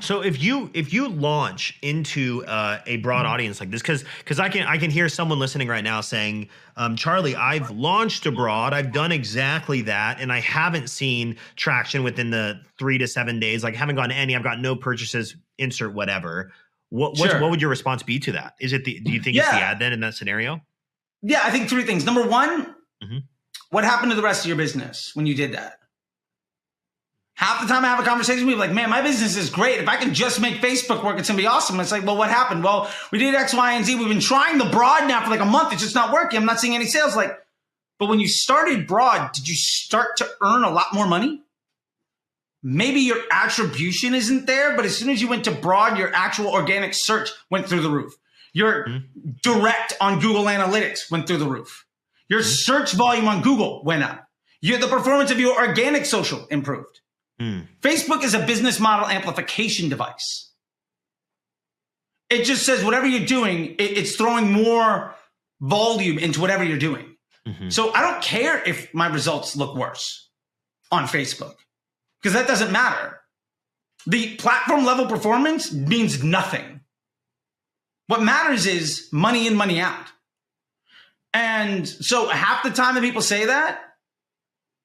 So 0.00 0.22
if 0.22 0.42
you 0.42 0.70
if 0.72 0.92
you 0.92 1.08
launch 1.08 1.78
into 1.82 2.44
uh, 2.46 2.80
a 2.86 2.96
broad 2.96 3.26
audience 3.26 3.60
like 3.60 3.70
this, 3.70 3.82
because 3.82 4.04
because 4.18 4.40
I 4.40 4.48
can 4.48 4.66
I 4.66 4.78
can 4.78 4.90
hear 4.90 5.08
someone 5.08 5.38
listening 5.38 5.68
right 5.68 5.84
now 5.84 6.00
saying, 6.00 6.48
um, 6.76 6.96
Charley, 6.96 7.36
I've 7.36 7.70
launched 7.70 8.24
abroad, 8.24 8.72
I've 8.72 8.90
done 8.90 9.12
exactly 9.12 9.82
that, 9.82 10.18
and 10.18 10.32
I 10.32 10.40
haven't 10.40 10.88
seen 10.88 11.36
traction 11.56 12.02
within 12.02 12.30
the 12.30 12.60
three 12.78 12.96
to 12.98 13.06
seven 13.06 13.38
days. 13.38 13.62
Like, 13.62 13.74
I 13.74 13.78
haven't 13.78 13.96
gotten 13.96 14.12
any. 14.12 14.34
I've 14.34 14.42
got 14.42 14.60
no 14.60 14.74
purchases. 14.74 15.36
Insert 15.58 15.92
whatever. 15.92 16.52
What 16.88 17.18
what's, 17.18 17.30
Sure. 17.32 17.40
what 17.40 17.50
would 17.50 17.60
your 17.60 17.70
response 17.70 18.02
be 18.02 18.18
to 18.20 18.32
that? 18.32 18.54
Is 18.60 18.72
it 18.72 18.84
the? 18.84 18.98
Do 19.00 19.12
you 19.12 19.20
think 19.20 19.36
it's 19.36 19.48
the 19.50 19.60
ad 19.60 19.78
then 19.78 19.92
in 19.92 20.00
that 20.00 20.14
scenario? 20.14 20.60
Yeah, 21.22 21.40
I 21.44 21.50
think 21.50 21.68
three 21.68 21.84
things. 21.84 22.06
Number 22.06 22.26
one, 22.26 22.74
Mhm. 23.04 23.24
what 23.68 23.84
happened 23.84 24.10
to 24.12 24.16
the 24.16 24.22
rest 24.22 24.40
of 24.44 24.48
your 24.48 24.56
business 24.56 25.10
when 25.14 25.26
you 25.26 25.34
did 25.34 25.52
that? 25.52 25.79
Half 27.50 27.62
the 27.62 27.66
time 27.66 27.84
I 27.84 27.88
have 27.88 27.98
a 27.98 28.04
conversation 28.04 28.46
with 28.46 28.52
people 28.52 28.60
like, 28.60 28.72
man, 28.72 28.88
my 28.90 29.02
business 29.02 29.36
is 29.36 29.50
great. 29.50 29.80
If 29.80 29.88
I 29.88 29.96
can 29.96 30.14
just 30.14 30.40
make 30.40 30.62
Facebook 30.62 31.02
work, 31.02 31.18
it's 31.18 31.28
gonna 31.28 31.36
be 31.36 31.48
awesome. 31.48 31.80
It's 31.80 31.90
like, 31.90 32.06
well, 32.06 32.16
what 32.16 32.30
happened? 32.30 32.62
Well, 32.62 32.88
we 33.10 33.18
did 33.18 33.34
X, 33.34 33.52
Y, 33.52 33.72
and 33.72 33.84
Z. 33.84 33.96
We've 33.96 34.06
been 34.06 34.20
trying 34.20 34.56
the 34.56 34.66
broad 34.66 35.08
now 35.08 35.24
for 35.24 35.30
like 35.30 35.40
a 35.40 35.44
month. 35.44 35.72
It's 35.72 35.82
just 35.82 35.96
not 35.96 36.12
working. 36.12 36.38
I'm 36.38 36.46
not 36.46 36.60
seeing 36.60 36.76
any 36.76 36.86
sales. 36.86 37.16
Like, 37.16 37.36
but 37.98 38.08
when 38.08 38.20
you 38.20 38.28
started 38.28 38.86
broad, 38.86 39.32
did 39.32 39.48
you 39.48 39.56
start 39.56 40.16
to 40.18 40.30
earn 40.40 40.62
a 40.62 40.70
lot 40.70 40.94
more 40.94 41.08
money? 41.08 41.42
Maybe 42.62 43.00
your 43.00 43.18
attribution 43.32 44.14
isn't 44.14 44.46
there, 44.46 44.76
but 44.76 44.84
as 44.84 44.96
soon 44.96 45.10
as 45.10 45.20
you 45.20 45.26
went 45.26 45.42
to 45.46 45.50
broad, 45.50 45.98
your 45.98 46.14
actual 46.14 46.52
organic 46.52 46.94
search 46.94 47.30
went 47.50 47.68
through 47.68 47.80
the 47.80 47.90
roof. 47.90 48.14
Your 48.52 48.88
hmm. 48.88 48.98
direct 49.42 49.94
on 50.00 50.20
Google 50.20 50.44
Analytics 50.44 51.10
went 51.10 51.26
through 51.26 51.38
the 51.38 51.48
roof. 51.48 51.84
Your 52.28 52.42
hmm. 52.42 52.46
search 52.46 52.92
volume 52.92 53.26
on 53.26 53.42
Google 53.42 53.82
went 53.82 54.04
up. 54.04 54.28
Your, 54.60 54.78
the 54.78 54.86
performance 54.86 55.32
of 55.32 55.40
your 55.40 55.60
organic 55.60 56.06
social 56.06 56.46
improved. 56.46 57.00
Hmm. 57.40 57.60
Facebook 57.80 58.22
is 58.22 58.34
a 58.34 58.44
business 58.44 58.78
model 58.78 59.06
amplification 59.06 59.88
device. 59.88 60.52
It 62.28 62.44
just 62.44 62.66
says 62.66 62.84
whatever 62.84 63.06
you're 63.06 63.26
doing, 63.26 63.74
it- 63.76 63.96
it's 63.98 64.14
throwing 64.14 64.52
more 64.52 65.16
volume 65.60 66.18
into 66.18 66.40
whatever 66.40 66.62
you're 66.64 66.78
doing. 66.78 67.16
Mhm. 67.48 67.72
So 67.72 67.92
I 67.94 68.02
don't 68.02 68.22
care 68.22 68.62
if 68.62 68.92
my 68.92 69.06
results 69.06 69.56
look 69.56 69.74
worse 69.74 70.28
on 70.92 71.04
Facebook 71.04 71.54
because 72.20 72.34
that 72.34 72.46
doesn't 72.46 72.70
matter. 72.72 73.20
The 74.06 74.36
platform 74.36 74.84
level 74.84 75.06
performance 75.06 75.72
means 75.72 76.22
nothing. 76.22 76.80
What 78.06 78.22
matters 78.22 78.66
is 78.66 79.08
money 79.12 79.46
in, 79.46 79.54
money 79.56 79.80
out. 79.80 80.06
And 81.32 81.88
so 81.88 82.28
half 82.28 82.62
the 82.62 82.70
time 82.70 82.96
that 82.96 83.02
people 83.02 83.22
say 83.22 83.46
that, 83.46 83.89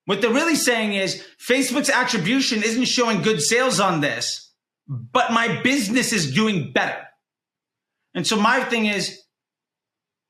what 0.05 0.21
they're 0.21 0.33
really 0.33 0.55
saying 0.55 0.93
is 0.93 1.23
Facebook's 1.39 1.89
attribution 1.89 2.63
isn't 2.63 2.85
showing 2.85 3.21
good 3.21 3.41
sales 3.41 3.79
on 3.79 4.01
this, 4.01 4.53
but 4.87 5.31
my 5.31 5.61
business 5.61 6.13
is 6.13 6.33
doing 6.33 6.71
better. 6.71 7.01
And 8.13 8.25
so 8.25 8.37
my 8.37 8.63
thing 8.63 8.85
is, 8.85 9.21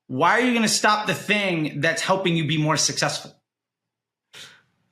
why 0.08 0.32
are 0.32 0.40
you 0.40 0.52
going 0.52 0.62
to 0.62 0.68
stop 0.68 1.06
the 1.06 1.14
thing 1.14 1.80
that's 1.80 2.02
helping 2.02 2.36
you 2.36 2.46
be 2.46 2.58
more 2.58 2.76
successful? 2.76 3.32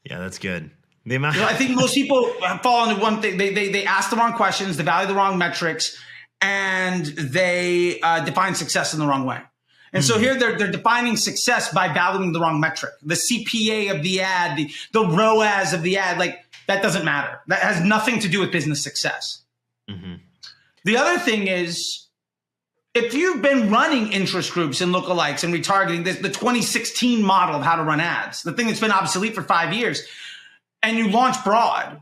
Yeah, 0.05 0.19
that's 0.19 0.39
good. 0.39 0.71
The 1.07 1.17
amount. 1.17 1.37
You 1.37 1.43
know, 1.43 1.49
I 1.49 1.55
think 1.55 1.77
most 1.77 1.95
people 1.95 2.33
fall 2.63 2.89
into 2.89 3.01
one 3.01 3.23
thing. 3.23 3.37
They, 3.37 3.53
they, 3.53 3.71
they 3.71 3.85
ask 3.85 4.11
the 4.11 4.17
wrong 4.17 4.33
questions, 4.35 4.77
they 4.77 4.85
value 4.85 5.09
the 5.09 5.15
wrong 5.15 5.39
metrics, 5.39 5.99
and 6.41 7.05
they 7.07 8.01
uh, 8.01 8.25
define 8.25 8.55
success 8.55 8.93
in 8.93 9.01
the 9.01 9.07
wrong 9.07 9.25
way. 9.25 9.41
And 9.95 10.05
so 10.05 10.19
here 10.19 10.37
they're, 10.37 10.59
they're 10.59 10.71
defining 10.71 11.17
success 11.17 11.73
by 11.73 11.93
valuing 11.93 12.33
the 12.33 12.41
wrong 12.41 12.61
metric. 12.61 12.93
The 13.03 13.15
CPA 13.15 13.95
of 13.95 14.03
the 14.03 14.21
ad, 14.21 14.57
the, 14.59 14.71
the 14.93 15.07
ROAS 15.07 15.73
of 15.73 15.83
the 15.83 15.99
ad, 15.99 16.19
like 16.19 16.45
that 16.67 16.83
doesn't 16.83 17.05
matter. 17.05 17.41
That 17.47 17.61
has 17.61 17.81
nothing 17.81 18.19
to 18.21 18.29
do 18.29 18.41
with 18.41 18.51
business 18.51 18.83
success. 18.83 19.43
Mhm. 19.89 20.21
The 20.85 20.97
other 20.97 21.19
thing 21.19 21.47
is, 21.47 22.09
if 22.95 23.15
you've 23.15 23.43
been 23.43 23.71
running 23.71 24.13
interest 24.13 24.53
groups 24.53 24.81
and 24.81 24.95
lookalikes 24.95 25.45
and 25.45 25.55
retargeting, 25.55 26.05
the, 26.05 26.13
the 26.13 26.29
2016 26.29 27.23
model 27.23 27.57
of 27.57 27.63
how 27.63 27.77
to 27.77 27.83
run 27.83 28.01
ads, 28.01 28.43
the 28.43 28.53
thing 28.53 28.67
that's 28.67 28.81
been 28.81 28.93
obsolete 28.93 29.35
for 29.35 29.43
five 29.43 29.73
years, 29.73 30.07
and 30.83 30.97
you 30.97 31.09
launch 31.09 31.43
broad, 31.45 32.01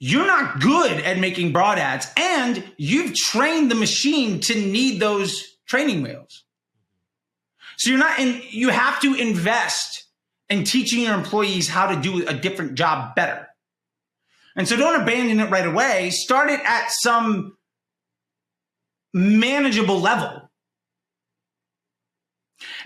you're 0.00 0.26
not 0.26 0.60
good 0.60 1.00
at 1.00 1.18
making 1.18 1.52
broad 1.52 1.78
ads, 1.78 2.08
and 2.16 2.64
you've 2.78 3.14
trained 3.14 3.70
the 3.70 3.74
machine 3.74 4.40
to 4.40 4.54
need 4.54 4.98
those 4.98 5.58
training 5.68 6.02
wheels. 6.02 6.44
So 7.76 7.90
you're 7.90 7.98
not 7.98 8.18
in, 8.18 8.40
you 8.48 8.70
have 8.70 9.00
to 9.02 9.14
invest 9.14 10.06
in 10.48 10.64
teaching 10.64 11.02
your 11.02 11.14
employees 11.14 11.68
how 11.68 11.94
to 11.94 12.00
do 12.00 12.26
a 12.26 12.34
different 12.34 12.74
job 12.74 13.14
better. 13.14 13.46
And 14.56 14.66
so 14.66 14.76
don't 14.76 15.00
abandon 15.00 15.38
it 15.38 15.50
right 15.50 15.66
away. 15.66 16.10
Start 16.10 16.50
it 16.50 16.60
at 16.64 16.90
some 16.90 17.56
manageable 19.14 20.00
level. 20.00 20.49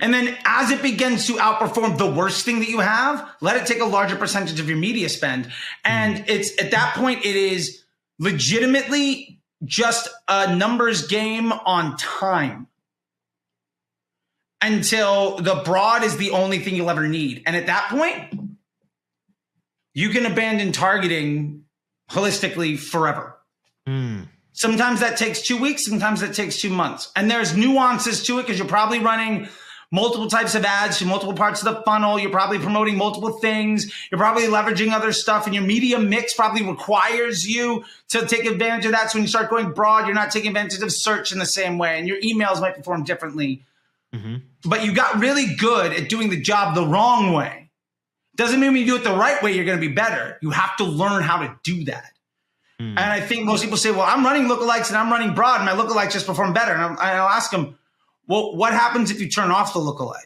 And 0.00 0.12
then 0.12 0.36
as 0.44 0.70
it 0.70 0.82
begins 0.82 1.26
to 1.26 1.34
outperform 1.34 1.98
the 1.98 2.10
worst 2.10 2.44
thing 2.44 2.60
that 2.60 2.68
you 2.68 2.80
have, 2.80 3.28
let 3.40 3.56
it 3.56 3.66
take 3.66 3.80
a 3.80 3.86
larger 3.86 4.16
percentage 4.16 4.60
of 4.60 4.68
your 4.68 4.78
media 4.78 5.08
spend. 5.08 5.50
And 5.84 6.24
it's 6.28 6.60
at 6.62 6.70
that 6.72 6.94
point, 6.94 7.24
it 7.24 7.36
is 7.36 7.84
legitimately 8.18 9.40
just 9.64 10.08
a 10.28 10.54
numbers 10.54 11.06
game 11.06 11.52
on 11.52 11.96
time 11.96 12.68
until 14.60 15.36
the 15.36 15.56
broad 15.64 16.02
is 16.02 16.16
the 16.16 16.30
only 16.30 16.58
thing 16.58 16.74
you'll 16.74 16.90
ever 16.90 17.06
need. 17.06 17.42
And 17.46 17.54
at 17.54 17.66
that 17.66 17.88
point, 17.90 18.56
you 19.92 20.10
can 20.10 20.26
abandon 20.26 20.72
targeting 20.72 21.64
holistically 22.10 22.78
forever. 22.78 23.36
Hmm. 23.86 24.22
Sometimes 24.52 25.00
that 25.00 25.18
takes 25.18 25.42
two 25.42 25.56
weeks, 25.56 25.84
sometimes 25.84 26.20
that 26.20 26.32
takes 26.32 26.60
two 26.60 26.70
months. 26.70 27.10
And 27.16 27.30
there's 27.30 27.56
nuances 27.56 28.22
to 28.24 28.38
it 28.38 28.42
because 28.42 28.58
you're 28.58 28.68
probably 28.68 29.00
running 29.00 29.48
multiple 29.94 30.26
types 30.26 30.56
of 30.56 30.64
ads 30.64 30.98
to 30.98 31.06
multiple 31.06 31.34
parts 31.34 31.62
of 31.62 31.72
the 31.72 31.80
funnel. 31.82 32.18
You're 32.18 32.32
probably 32.32 32.58
promoting 32.58 32.96
multiple 32.96 33.30
things. 33.30 33.92
You're 34.10 34.18
probably 34.18 34.42
leveraging 34.44 34.90
other 34.90 35.12
stuff, 35.12 35.46
and 35.46 35.54
your 35.54 35.62
media 35.62 36.00
mix 36.00 36.34
probably 36.34 36.66
requires 36.66 37.46
you 37.46 37.84
to 38.08 38.26
take 38.26 38.44
advantage 38.44 38.86
of 38.86 38.92
that. 38.92 39.12
So 39.12 39.18
when 39.18 39.22
you 39.22 39.28
start 39.28 39.50
going 39.50 39.70
broad, 39.70 40.06
you're 40.06 40.14
not 40.14 40.32
taking 40.32 40.48
advantage 40.48 40.82
of 40.82 40.90
search 40.90 41.30
in 41.30 41.38
the 41.38 41.46
same 41.46 41.78
way, 41.78 41.96
and 41.96 42.08
your 42.08 42.20
emails 42.22 42.60
might 42.60 42.74
perform 42.74 43.04
differently. 43.04 43.62
Mhm. 44.12 44.42
But 44.64 44.84
you 44.84 44.92
got 44.92 45.20
really 45.20 45.54
good 45.54 45.92
at 45.92 46.08
doing 46.08 46.28
the 46.28 46.40
job 46.40 46.74
the 46.74 46.84
wrong 46.84 47.32
way. 47.32 47.70
Doesn't 48.34 48.58
mean 48.58 48.72
when 48.72 48.80
you 48.80 48.86
do 48.86 48.96
it 48.96 49.04
the 49.04 49.14
right 49.14 49.40
way, 49.44 49.52
you're 49.52 49.64
going 49.64 49.80
to 49.80 49.88
be 49.88 49.94
better. 49.94 50.38
You 50.42 50.50
have 50.50 50.76
to 50.78 50.84
learn 50.84 51.22
how 51.22 51.38
to 51.38 51.54
do 51.62 51.84
that. 51.84 52.10
Hmm. 52.80 52.98
And 52.98 53.12
I 53.12 53.20
think 53.20 53.44
most 53.44 53.62
people 53.62 53.76
say, 53.76 53.92
well, 53.92 54.02
I'm 54.02 54.24
running 54.24 54.48
lookalikes 54.48 54.88
and 54.88 54.96
I'm 54.96 55.10
running 55.12 55.34
broad, 55.34 55.60
and 55.60 55.66
my 55.66 55.76
lookalikes 55.80 56.10
just 56.10 56.26
perform 56.26 56.52
better. 56.52 56.72
And, 56.72 56.98
and 56.98 56.98
I'll 56.98 57.28
ask 57.28 57.52
them, 57.52 57.78
well, 58.26 58.56
what 58.56 58.72
happens 58.72 59.10
if 59.10 59.20
you 59.20 59.28
turn 59.28 59.50
off 59.50 59.72
the 59.74 59.80
lookalike? 59.80 60.20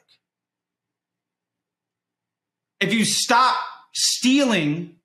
If 2.81 2.93
you 2.93 3.05
stop 3.05 3.57
stealing 3.93 4.97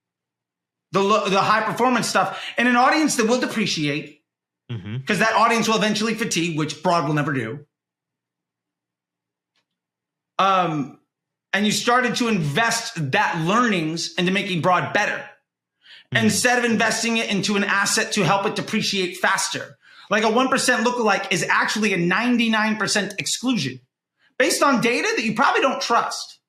the, 0.92 1.02
the 1.02 1.42
high 1.42 1.62
performance 1.62 2.08
stuff 2.08 2.44
in 2.58 2.68
an 2.68 2.76
audience 2.76 3.16
that 3.16 3.28
will 3.28 3.40
depreciate, 3.40 4.22
because 5.00 5.20
that 5.20 5.34
audience 5.34 5.68
will 5.68 5.76
eventually 5.76 6.14
fatigue, 6.14 6.58
which 6.58 6.84
broad 6.84 7.08
will 7.08 7.16
never 7.16 7.34
do. 7.34 7.66
Um, 10.40 11.00
and 11.52 11.66
you 11.66 11.72
started 11.72 12.16
to 12.18 12.28
invest 12.28 13.12
that 13.12 13.44
learnings 13.46 14.14
into 14.16 14.32
making 14.32 14.62
broad 14.62 14.94
better 14.94 15.24
instead 16.12 16.60
of 16.60 16.66
investing 16.66 17.18
it 17.18 17.30
into 17.30 17.56
an 17.56 17.64
asset 17.64 18.12
to 18.14 18.24
help 18.24 18.46
it 18.46 18.56
depreciate 18.56 19.18
faster. 19.18 19.78
Like 20.10 20.24
a 20.24 20.28
1% 20.28 20.50
lookalike 20.84 21.32
is 21.32 21.46
actually 21.50 21.94
a 21.94 21.98
99% 21.98 23.20
exclusion 23.20 23.80
based 24.38 24.62
on 24.62 24.82
data 24.82 25.08
that 25.16 25.24
you 25.24 25.34
probably 25.36 25.62
don't 25.62 25.82
trust. 25.82 26.40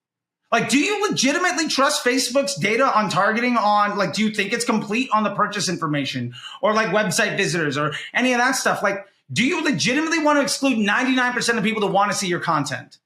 Like, 0.53 0.69
do 0.69 0.79
you 0.79 1.09
legitimately 1.09 1.69
trust 1.69 2.05
Facebook's 2.05 2.55
data 2.55 2.85
on 2.97 3.11
targeting 3.11 3.57
on, 3.57 3.99
like, 3.99 4.13
do 4.13 4.23
you 4.23 4.33
think 4.33 4.53
it's 4.53 4.65
complete 4.65 5.11
on 5.13 5.25
the 5.25 5.35
purchase 5.35 5.69
information 5.69 6.33
or 6.63 6.73
like 6.73 6.89
website 6.89 7.37
visitors 7.37 7.77
or 7.77 7.93
any 8.13 8.33
of 8.33 8.39
that 8.39 8.53
stuff? 8.53 8.81
Like, 8.81 9.05
do 9.33 9.45
you 9.45 9.65
legitimately 9.65 10.21
want 10.21 10.39
to 10.39 10.43
exclude 10.43 10.79
99% 10.79 11.59
of 11.59 11.65
people 11.65 11.81
that 11.81 11.89
want 11.89 12.13
to 12.13 12.17
see 12.17 12.29
your 12.29 12.41
content? 12.41 12.99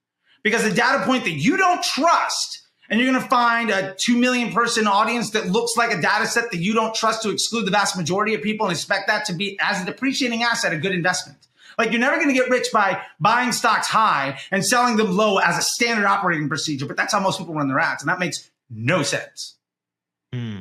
Because 0.42 0.62
the 0.62 0.72
data 0.72 1.04
point 1.06 1.24
that 1.24 1.32
you 1.32 1.56
don't 1.56 1.82
trust 1.82 2.67
and 2.90 2.98
you're 3.00 3.10
going 3.10 3.22
to 3.22 3.28
find 3.28 3.70
a 3.70 3.94
2 3.98 4.16
million 4.16 4.52
person 4.52 4.86
audience 4.86 5.30
that 5.30 5.46
looks 5.48 5.72
like 5.76 5.92
a 5.92 6.00
data 6.00 6.26
set 6.26 6.50
that 6.50 6.58
you 6.58 6.72
don't 6.74 6.94
trust 6.94 7.22
to 7.22 7.30
exclude 7.30 7.66
the 7.66 7.70
vast 7.70 7.96
majority 7.96 8.34
of 8.34 8.42
people 8.42 8.66
and 8.66 8.72
expect 8.74 9.06
that 9.08 9.24
to 9.26 9.32
be 9.34 9.58
as 9.60 9.82
a 9.82 9.84
depreciating 9.86 10.42
asset 10.42 10.72
a 10.72 10.78
good 10.78 10.92
investment 10.92 11.38
like 11.78 11.90
you're 11.92 12.00
never 12.00 12.16
going 12.16 12.28
to 12.28 12.34
get 12.34 12.48
rich 12.50 12.66
by 12.72 13.00
buying 13.20 13.52
stocks 13.52 13.86
high 13.88 14.38
and 14.50 14.64
selling 14.64 14.96
them 14.96 15.16
low 15.16 15.38
as 15.38 15.56
a 15.58 15.62
standard 15.62 16.06
operating 16.06 16.48
procedure 16.48 16.86
but 16.86 16.96
that's 16.96 17.12
how 17.12 17.20
most 17.20 17.38
people 17.38 17.54
run 17.54 17.68
their 17.68 17.78
ads 17.80 18.02
and 18.02 18.08
that 18.08 18.18
makes 18.18 18.50
no 18.70 19.02
sense 19.02 19.54
Hmm. 20.32 20.60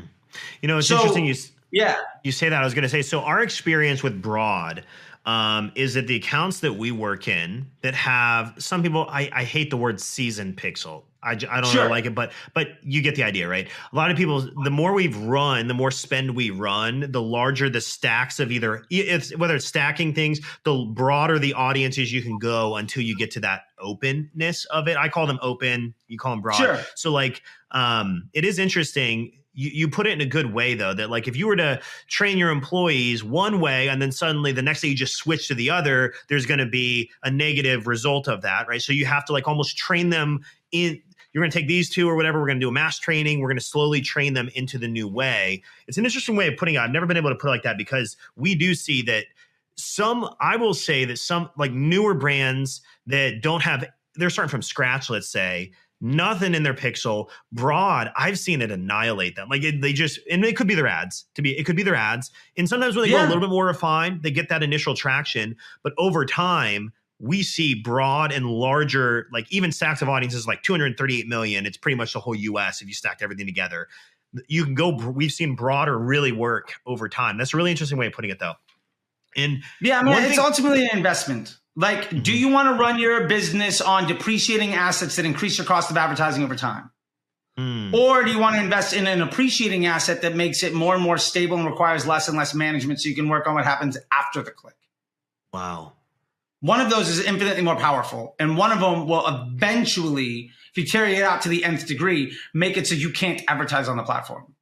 You 0.61 0.67
know, 0.67 0.77
it's 0.77 0.87
So- 0.87 0.95
interesting 0.95 1.25
you 1.25 1.35
yeah 1.71 1.97
you 2.23 2.31
say 2.31 2.47
that. 2.49 2.61
I 2.61 2.63
was 2.63 2.73
going 2.73 2.83
to 2.83 2.89
say 2.89 3.01
so. 3.01 3.21
Our 3.21 3.41
experience 3.41 4.01
with 4.03 4.21
broad 4.21 4.83
um, 5.25 5.71
is 5.75 5.95
that 5.95 6.07
the 6.07 6.15
accounts 6.15 6.61
that 6.61 6.73
we 6.73 6.91
work 6.91 7.27
in 7.27 7.67
that 7.81 7.93
have 7.95 8.53
some 8.57 8.81
people, 8.81 9.05
I, 9.09 9.29
I 9.33 9.43
hate 9.43 9.69
the 9.69 9.77
word 9.77 9.99
season 9.99 10.53
pixel. 10.53 11.03
I, 11.23 11.31
I 11.31 11.35
don't 11.35 11.65
sure. 11.65 11.81
really 11.81 11.89
like 11.89 12.05
it, 12.05 12.15
but 12.15 12.31
but 12.53 12.67
you 12.83 13.01
get 13.01 13.15
the 13.15 13.23
idea, 13.23 13.47
right? 13.47 13.67
A 13.91 13.95
lot 13.95 14.11
of 14.11 14.17
people, 14.17 14.47
the 14.63 14.69
more 14.69 14.93
we've 14.93 15.17
run, 15.17 15.67
the 15.67 15.73
more 15.73 15.91
spend 15.91 16.35
we 16.35 16.51
run, 16.51 17.11
the 17.11 17.21
larger 17.21 17.69
the 17.69 17.81
stacks 17.81 18.39
of 18.39 18.51
either 18.51 18.83
it's 18.89 19.35
whether 19.37 19.55
it's 19.55 19.65
stacking 19.65 20.13
things, 20.13 20.39
the 20.63 20.85
broader 20.93 21.39
the 21.39 21.53
audiences 21.53 22.13
you 22.13 22.21
can 22.21 22.37
go 22.37 22.75
until 22.75 23.03
you 23.03 23.17
get 23.17 23.31
to 23.31 23.39
that 23.41 23.61
openness 23.79 24.65
of 24.65 24.87
it. 24.87 24.97
I 24.97 25.09
call 25.09 25.27
them 25.27 25.39
open, 25.41 25.93
you 26.07 26.17
call 26.17 26.31
them 26.31 26.41
broad. 26.41 26.57
Sure. 26.57 26.79
So 26.95 27.11
like, 27.11 27.41
um, 27.71 28.29
it 28.33 28.45
is 28.45 28.59
interesting 28.59 29.31
you, 29.57 29.71
you 29.73 29.89
put 29.89 30.07
it 30.07 30.11
in 30.11 30.21
a 30.21 30.25
good 30.25 30.53
way 30.53 30.75
though 30.75 30.93
that 30.93 31.09
like 31.09 31.27
if 31.27 31.35
you 31.35 31.47
were 31.47 31.55
to 31.55 31.81
train 32.07 32.37
your 32.37 32.51
employees 32.51 33.23
one 33.23 33.59
way 33.59 33.89
and 33.89 34.01
then 34.01 34.11
suddenly 34.11 34.51
the 34.53 34.61
next 34.61 34.81
day 34.81 34.87
you 34.87 34.95
just 34.95 35.15
switch 35.15 35.47
to 35.49 35.55
the 35.55 35.69
other 35.69 36.13
there's 36.29 36.45
going 36.45 36.59
to 36.59 36.65
be 36.65 37.09
a 37.23 37.31
negative 37.31 37.87
result 37.87 38.27
of 38.27 38.43
that 38.43 38.67
right 38.67 38.81
so 38.81 38.93
you 38.93 39.05
have 39.05 39.25
to 39.25 39.33
like 39.33 39.47
almost 39.47 39.75
train 39.75 40.09
them 40.09 40.39
in 40.71 41.01
you're 41.37 41.43
going 41.43 41.51
to 41.51 41.59
take 41.59 41.67
these 41.67 41.87
two 41.87 42.09
or 42.09 42.15
whatever 42.15 42.39
we're 42.39 42.47
going 42.47 42.59
to 42.59 42.63
do 42.63 42.69
a 42.69 42.71
mass 42.71 42.97
training 42.97 43.41
we're 43.41 43.47
going 43.47 43.59
to 43.59 43.63
slowly 43.63 44.01
train 44.01 44.33
them 44.33 44.49
into 44.55 44.79
the 44.79 44.87
new 44.87 45.07
way. 45.07 45.61
It's 45.87 45.99
an 45.99 46.03
interesting 46.03 46.35
way 46.35 46.47
of 46.47 46.57
putting 46.57 46.73
it. 46.73 46.79
I've 46.79 46.89
never 46.89 47.05
been 47.05 47.15
able 47.15 47.29
to 47.29 47.35
put 47.35 47.49
it 47.49 47.51
like 47.51 47.61
that 47.61 47.77
because 47.77 48.17
we 48.35 48.55
do 48.55 48.73
see 48.73 49.03
that 49.03 49.25
some 49.75 50.27
i 50.39 50.55
will 50.55 50.73
say 50.73 51.05
that 51.05 51.19
some 51.19 51.47
like 51.55 51.71
newer 51.71 52.15
brands 52.15 52.81
that 53.05 53.43
don't 53.43 53.61
have 53.61 53.85
they're 54.15 54.31
starting 54.31 54.49
from 54.49 54.63
scratch 54.63 55.07
let's 55.07 55.29
say 55.29 55.71
nothing 56.01 56.55
in 56.55 56.63
their 56.63 56.73
pixel 56.73 57.29
broad 57.51 58.11
i've 58.17 58.39
seen 58.39 58.63
it 58.63 58.71
annihilate 58.71 59.35
them. 59.35 59.47
Like 59.49 59.61
it, 59.61 59.79
they 59.79 59.93
just 59.93 60.19
and 60.31 60.43
it 60.43 60.57
could 60.57 60.67
be 60.67 60.73
their 60.73 60.87
ads 60.87 61.25
to 61.35 61.43
be 61.43 61.55
it 61.55 61.65
could 61.65 61.75
be 61.75 61.83
their 61.83 61.93
ads. 61.93 62.31
And 62.57 62.67
sometimes 62.67 62.95
when 62.95 63.05
they 63.05 63.11
yeah. 63.11 63.19
go 63.19 63.25
a 63.25 63.27
little 63.27 63.41
bit 63.41 63.51
more 63.51 63.67
refined 63.67 64.23
they 64.23 64.31
get 64.31 64.49
that 64.49 64.63
initial 64.63 64.95
traction. 64.95 65.55
But 65.83 65.93
over 65.99 66.25
time 66.25 66.91
we 67.19 67.41
see 67.43 67.73
broad 67.73 68.31
and 68.31 68.45
larger 68.47 69.27
like 69.31 69.51
even 69.51 69.71
stacks 69.71 70.01
of 70.01 70.09
audiences 70.09 70.47
like 70.47 70.61
238 70.63 71.27
million 71.27 71.65
it's 71.65 71.77
pretty 71.77 71.95
much 71.95 72.13
the 72.13 72.19
whole 72.19 72.35
us 72.35 72.81
if 72.81 72.87
you 72.87 72.93
stacked 72.93 73.21
everything 73.21 73.45
together 73.45 73.87
you 74.47 74.63
can 74.63 74.75
go 74.75 74.89
we've 74.89 75.31
seen 75.31 75.55
broader 75.55 75.97
really 75.97 76.31
work 76.31 76.73
over 76.85 77.09
time 77.09 77.37
that's 77.37 77.53
a 77.53 77.57
really 77.57 77.71
interesting 77.71 77.97
way 77.97 78.07
of 78.07 78.13
putting 78.13 78.29
it 78.29 78.39
though 78.39 78.53
and 79.35 79.63
yeah 79.81 79.99
i 79.99 80.03
mean 80.03 80.13
it's 80.15 80.35
thing- 80.35 80.39
ultimately 80.39 80.83
an 80.83 80.95
investment 80.95 81.57
like, 81.77 82.09
do 82.09 82.17
mm-hmm. 82.17 82.31
you 82.33 82.49
want 82.49 82.69
to 82.69 82.81
run 82.81 82.97
your 82.97 83.27
business 83.27 83.81
on 83.81 84.07
depreciating 84.07 84.73
assets 84.73 85.15
that 85.17 85.25
increase 85.25 85.59
your 85.59 85.67
cost 85.67 85.91
of 85.91 85.95
advertising 85.95 86.43
over 86.43 86.55
time? 86.55 86.89
Mm. 87.57 87.93
Or 87.93 88.23
do 88.23 88.31
you 88.31 88.39
want 88.39 88.55
to 88.55 88.63
invest 88.63 88.93
in 88.93 89.05
an 89.05 89.21
appreciating 89.21 89.85
asset 89.85 90.23
that 90.23 90.35
makes 90.35 90.63
it 90.63 90.73
more 90.73 90.95
and 90.95 91.03
more 91.03 91.19
stable 91.19 91.55
and 91.55 91.67
requires 91.67 92.07
less 92.07 92.27
and 92.27 92.35
less 92.35 92.55
management 92.55 92.99
so 92.99 93.09
you 93.09 93.15
can 93.15 93.29
work 93.29 93.47
on 93.47 93.53
what 93.53 93.63
happens 93.63 93.95
after 94.11 94.41
the 94.41 94.49
click? 94.49 94.75
Wow. 95.53 95.93
One 96.61 96.81
of 96.81 96.89
those 96.89 97.07
is 97.07 97.23
infinitely 97.23 97.61
more 97.61 97.75
powerful. 97.75 98.35
And 98.39 98.57
one 98.57 98.71
of 98.71 98.79
them 98.79 99.07
will 99.07 99.25
eventually, 99.27 100.49
if 100.71 100.77
you 100.77 100.89
carry 100.89 101.15
it 101.15 101.23
out 101.23 101.41
to 101.43 101.49
the 101.49 101.63
nth 101.63 101.85
degree, 101.87 102.35
make 102.53 102.77
it 102.77 102.87
so 102.87 102.95
you 102.95 103.11
can't 103.11 103.41
advertise 103.47 103.87
on 103.87 103.97
the 103.97 104.03
platform. 104.03 104.53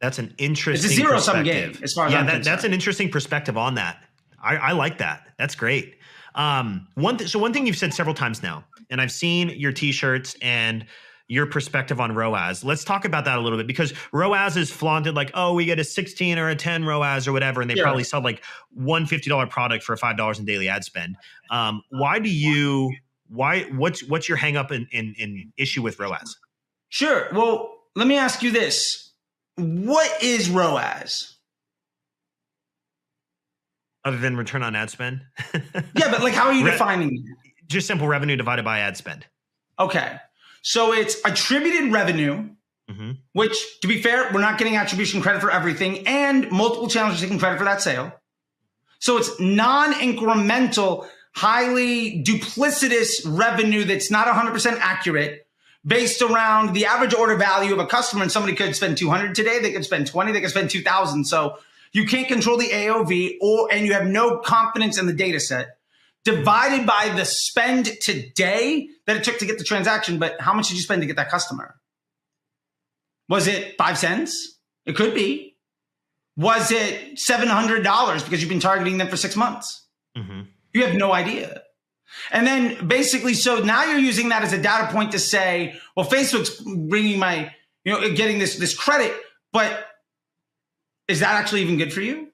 That's 0.00 0.18
an 0.18 0.34
interesting 0.38 0.90
It's 0.90 0.98
a 0.98 1.02
zero 1.02 1.18
sum 1.18 1.44
game 1.44 1.78
as 1.82 1.92
far 1.92 2.06
as 2.06 2.12
yeah, 2.12 2.24
that, 2.24 2.44
that's 2.44 2.64
an 2.64 2.74
interesting 2.74 3.10
perspective 3.10 3.56
on 3.56 3.76
that. 3.76 4.02
I, 4.42 4.56
I 4.56 4.72
like 4.72 4.98
that. 4.98 5.28
That's 5.38 5.54
great. 5.54 5.96
Um, 6.34 6.88
one 6.94 7.16
th- 7.16 7.30
so 7.30 7.38
one 7.38 7.52
thing 7.52 7.66
you've 7.66 7.78
said 7.78 7.94
several 7.94 8.14
times 8.14 8.42
now, 8.42 8.64
and 8.90 9.00
I've 9.00 9.12
seen 9.12 9.50
your 9.50 9.72
t-shirts 9.72 10.36
and 10.42 10.84
your 11.28 11.46
perspective 11.46 12.00
on 12.00 12.14
ROAS. 12.14 12.64
Let's 12.64 12.84
talk 12.84 13.04
about 13.04 13.24
that 13.24 13.38
a 13.38 13.40
little 13.40 13.58
bit 13.58 13.66
because 13.66 13.92
ROAS 14.12 14.56
is 14.56 14.70
flaunted 14.70 15.14
like, 15.14 15.30
oh, 15.34 15.54
we 15.54 15.64
get 15.64 15.78
a 15.78 15.84
16 15.84 16.38
or 16.38 16.48
a 16.48 16.56
10 16.56 16.84
ROAS 16.84 17.26
or 17.26 17.32
whatever, 17.32 17.60
and 17.60 17.70
they 17.70 17.74
yeah. 17.74 17.82
probably 17.82 18.04
sell 18.04 18.22
like 18.22 18.42
one 18.72 19.06
$50 19.06 19.50
product 19.50 19.84
for 19.84 19.96
five 19.96 20.16
dollars 20.16 20.38
in 20.38 20.44
daily 20.44 20.68
ad 20.68 20.84
spend. 20.84 21.16
Um, 21.50 21.82
why 21.90 22.18
do 22.18 22.28
you 22.28 22.92
why 23.28 23.62
what's 23.72 24.02
what's 24.08 24.28
your 24.28 24.36
hang 24.36 24.56
up 24.56 24.70
in, 24.70 24.86
in, 24.92 25.14
in 25.18 25.52
issue 25.56 25.82
with 25.82 25.98
ROAS? 25.98 26.36
Sure. 26.90 27.28
Well, 27.32 27.74
let 27.96 28.06
me 28.06 28.16
ask 28.16 28.42
you 28.42 28.50
this. 28.50 29.12
What 29.56 30.22
is 30.22 30.50
ROAS? 30.50 31.34
other 34.04 34.18
than 34.18 34.36
return 34.36 34.62
on 34.62 34.76
ad 34.76 34.90
spend? 34.90 35.22
yeah, 35.54 36.10
but 36.10 36.22
like, 36.22 36.34
how 36.34 36.46
are 36.46 36.52
you 36.52 36.64
Re- 36.64 36.72
defining 36.72 37.24
Just 37.68 37.86
simple 37.86 38.06
revenue 38.06 38.36
divided 38.36 38.64
by 38.64 38.80
ad 38.80 38.96
spend. 38.96 39.26
Okay. 39.78 40.16
So 40.64 40.94
it's 40.94 41.20
attributed 41.26 41.92
revenue, 41.92 42.48
mm-hmm. 42.90 43.10
which, 43.34 43.80
to 43.80 43.86
be 43.86 44.00
fair, 44.00 44.30
we're 44.32 44.40
not 44.40 44.56
getting 44.56 44.76
attribution 44.76 45.20
credit 45.20 45.42
for 45.42 45.50
everything, 45.50 46.08
and 46.08 46.50
multiple 46.50 46.88
channels 46.88 47.18
are 47.18 47.20
taking 47.20 47.38
credit 47.38 47.58
for 47.58 47.64
that 47.64 47.82
sale. 47.82 48.14
So 48.98 49.18
it's 49.18 49.38
non 49.38 49.92
incremental, 49.92 51.06
highly 51.34 52.24
duplicitous 52.24 53.10
revenue 53.26 53.84
that's 53.84 54.10
not 54.10 54.26
100% 54.26 54.78
accurate 54.80 55.46
based 55.86 56.22
around 56.22 56.72
the 56.72 56.86
average 56.86 57.12
order 57.12 57.36
value 57.36 57.74
of 57.74 57.78
a 57.78 57.86
customer. 57.86 58.22
And 58.22 58.32
somebody 58.32 58.56
could 58.56 58.74
spend 58.74 58.96
200 58.96 59.34
today, 59.34 59.58
they 59.58 59.70
could 59.70 59.84
spend 59.84 60.06
20, 60.06 60.32
they 60.32 60.40
could 60.40 60.48
spend 60.48 60.70
2000. 60.70 61.26
So 61.26 61.58
you 61.92 62.06
can't 62.06 62.26
control 62.26 62.56
the 62.56 62.68
AOV 62.68 63.36
or 63.42 63.70
and 63.70 63.84
you 63.84 63.92
have 63.92 64.06
no 64.06 64.38
confidence 64.38 64.96
in 64.96 65.04
the 65.04 65.12
data 65.12 65.40
set 65.40 65.76
divided 66.24 66.86
by 66.86 67.12
the 67.14 67.24
spend 67.24 67.86
today 68.00 68.88
that 69.06 69.16
it 69.16 69.24
took 69.24 69.38
to 69.38 69.46
get 69.46 69.58
the 69.58 69.64
transaction. 69.64 70.18
But 70.18 70.40
how 70.40 70.54
much 70.54 70.68
did 70.68 70.76
you 70.76 70.82
spend 70.82 71.02
to 71.02 71.06
get 71.06 71.16
that 71.16 71.30
customer? 71.30 71.76
Was 73.28 73.46
it 73.46 73.76
five 73.76 73.98
cents? 73.98 74.58
It 74.86 74.96
could 74.96 75.14
be. 75.14 75.56
Was 76.36 76.72
it 76.72 77.18
$700 77.18 78.24
because 78.24 78.40
you've 78.40 78.48
been 78.48 78.60
targeting 78.60 78.98
them 78.98 79.08
for 79.08 79.16
six 79.16 79.36
months? 79.36 79.86
Mm-hmm. 80.16 80.42
You 80.72 80.84
have 80.84 80.96
no 80.96 81.12
idea. 81.12 81.62
And 82.30 82.46
then 82.46 82.86
basically, 82.86 83.34
so 83.34 83.60
now 83.60 83.84
you're 83.84 83.98
using 83.98 84.30
that 84.30 84.42
as 84.42 84.52
a 84.52 84.60
data 84.60 84.92
point 84.92 85.12
to 85.12 85.18
say, 85.18 85.78
well, 85.96 86.06
Facebook's 86.06 86.60
bringing 86.60 87.18
my, 87.18 87.52
you 87.84 87.92
know, 87.92 88.14
getting 88.14 88.38
this, 88.38 88.56
this 88.56 88.76
credit, 88.76 89.14
but 89.52 89.86
is 91.08 91.20
that 91.20 91.34
actually 91.34 91.62
even 91.62 91.76
good 91.76 91.92
for 91.92 92.00
you? 92.00 92.28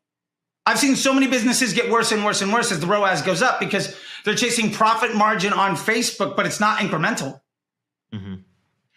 I've 0.67 0.79
seen 0.79 0.97
so 0.97 1.13
many 1.13 1.27
businesses 1.27 1.73
get 1.73 1.91
worse 1.91 2.13
and 2.13 2.25
worse 2.25 2.43
and 2.43 2.53
worse 2.53 2.71
as 2.71 2.81
the 2.81 2.87
ROAS 2.87 3.23
goes 3.23 3.43
up 3.43 3.61
because 3.61 3.97
they're 4.25 4.35
chasing 4.35 4.71
profit 4.71 5.15
margin 5.15 5.53
on 5.53 5.77
Facebook, 5.77 6.37
but 6.37 6.47
it's 6.47 6.61
not 6.61 6.79
incremental. 6.79 7.41
Mm-hmm. 8.13 8.35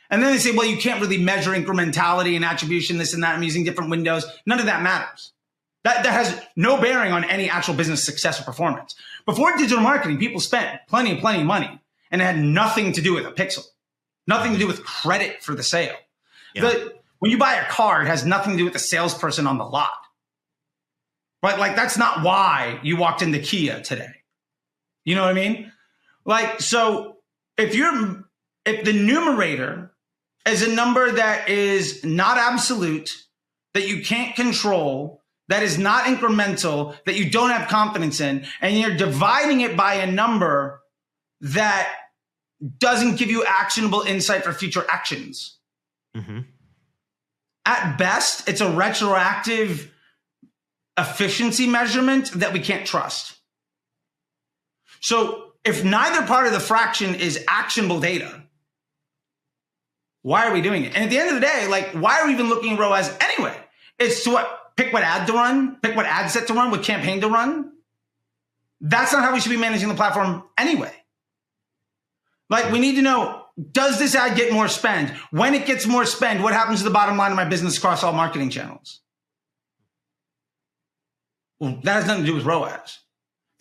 And 0.10 0.22
then 0.22 0.32
they 0.32 0.38
say, 0.38 0.52
well, 0.52 0.68
you 0.68 0.78
can't 0.78 1.02
really 1.02 1.18
measure 1.18 1.52
incrementality 1.52 2.36
and 2.36 2.46
attribution, 2.46 2.98
this 2.98 3.14
and 3.14 3.24
that. 3.24 3.36
I'm 3.36 3.44
using 3.44 3.64
different 3.64 3.90
windows. 3.90 4.26
None 4.46 4.60
of 4.60 4.68
that 4.68 4.84
matters. 4.84 5.32
That, 5.84 6.04
that 6.04 6.14
has 6.14 6.40
no 6.56 6.80
bearing 6.80 7.12
on 7.12 7.24
any 7.24 7.50
actual 7.50 7.74
business 7.74 8.04
success 8.04 8.40
or 8.40 8.44
performance. 8.44 8.96
Before 9.26 9.56
digital 9.58 9.82
marketing, 9.82 10.18
people 10.18 10.40
spent 10.40 10.82
plenty 10.88 11.12
and 11.12 11.20
plenty 11.20 11.42
of 11.42 11.48
money 11.48 11.82
and 12.12 12.22
it 12.22 12.26
had 12.26 12.38
nothing 12.38 12.92
to 12.94 13.02
do 13.02 13.14
with 13.14 13.26
a 13.26 13.32
pixel, 13.32 13.66
nothing 14.28 14.54
to 14.54 14.60
do 14.60 14.68
with 14.68 14.84
credit 14.84 15.42
for 15.42 15.56
the 15.56 15.64
sale. 15.64 15.96
Yeah. 16.54 16.62
The, 16.62 16.94
when 17.20 17.32
you 17.32 17.38
buy 17.38 17.56
a 17.56 17.66
car, 17.66 18.04
it 18.04 18.08
has 18.08 18.26
nothing 18.26 18.54
to 18.54 18.58
do 18.58 18.64
with 18.66 18.74
the 18.74 18.80
salesperson 18.80 19.48
on 19.48 19.58
the 19.58 19.66
lot. 19.66 19.90
But 21.44 21.60
like 21.60 21.76
that's 21.76 21.98
not 21.98 22.24
why 22.24 22.80
you 22.84 22.96
walked 22.98 23.22
into 23.22 23.38
Kia 23.38 23.82
today. 23.82 24.14
You 25.06 25.14
know 25.14 25.22
what 25.22 25.30
I 25.30 25.34
mean? 25.34 25.72
Like 26.26 26.62
so 26.62 27.18
if 27.58 27.76
you're 27.76 28.24
if 28.66 28.86
the 28.86 28.94
numerator 28.94 29.92
is 30.48 30.64
a 30.66 30.74
number 30.74 31.12
that 31.12 31.50
is 31.50 32.04
not 32.04 32.38
absolute, 32.38 33.12
that 33.74 33.88
you 33.88 34.04
can't 34.04 34.36
control, 34.36 35.22
that 35.50 35.64
is 35.64 35.78
not 35.78 36.06
incremental, 36.06 36.96
that 37.06 37.16
you 37.16 37.30
don't 37.30 37.50
have 37.50 37.68
confidence 37.68 38.22
in, 38.22 38.46
and 38.62 38.78
you're 38.78 38.96
dividing 38.96 39.62
it 39.62 39.76
by 39.76 39.96
a 39.96 40.10
number 40.10 40.82
that 41.42 41.90
doesn't 42.80 43.18
give 43.18 43.30
you 43.30 43.46
actionable 43.46 44.02
insight 44.02 44.46
for 44.46 44.54
future 44.54 44.86
actions. 44.90 45.60
Mm-hmm 46.16 46.40
at 47.66 47.98
best, 47.98 48.48
it's 48.50 48.62
a 48.62 48.72
retroactive 48.72 49.93
efficiency 50.98 51.68
measurement 51.68 52.32
that 52.32 52.54
we 52.54 52.60
can't 52.60 52.86
trust. 52.86 53.38
So 55.02 55.54
if 55.66 55.84
neither 55.84 56.26
part 56.26 56.48
of 56.48 56.54
the 56.54 56.60
fraction 56.60 57.16
is 57.16 57.44
actionable 57.48 58.00
data, 58.00 58.44
why 60.22 60.48
are 60.48 60.54
we 60.54 60.62
doing 60.62 60.84
it? 60.84 60.96
And 60.96 61.04
at 61.04 61.10
the 61.10 61.18
end 61.18 61.30
of 61.30 61.36
the 61.36 61.42
day, 61.42 61.68
like, 61.68 61.92
why 61.92 62.20
are 62.20 62.28
we 62.28 62.34
even 62.34 62.48
looking 62.48 62.74
at 62.74 62.80
ROAS 62.80 63.12
anyway? 63.20 63.56
It's 64.00 64.24
to 64.24 64.32
what 64.32 64.76
pick 64.76 64.94
what 64.94 65.04
ad 65.04 65.28
to 65.28 65.34
run, 65.34 65.78
pick 65.82 65.96
what 65.96 66.06
ad 66.06 66.32
set 66.32 66.48
to 66.48 66.54
run, 66.54 66.72
what 66.72 66.84
campaign 66.84 67.22
to 67.22 67.28
run. 67.28 67.72
That's 68.82 69.14
not 69.14 69.24
how 69.24 69.34
we 69.34 69.40
should 69.40 69.50
be 69.50 69.58
managing 69.58 69.90
the 69.90 69.96
platform 69.96 70.44
anyway. 70.58 70.94
Like, 72.50 72.72
we 72.72 72.80
need 72.80 72.96
to 72.96 73.02
know 73.02 73.44
does 73.72 74.00
this 74.00 74.16
ad 74.16 74.36
get 74.36 74.52
more 74.52 74.68
spend? 74.68 75.10
When 75.30 75.54
it 75.54 75.68
gets 75.68 75.86
more 75.86 76.06
spend, 76.06 76.42
what 76.42 76.54
happens 76.54 76.80
to 76.80 76.86
the 76.86 76.90
bottom 76.90 77.18
line 77.18 77.32
of 77.32 77.38
my 77.38 77.46
business 77.46 77.78
across 77.78 78.04
all 78.04 78.14
marketing 78.14 78.50
channels? 78.50 79.02
Well, 81.64 81.80
that 81.84 81.94
has 81.94 82.08
nothing 82.08 82.26
to 82.26 82.30
do 82.30 82.36
with 82.36 82.44
ROAS. 82.44 83.00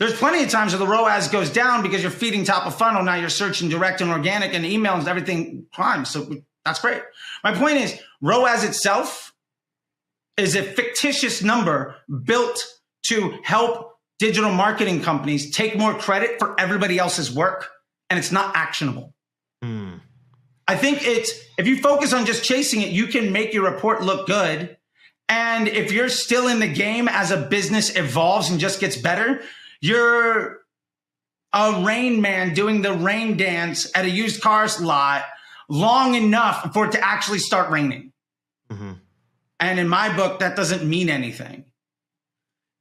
There's 0.00 0.18
plenty 0.18 0.42
of 0.42 0.50
times 0.50 0.72
where 0.72 0.80
the 0.80 0.88
ROAS 0.88 1.28
goes 1.28 1.50
down 1.50 1.84
because 1.84 2.03
you're 2.03 2.11
feeding 2.11 2.42
top 2.42 2.66
of 2.66 2.74
funnel. 2.74 3.05
Now 3.05 3.14
you're 3.14 3.28
searching 3.28 3.68
direct 3.68 4.00
and 4.00 4.11
organic 4.11 4.55
and 4.55 4.66
email 4.66 4.94
and 4.94 5.07
everything 5.07 5.66
climbs. 5.72 6.11
So 6.11 6.28
that's 6.64 6.80
great. 6.80 7.00
My 7.44 7.55
point 7.55 7.76
is 7.76 7.96
ROAS 8.20 8.64
itself 8.64 9.32
is 10.36 10.57
a 10.57 10.64
fictitious 10.64 11.44
number 11.44 11.94
built 12.24 12.66
to 13.05 13.38
help 13.44 14.00
digital 14.18 14.50
marketing 14.50 15.00
companies 15.00 15.53
take 15.53 15.78
more 15.78 15.94
credit 15.94 16.40
for 16.40 16.59
everybody 16.61 16.98
else's 16.98 17.30
work 17.30 17.70
and 18.11 18.18
it's 18.18 18.32
not 18.32 18.57
actionable. 18.57 19.14
Mm. 19.62 20.00
I 20.66 20.76
think 20.76 21.07
it's 21.07 21.30
if 21.57 21.68
you 21.68 21.76
focus 21.76 22.12
on 22.12 22.26
just 22.26 22.42
chasing 22.42 22.82
it, 22.82 22.88
you 22.88 23.07
can 23.07 23.30
make 23.30 23.55
your 23.55 23.70
report 23.70 24.03
look 24.03 24.26
good. 24.26 24.76
And 25.33 25.66
if 25.66 25.93
you're 25.93 26.11
still 26.11 26.47
in 26.47 26.61
the 26.61 26.68
game 26.68 27.09
as 27.09 27.30
a 27.30 27.39
business 27.39 27.97
evolves 27.97 28.51
and 28.51 28.61
just 28.61 28.80
gets 28.80 28.99
better, 28.99 29.41
you're 29.80 30.61
a 31.55 31.83
rain 31.83 32.20
man 32.20 32.53
doing 32.53 32.83
the 32.83 32.93
rain 32.93 33.39
dance 33.39 33.91
at 33.95 34.05
a 34.05 34.11
used 34.11 34.43
cars 34.43 34.78
lot 34.78 35.24
long 35.70 36.14
enough 36.14 36.74
for 36.74 36.85
it 36.85 36.93
to 36.93 37.03
actually 37.03 37.39
start 37.39 37.70
raining. 37.70 38.12
hmm 38.70 38.93
And 39.59 39.78
in 39.80 39.89
my 39.89 40.14
book, 40.14 40.41
that 40.41 40.55
doesn't 40.55 40.87
mean 40.87 41.09
anything 41.09 41.64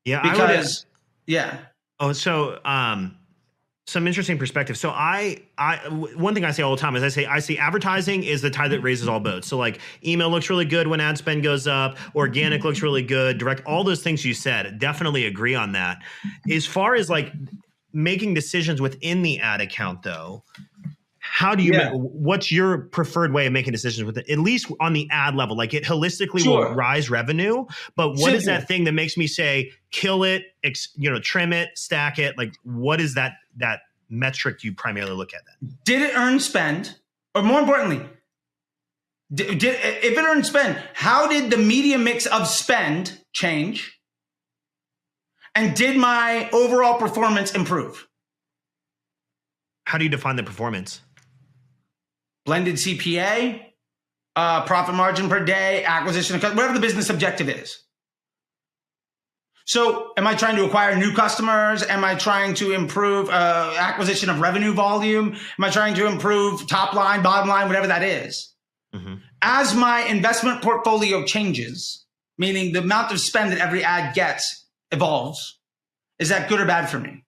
Yeah, 0.04 0.20
I 0.22 0.32
because, 0.32 0.86
yeah. 1.26 1.58
Oh, 2.02 2.12
so 2.12 2.60
um, 2.66 3.18
some 3.92 4.08
interesting 4.08 4.38
perspective. 4.38 4.78
So 4.78 4.90
I, 4.90 5.38
I, 5.58 5.78
one 6.16 6.34
thing 6.34 6.46
I 6.46 6.52
say 6.52 6.64
all 6.64 6.76
the 6.76 6.82
time 6.82 6.96
is 6.96 7.04
I 7.04 7.10
say 7.10 7.26
I 7.26 7.40
see 7.40 7.58
advertising 7.58 8.24
is 8.24 8.42
the 8.42 8.50
tide 8.50 8.72
that 8.72 8.82
raises 8.82 9.08
all 9.08 9.20
boats. 9.20 9.48
So 9.48 9.58
like 9.58 9.80
email 10.06 10.30
looks 10.30 10.50
really 10.50 10.66
good 10.66 10.88
when 10.88 11.00
ad 11.02 11.18
spend 11.18 11.44
goes 11.44 11.68
up, 11.68 11.98
organic 12.16 12.64
looks 12.64 12.82
really 12.82 13.04
good, 13.04 13.38
direct, 13.38 13.62
all 13.66 13.84
those 13.84 14.02
things 14.02 14.26
you 14.26 14.34
said. 14.34 14.80
Definitely 14.80 15.26
agree 15.26 15.56
on 15.56 15.74
that. 15.74 16.00
As 16.50 16.66
far 16.66 16.96
as 16.96 17.10
like 17.10 17.32
making 17.94 18.34
decisions 18.34 18.82
within 18.82 19.22
the 19.22 19.40
ad 19.40 19.62
account, 19.62 20.04
though. 20.04 20.44
How 21.24 21.56
do 21.56 21.64
you? 21.64 21.74
Yeah. 21.74 21.92
what's 21.92 22.52
your 22.52 22.80
preferred 22.80 23.32
way 23.32 23.46
of 23.46 23.54
making 23.54 23.72
decisions 23.72 24.04
with 24.04 24.18
it? 24.18 24.30
At 24.30 24.40
least 24.40 24.72
on 24.80 24.94
the 24.94 25.08
ad 25.12 25.36
level, 25.36 25.56
like 25.56 25.74
it 25.74 25.84
holistically 25.84 26.42
Sure. 26.44 26.70
will 26.70 26.76
rise 26.76 27.10
revenue. 27.10 27.66
But 27.96 28.16
what 28.16 28.34
is 28.34 28.46
Simple. 28.46 28.60
that 28.62 28.68
thing 28.68 28.84
that 28.86 28.94
makes 28.94 29.18
me 29.18 29.28
say 29.28 29.72
kill 29.92 30.24
it, 30.24 30.44
ex, 30.64 30.90
you 30.96 31.10
know, 31.12 31.20
trim 31.20 31.54
it, 31.54 31.70
stack 31.76 32.18
it? 32.20 32.38
Like, 32.38 32.54
what 32.64 33.00
is 33.00 33.14
that 33.14 33.34
that 33.58 33.82
metric 34.10 34.64
you 34.64 34.74
primarily 34.74 35.14
look 35.14 35.34
at? 35.34 35.42
Then 35.46 35.78
Did 35.84 36.02
it 36.02 36.16
earn 36.16 36.40
spend? 36.40 36.98
Or 37.34 37.42
more 37.42 37.60
importantly, 37.60 38.06
did, 39.34 39.58
did, 39.58 39.80
if 40.04 40.18
it 40.18 40.22
earned 40.22 40.46
spend, 40.46 40.78
how 40.94 41.28
did 41.28 41.50
the 41.50 41.58
media 41.58 41.98
mix 41.98 42.26
of 42.26 42.48
spend 42.48 43.18
change? 43.32 43.98
And 45.56 45.76
did 45.76 45.96
my 45.96 46.50
overall 46.52 47.00
performance 47.00 47.56
improve? 47.56 48.08
how 49.92 49.98
do 49.98 50.06
you 50.06 50.10
define 50.10 50.38
the 50.38 50.44
performance? 50.44 51.02
Blended 52.46 52.76
CPA, 52.76 53.62
uh, 54.38 54.64
profit 54.64 54.96
margin 54.96 55.28
per 55.28 55.44
day, 55.44 55.84
acquisition, 55.84 56.40
whatever 56.40 56.74
the 56.74 56.80
business 56.80 57.10
objective 57.10 57.50
is. 57.50 57.84
So, 59.66 60.14
am 60.18 60.26
I 60.26 60.34
trying 60.36 60.56
to 60.56 60.66
acquire 60.66 60.96
new 60.96 61.14
customers? 61.14 61.84
Am 61.84 62.04
I 62.04 62.16
trying 62.16 62.56
to 62.56 62.72
improve 62.72 63.30
uh, 63.30 63.76
acquisition 63.78 64.30
of 64.30 64.40
revenue 64.40 64.74
volume? 64.74 65.34
Am 65.34 65.64
I 65.64 65.70
trying 65.70 65.94
to 65.96 66.08
improve 66.08 66.68
top 66.68 66.94
line, 66.94 67.22
bottom 67.22 67.50
line, 67.50 67.68
whatever 67.68 67.88
that 67.88 68.04
is? 68.04 68.54
Mhm. 68.94 69.22
As 69.42 69.74
my 69.74 70.02
investment 70.02 70.62
portfolio 70.62 71.24
changes, 71.26 72.06
meaning 72.38 72.74
the 72.74 72.80
amount 72.80 73.12
of 73.12 73.20
spend 73.20 73.52
that 73.52 73.60
every 73.60 73.84
ad 73.84 74.16
gets 74.16 74.66
evolves, 74.92 75.60
is 76.20 76.30
that 76.30 76.50
good 76.50 76.60
or 76.60 76.66
bad 76.66 76.90
for 76.90 77.00
me? 77.00 77.24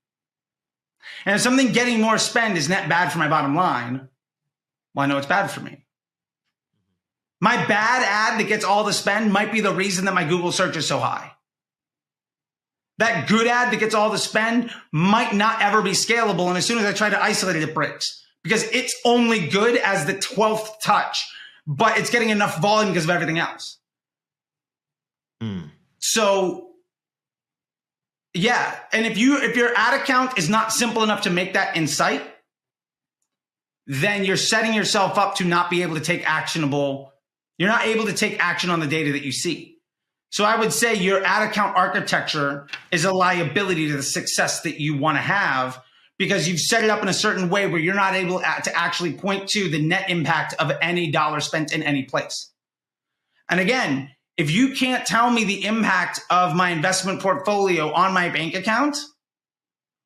And 1.26 1.36
if 1.36 1.42
something 1.42 1.72
getting 1.72 2.02
more 2.02 2.18
spend 2.18 2.58
is 2.58 2.68
net 2.68 2.90
bad 2.90 3.12
for 3.12 3.20
my 3.20 3.28
bottom 3.28 3.56
line, 3.56 4.10
well, 4.94 5.04
I 5.04 5.08
know 5.08 5.18
it's 5.18 5.28
bad 5.28 5.48
for 5.48 5.62
me. 5.62 5.86
My 7.40 7.58
bad 7.66 8.04
ad 8.04 8.40
that 8.40 8.48
gets 8.48 8.64
all 8.64 8.84
the 8.84 8.94
spend 8.94 9.32
might 9.32 9.52
be 9.52 9.62
the 9.62 9.74
reason 9.74 10.06
that 10.06 10.14
my 10.14 10.24
Google 10.24 10.52
search 10.52 10.78
is 10.78 10.88
so 10.88 11.00
high. 11.00 11.33
That 13.00 13.28
good 13.28 13.48
ad 13.48 13.74
that 13.74 13.80
gets 13.80 13.96
all 13.96 14.10
the 14.10 14.18
spend 14.18 14.72
might 14.92 15.34
not 15.34 15.62
ever 15.62 15.82
be 15.82 15.92
scalable. 15.92 16.48
And 16.48 16.58
as 16.58 16.66
soon 16.66 16.78
as 16.78 16.86
I 16.86 16.94
try 16.94 17.10
to 17.10 17.22
isolate 17.22 17.56
it, 17.56 17.64
it 17.64 17.74
breaks 17.74 18.24
because 18.44 18.64
it's 18.72 18.96
only 19.04 19.48
good 19.48 19.78
as 19.78 20.06
the 20.06 20.14
12th 20.14 20.80
touch, 20.82 21.26
but 21.66 21.98
it's 21.98 22.10
getting 22.10 22.30
enough 22.30 22.60
volume 22.60 22.92
because 22.92 23.06
of 23.06 23.10
everything 23.10 23.40
else. 23.40 23.80
Mm. 25.42 25.72
So 26.00 26.70
yeah, 28.34 28.76
and 28.92 29.06
if 29.06 29.18
you 29.18 29.38
if 29.38 29.56
your 29.56 29.76
ad 29.76 30.00
account 30.00 30.38
is 30.38 30.50
not 30.50 30.72
simple 30.72 31.04
enough 31.04 31.22
to 31.22 31.30
make 31.30 31.54
that 31.54 31.78
insight, 31.78 32.24
then 33.86 34.26
you're 34.26 34.38
setting 34.38 34.74
yourself 34.74 35.18
up 35.18 35.36
to 35.36 35.44
not 35.44 35.70
be 35.70 35.84
able 35.84 35.96
to 35.96 36.02
take 36.02 36.30
actionable. 36.30 37.12
You're 37.58 37.70
not 37.70 37.86
able 37.86 38.06
to 38.06 38.14
take 38.14 38.44
action 38.44 38.70
on 38.70 38.80
the 38.80 38.88
data 38.88 39.12
that 39.12 39.24
you 39.24 39.32
see. 39.32 39.73
So 40.34 40.46
I 40.46 40.56
would 40.56 40.74
say 40.74 40.96
your 40.96 41.24
ad 41.24 41.48
account 41.48 41.78
architecture 41.78 42.66
is 42.90 43.06
a 43.06 43.14
liability 43.14 43.90
to 43.90 43.98
the 43.98 44.02
success 44.02 44.62
that 44.62 44.82
you 44.82 44.98
want 44.98 45.16
to 45.16 45.22
have 45.22 45.80
because 46.18 46.50
you've 46.50 46.60
set 46.60 46.84
it 46.84 46.90
up 46.90 47.04
in 47.04 47.08
a 47.08 47.14
certain 47.14 47.52
way 47.52 47.68
where 47.68 47.80
you're 47.80 47.94
not 47.94 48.16
able 48.16 48.40
to 48.40 48.76
actually 48.76 49.14
point 49.14 49.48
to 49.50 49.70
the 49.70 49.80
net 49.80 50.10
impact 50.10 50.56
of 50.58 50.72
any 50.82 51.12
dollar 51.12 51.40
spent 51.40 51.72
in 51.72 51.84
any 51.84 52.02
place. 52.06 52.52
And 53.48 53.60
again, 53.60 54.10
if 54.36 54.50
you 54.50 54.74
can't 54.74 55.06
tell 55.06 55.30
me 55.30 55.44
the 55.44 55.66
impact 55.66 56.20
of 56.32 56.56
my 56.56 56.72
investment 56.72 57.22
portfolio 57.22 57.92
on 57.92 58.12
my 58.12 58.30
bank 58.30 58.56
account, 58.56 58.98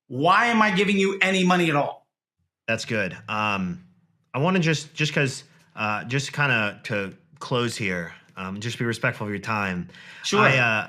why 0.08 0.48
am 0.48 0.62
I 0.62 0.72
giving 0.72 0.98
you 0.98 1.18
any 1.22 1.46
money 1.46 1.70
at 1.70 1.78
all? 1.78 2.06
That's 2.68 2.84
good. 2.84 3.16
Um, 3.30 3.82
I 4.34 4.40
want 4.40 4.58
to 4.58 4.62
just 4.62 4.94
just 4.94 5.14
because 5.14 5.46
uh, 5.78 6.04
just 6.04 6.34
kind 6.34 6.52
of 6.52 6.84
to 6.84 7.14
close 7.40 7.78
here, 7.78 8.14
um, 8.38 8.60
just 8.60 8.80
be 8.80 8.86
respectful 8.86 9.26
of 9.26 9.32
your 9.32 9.40
time. 9.40 9.90
Sure. 10.24 10.40
I, 10.40 10.58
uh, 10.58 10.88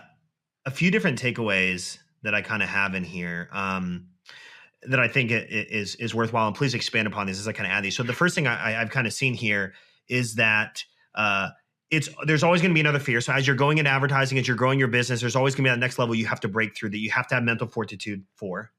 a 0.66 0.70
few 0.70 0.90
different 0.90 1.20
takeaways 1.20 1.99
that 2.22 2.34
I 2.34 2.42
kind 2.42 2.62
of 2.62 2.68
have 2.68 2.94
in 2.94 3.03
here 3.03 3.49
um, 3.53 4.09
that 4.82 5.01
I 5.01 5.09
think 5.09 5.32
is 5.32 5.96
is 5.96 6.14
worthwhile, 6.14 6.46
and 6.46 6.57
please 6.57 6.74
expand 6.74 7.09
upon 7.09 7.26
these 7.26 7.40
as 7.40 7.49
I 7.49 7.53
kind 7.53 7.66
of 7.66 7.72
add 7.72 7.82
these. 7.82 7.96
So 7.96 8.03
the 8.03 8.12
first 8.12 8.34
thing 8.34 8.46
I, 8.46 8.80
I've 8.80 8.90
kind 8.90 9.07
of 9.07 9.12
seen 9.12 9.34
here 9.34 9.74
is 10.09 10.36
that. 10.36 10.84
Uh, 11.14 11.49
it's 11.90 12.11
there's 12.26 12.42
always 12.42 12.61
going 12.61 12.70
to 12.70 12.74
be 12.74 12.80
another 12.80 12.99
fear. 12.99 13.18
So 13.22 13.32
as 13.32 13.46
you're 13.46 13.57
going 13.57 13.78
into 13.78 13.90
advertising, 13.90 14.36
as 14.38 14.46
you're 14.46 14.59
growing 14.59 14.78
your 14.78 14.88
business, 14.88 15.22
there's 15.22 15.34
always 15.34 15.55
going 15.55 15.64
to 15.64 15.70
be 15.70 15.72
that 15.74 15.80
next 15.80 15.99
level 15.99 16.14
you 16.14 16.26
have 16.26 16.38
to 16.40 16.49
break 16.49 16.76
through 16.76 16.90
that 16.90 16.99
you 16.99 17.11
have 17.11 17.26
to 17.28 17.34
have 17.34 17.42
mental 17.42 17.66
fortitude 17.66 18.24
for. 18.36 18.70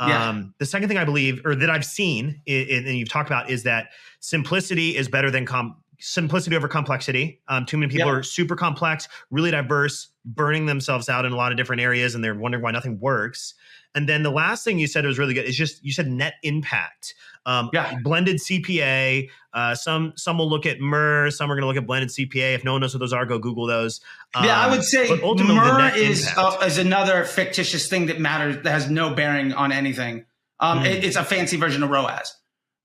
Yeah. 0.00 0.28
Um, 0.28 0.54
the 0.58 0.66
second 0.66 0.88
thing 0.88 0.98
I 0.98 1.04
believe, 1.04 1.40
or 1.44 1.54
that 1.54 1.70
I've 1.70 1.84
seen, 1.84 2.40
and 2.46 2.86
you've 2.86 3.08
talked 3.08 3.28
about, 3.28 3.50
is 3.50 3.62
that 3.62 3.88
simplicity 4.20 4.96
is 4.96 5.08
better 5.08 5.30
than 5.30 5.46
com- 5.46 5.76
simplicity 6.06 6.54
over 6.54 6.68
complexity. 6.68 7.40
Um, 7.48 7.64
too 7.64 7.78
many 7.78 7.90
people 7.90 8.08
Yep. 8.08 8.16
are 8.18 8.22
super 8.22 8.54
complex, 8.56 9.08
really 9.30 9.50
diverse, 9.50 10.08
burning 10.26 10.66
themselves 10.66 11.08
out 11.08 11.24
in 11.24 11.32
a 11.32 11.36
lot 11.36 11.50
of 11.50 11.56
different 11.56 11.80
areas, 11.80 12.14
and 12.14 12.22
they're 12.22 12.34
wondering 12.34 12.62
why 12.62 12.70
nothing 12.72 12.98
works. 13.00 13.54
And 13.94 14.08
then 14.08 14.22
the 14.22 14.30
last 14.30 14.64
thing 14.64 14.78
you 14.78 14.86
said 14.86 15.06
was 15.06 15.18
really 15.18 15.32
good. 15.34 15.44
Is 15.46 15.56
just 15.56 15.82
you 15.84 15.92
said 15.92 16.08
net 16.08 16.34
impact. 16.42 17.14
Um, 17.46 17.70
Yeah. 17.72 17.96
blended 18.02 18.36
CPA. 18.40 19.30
Uh, 19.52 19.74
some 19.74 20.12
some 20.16 20.36
will 20.38 20.48
look 20.50 20.66
at 20.66 20.80
MER. 20.80 21.30
Some 21.30 21.50
are 21.50 21.54
going 21.54 21.62
to 21.62 21.66
look 21.68 21.76
at 21.76 21.86
blended 21.86 22.10
CPA. 22.10 22.54
If 22.54 22.64
no 22.64 22.72
one 22.72 22.80
knows 22.80 22.92
what 22.92 22.98
those 23.00 23.12
are, 23.12 23.24
go 23.24 23.38
Google 23.38 23.66
those. 23.66 24.00
yeah, 24.42 24.58
I 24.60 24.64
Um, 24.64 24.72
would 24.72 24.82
say 24.84 25.08
but 25.08 25.22
ultimately, 25.22 25.54
MER 25.56 25.92
is 25.94 26.28
uh, 26.36 26.58
is 26.66 26.76
another 26.78 27.24
fictitious 27.24 27.88
thing 27.88 28.06
that 28.06 28.18
matters 28.20 28.62
that 28.64 28.70
has 28.72 28.90
no 28.90 29.14
bearing 29.14 29.52
on 29.54 29.70
anything. 29.72 30.24
Um, 30.60 30.80
Mhm. 30.80 30.86
it- 30.86 31.04
it's 31.04 31.16
a 31.16 31.24
fancy 31.24 31.56
version 31.56 31.82
of 31.82 31.90
ROAS. 31.90 32.36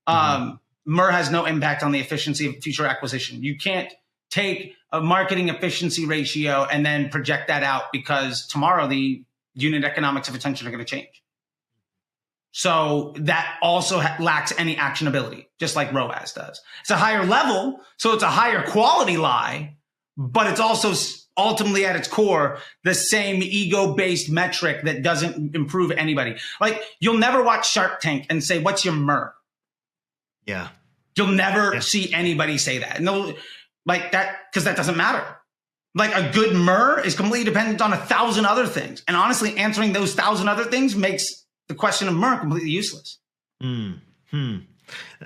Um, 0.06 0.59
MER 0.86 1.10
has 1.10 1.30
no 1.30 1.44
impact 1.44 1.82
on 1.82 1.92
the 1.92 2.00
efficiency 2.00 2.46
of 2.46 2.56
future 2.62 2.86
acquisition. 2.86 3.42
You 3.42 3.56
can't 3.56 3.92
take 4.30 4.74
a 4.92 5.00
marketing 5.00 5.48
efficiency 5.48 6.06
ratio 6.06 6.64
and 6.64 6.84
then 6.84 7.10
project 7.10 7.48
that 7.48 7.62
out 7.62 7.84
because 7.92 8.46
tomorrow 8.46 8.86
the 8.86 9.22
unit 9.54 9.84
economics 9.84 10.28
of 10.28 10.34
attention 10.34 10.66
are 10.66 10.70
going 10.70 10.84
to 10.84 10.90
change. 10.90 11.22
So 12.52 13.14
that 13.18 13.58
also 13.62 14.00
ha- 14.00 14.16
lacks 14.18 14.52
any 14.58 14.74
actionability, 14.76 15.46
just 15.58 15.76
like 15.76 15.92
ROAS 15.92 16.32
does. 16.32 16.60
It's 16.80 16.90
a 16.90 16.96
higher 16.96 17.24
level, 17.24 17.80
so 17.96 18.12
it's 18.12 18.24
a 18.24 18.30
higher 18.30 18.66
quality 18.66 19.16
lie, 19.16 19.76
but 20.16 20.48
it's 20.48 20.58
also 20.58 20.92
ultimately 21.36 21.86
at 21.86 21.94
its 21.96 22.08
core 22.08 22.58
the 22.82 22.94
same 22.94 23.42
ego-based 23.42 24.30
metric 24.30 24.82
that 24.84 25.02
doesn't 25.02 25.54
improve 25.54 25.92
anybody. 25.92 26.36
Like 26.60 26.82
you'll 26.98 27.18
never 27.18 27.42
watch 27.42 27.70
Shark 27.70 28.00
Tank 28.00 28.26
and 28.28 28.42
say, 28.42 28.58
"What's 28.58 28.84
your 28.84 28.94
MER?" 28.94 29.32
Yeah. 30.46 30.68
You'll 31.16 31.28
never 31.28 31.74
Yeah. 31.74 31.80
see 31.80 32.12
anybody 32.14 32.56
say 32.58 32.78
that. 32.78 32.96
And 32.96 33.06
they'll 33.06 33.34
like 33.86 34.12
that 34.12 34.36
because 34.50 34.64
that 34.64 34.76
doesn't 34.76 34.96
matter. 34.96 35.24
Like 35.94 36.14
a 36.14 36.30
good 36.32 36.54
MER 36.54 37.00
is 37.00 37.14
completely 37.16 37.44
dependent 37.44 37.82
on 37.82 37.92
a 37.92 37.96
thousand 37.96 38.46
other 38.46 38.66
things. 38.66 39.02
And 39.08 39.16
honestly, 39.16 39.56
answering 39.58 39.92
those 39.92 40.14
thousand 40.14 40.48
other 40.48 40.64
things 40.64 40.94
makes 40.94 41.44
the 41.68 41.74
question 41.74 42.06
of 42.08 42.14
MER 42.14 42.38
completely 42.38 42.70
useless. 42.70 43.18
Hmm. 43.60 43.94
Hmm. 44.30 44.56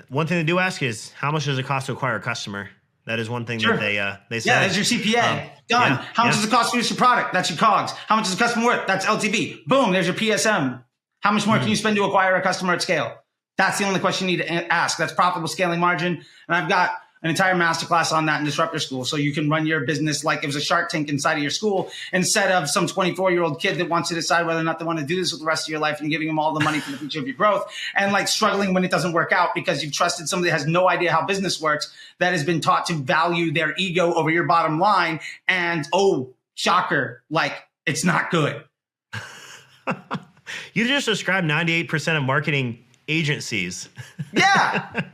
One 0.09 0.27
thing 0.27 0.37
they 0.37 0.43
do 0.43 0.59
ask 0.59 0.81
is 0.83 1.11
how 1.13 1.31
much 1.31 1.45
does 1.45 1.57
it 1.59 1.65
cost 1.65 1.85
to 1.87 1.93
acquire 1.93 2.15
a 2.15 2.19
customer? 2.19 2.69
That 3.05 3.19
is 3.19 3.29
one 3.29 3.45
thing 3.45 3.59
Sure. 3.59 3.73
that 3.73 3.79
they 3.79 3.99
uh 3.99 4.15
they 4.31 4.39
say. 4.39 4.49
Yeah, 4.49 4.61
that's 4.67 4.75
your 4.75 4.85
CPA. 4.99 5.43
Um, 5.43 5.49
Done. 5.69 5.91
yeah, 5.91 6.05
How 6.13 6.25
much 6.25 6.35
yeah. 6.35 6.41
does 6.41 6.45
it 6.45 6.51
cost 6.51 6.71
to 6.71 6.77
use 6.77 6.89
your 6.89 6.97
product? 6.97 7.33
That's 7.33 7.49
your 7.51 7.57
COGS. 7.59 7.91
How 8.07 8.15
much 8.15 8.25
is 8.25 8.35
the 8.35 8.43
customer 8.43 8.65
worth? 8.65 8.87
That's 8.87 9.05
LTV. 9.05 9.65
Boom, 9.67 9.91
there's 9.93 10.07
your 10.07 10.15
PSM. 10.15 10.83
How 11.21 11.31
much 11.31 11.45
more 11.45 11.55
Hmm. 11.57 11.61
can 11.61 11.69
you 11.69 11.75
spend 11.75 11.95
to 11.97 12.03
acquire 12.03 12.35
a 12.35 12.41
customer 12.41 12.73
at 12.73 12.81
scale? 12.81 13.15
That's 13.57 13.77
the 13.77 13.85
only 13.85 13.99
question 13.99 14.27
you 14.27 14.37
need 14.37 14.43
to 14.43 14.73
ask. 14.73 14.97
That's 14.97 15.13
profitable 15.13 15.47
scaling 15.47 15.79
margin. 15.79 16.23
And 16.47 16.55
I've 16.55 16.69
got 16.69 17.01
an 17.25 17.31
entire 17.31 17.55
masterclass 17.55 18.11
on 18.11 18.27
that 18.27 18.39
in 18.39 18.45
Disruptor 18.45 18.77
School. 18.77 19.03
So 19.03 19.17
you 19.17 19.33
can 19.33 19.49
run 19.49 19.65
your 19.65 19.81
business 19.81 20.23
like 20.23 20.43
it 20.43 20.45
was 20.45 20.55
a 20.55 20.61
shark 20.61 20.89
tank 20.89 21.09
inside 21.09 21.33
of 21.33 21.41
your 21.41 21.49
school 21.49 21.89
instead 22.13 22.51
of 22.51 22.69
some 22.69 22.85
24 22.85 23.31
year 23.31 23.41
old 23.41 23.59
kid 23.59 23.79
that 23.79 23.89
wants 23.89 24.09
to 24.09 24.15
decide 24.15 24.45
whether 24.45 24.59
or 24.59 24.63
not 24.63 24.77
they 24.77 24.85
want 24.85 24.99
to 24.99 25.05
do 25.05 25.15
this 25.15 25.31
with 25.31 25.41
the 25.41 25.45
rest 25.47 25.67
of 25.67 25.71
your 25.71 25.79
life 25.79 26.01
and 26.01 26.11
giving 26.11 26.27
them 26.27 26.37
all 26.37 26.53
the 26.53 26.63
money 26.63 26.79
for 26.79 26.91
the 26.91 26.97
future 26.97 27.19
of 27.19 27.25
your 27.25 27.35
growth 27.35 27.67
and 27.95 28.11
like 28.11 28.27
struggling 28.27 28.75
when 28.75 28.85
it 28.85 28.91
doesn't 28.91 29.11
work 29.11 29.31
out 29.31 29.55
because 29.55 29.83
you've 29.83 29.91
trusted 29.91 30.29
somebody 30.29 30.51
that 30.51 30.57
has 30.59 30.67
no 30.67 30.87
idea 30.87 31.11
how 31.11 31.25
business 31.25 31.59
works 31.59 31.91
that 32.19 32.31
has 32.31 32.43
been 32.43 32.61
taught 32.61 32.85
to 32.85 32.93
value 32.93 33.51
their 33.51 33.73
ego 33.75 34.13
over 34.13 34.29
your 34.29 34.43
bottom 34.43 34.79
line. 34.79 35.19
And 35.47 35.87
oh, 35.93 36.31
shocker, 36.53 37.23
like 37.31 37.53
it's 37.87 38.05
not 38.05 38.29
good. 38.29 38.63
you 40.73 40.87
just 40.87 41.07
described 41.07 41.47
98% 41.47 42.17
of 42.17 42.21
marketing 42.23 42.84
agencies. 43.07 43.89
Yeah. 44.33 44.89
and 44.93 45.05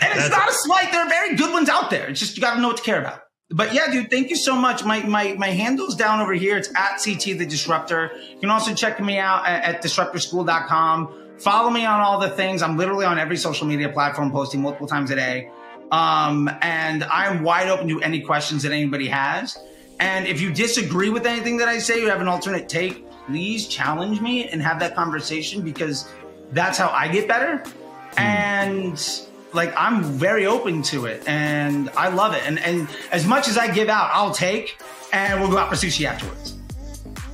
it's 0.00 0.30
not 0.30 0.48
a 0.48 0.52
slight. 0.52 0.90
There 0.92 1.02
are 1.02 1.08
very 1.08 1.36
good 1.36 1.52
ones 1.52 1.68
out 1.68 1.90
there. 1.90 2.08
It's 2.08 2.20
just 2.20 2.36
you 2.36 2.40
got 2.40 2.54
to 2.54 2.60
know 2.60 2.68
what 2.68 2.78
to 2.78 2.82
care 2.82 3.00
about. 3.00 3.20
But 3.50 3.72
yeah, 3.72 3.90
dude, 3.92 4.10
thank 4.10 4.30
you 4.30 4.36
so 4.36 4.56
much. 4.56 4.84
My 4.84 5.02
my 5.04 5.34
my 5.34 5.48
handle's 5.48 5.94
down 5.94 6.20
over 6.20 6.32
here. 6.32 6.56
It's 6.56 6.68
at 6.74 7.02
CT 7.02 7.38
the 7.38 7.46
Disruptor. 7.46 8.12
You 8.32 8.40
can 8.40 8.50
also 8.50 8.74
check 8.74 9.00
me 9.00 9.18
out 9.18 9.46
at, 9.46 9.76
at 9.76 9.82
disruptorschool.com. 9.82 11.22
Follow 11.38 11.70
me 11.70 11.84
on 11.84 12.00
all 12.00 12.18
the 12.18 12.30
things. 12.30 12.62
I'm 12.62 12.76
literally 12.76 13.04
on 13.04 13.18
every 13.18 13.36
social 13.36 13.66
media 13.66 13.88
platform 13.88 14.32
posting 14.32 14.62
multiple 14.62 14.88
times 14.88 15.10
a 15.10 15.16
day. 15.16 15.50
Um, 15.92 16.50
and 16.62 17.04
I'm 17.04 17.42
wide 17.44 17.68
open 17.68 17.86
to 17.88 18.02
any 18.02 18.20
questions 18.20 18.62
that 18.64 18.72
anybody 18.72 19.06
has. 19.08 19.56
And 20.00 20.26
if 20.26 20.40
you 20.40 20.52
disagree 20.52 21.10
with 21.10 21.26
anything 21.26 21.56
that 21.58 21.68
I 21.68 21.78
say, 21.78 22.00
you 22.00 22.08
have 22.08 22.20
an 22.20 22.28
alternate 22.28 22.68
take, 22.68 23.08
please 23.26 23.68
challenge 23.68 24.20
me 24.20 24.48
and 24.48 24.60
have 24.60 24.80
that 24.80 24.94
conversation 24.94 25.62
because 25.62 26.08
that's 26.52 26.78
how 26.78 26.88
I 26.88 27.08
get 27.08 27.28
better. 27.28 27.58
Mm. 27.58 28.18
And 28.18 29.20
like 29.52 29.72
I'm 29.76 30.02
very 30.02 30.46
open 30.46 30.82
to 30.84 31.06
it 31.06 31.26
and 31.26 31.90
I 31.90 32.08
love 32.08 32.34
it. 32.34 32.42
And 32.46 32.58
and 32.60 32.88
as 33.12 33.26
much 33.26 33.48
as 33.48 33.58
I 33.58 33.72
give 33.72 33.88
out, 33.88 34.10
I'll 34.12 34.34
take 34.34 34.78
and 35.12 35.40
we'll 35.40 35.50
go 35.50 35.58
out 35.58 35.68
for 35.68 35.76
sushi 35.76 36.04
afterwards. 36.04 36.54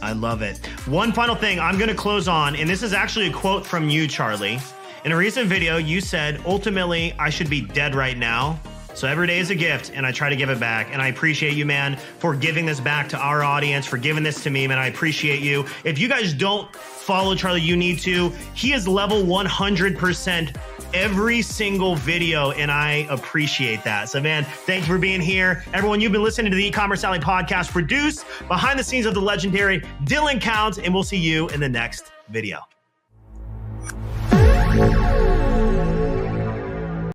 I 0.01 0.13
love 0.13 0.43
it. 0.43 0.59
One 0.87 1.13
final 1.13 1.37
thing 1.37 1.61
I'm 1.61 1.79
going 1.79 1.89
to 1.89 1.95
close 1.95 2.27
on, 2.27 2.57
and 2.57 2.69
this 2.69 2.83
is 2.83 2.93
actually 2.93 3.29
a 3.29 3.33
quote 3.33 3.65
from 3.65 3.89
you, 3.89 4.09
Charley. 4.09 4.59
In 5.05 5.13
a 5.13 5.17
recent 5.17 5.49
video, 5.49 5.77
you 5.77 6.01
said, 6.01 6.41
ultimately, 6.45 7.15
I 7.21 7.31
should 7.31 7.49
be 7.49 7.61
dead 7.61 7.95
right 7.95 8.19
now. 8.19 8.61
So 8.95 9.09
every 9.09 9.27
day 9.27 9.39
is 9.39 9.51
a 9.51 9.55
gift, 9.55 9.93
and 9.95 10.07
I 10.07 10.13
try 10.13 10.29
to 10.29 10.37
give 10.37 10.51
it 10.51 10.61
back. 10.61 10.89
And 10.93 11.01
I 11.01 11.09
appreciate 11.09 11.55
you, 11.55 11.67
man, 11.67 11.97
for 12.19 12.35
giving 12.35 12.67
this 12.67 12.81
back 12.81 13.09
to 13.11 13.19
our 13.19 13.43
audience, 13.43 13.87
for 13.87 13.99
giving 13.99 14.23
this 14.23 14.43
to 14.45 14.51
me, 14.51 14.67
man. 14.67 14.79
I 14.79 14.89
appreciate 14.89 15.41
you. 15.41 15.67
If 15.85 15.99
you 15.99 16.09
guys 16.09 16.35
don't 16.35 16.75
follow 16.77 17.35
Charley, 17.35 17.61
you 17.61 17.77
need 17.77 17.99
to. 18.01 18.31
He 18.55 18.73
is 18.73 18.87
level 18.87 19.23
100% 19.23 20.57
every 20.95 21.43
single 21.43 21.97
video, 21.97 22.51
and 22.53 22.71
I 22.71 23.07
appreciate 23.11 23.83
that. 23.85 24.09
So, 24.09 24.21
man, 24.21 24.45
thank 24.45 24.87
you 24.87 24.95
for 24.95 24.99
being 24.99 25.21
here. 25.21 25.65
Everyone, 25.73 26.01
you've 26.01 26.13
been 26.13 26.23
listening 26.23 26.51
to 26.51 26.57
the 26.57 26.67
E-Commerce 26.67 27.05
Alley 27.05 27.19
podcast 27.19 27.71
produced 27.71 28.25
behind 28.49 28.79
the 28.79 28.85
scenes 28.85 29.07
of 29.07 29.15
the 29.15 29.21
legendary 29.21 29.81
Dylan 30.05 30.41
Counts, 30.41 30.79
and 30.79 30.93
we'll 30.93 31.03
see 31.03 31.17
you 31.17 31.49
in 31.49 31.61
the 31.61 31.69
next 31.69 32.13
video. 32.29 32.59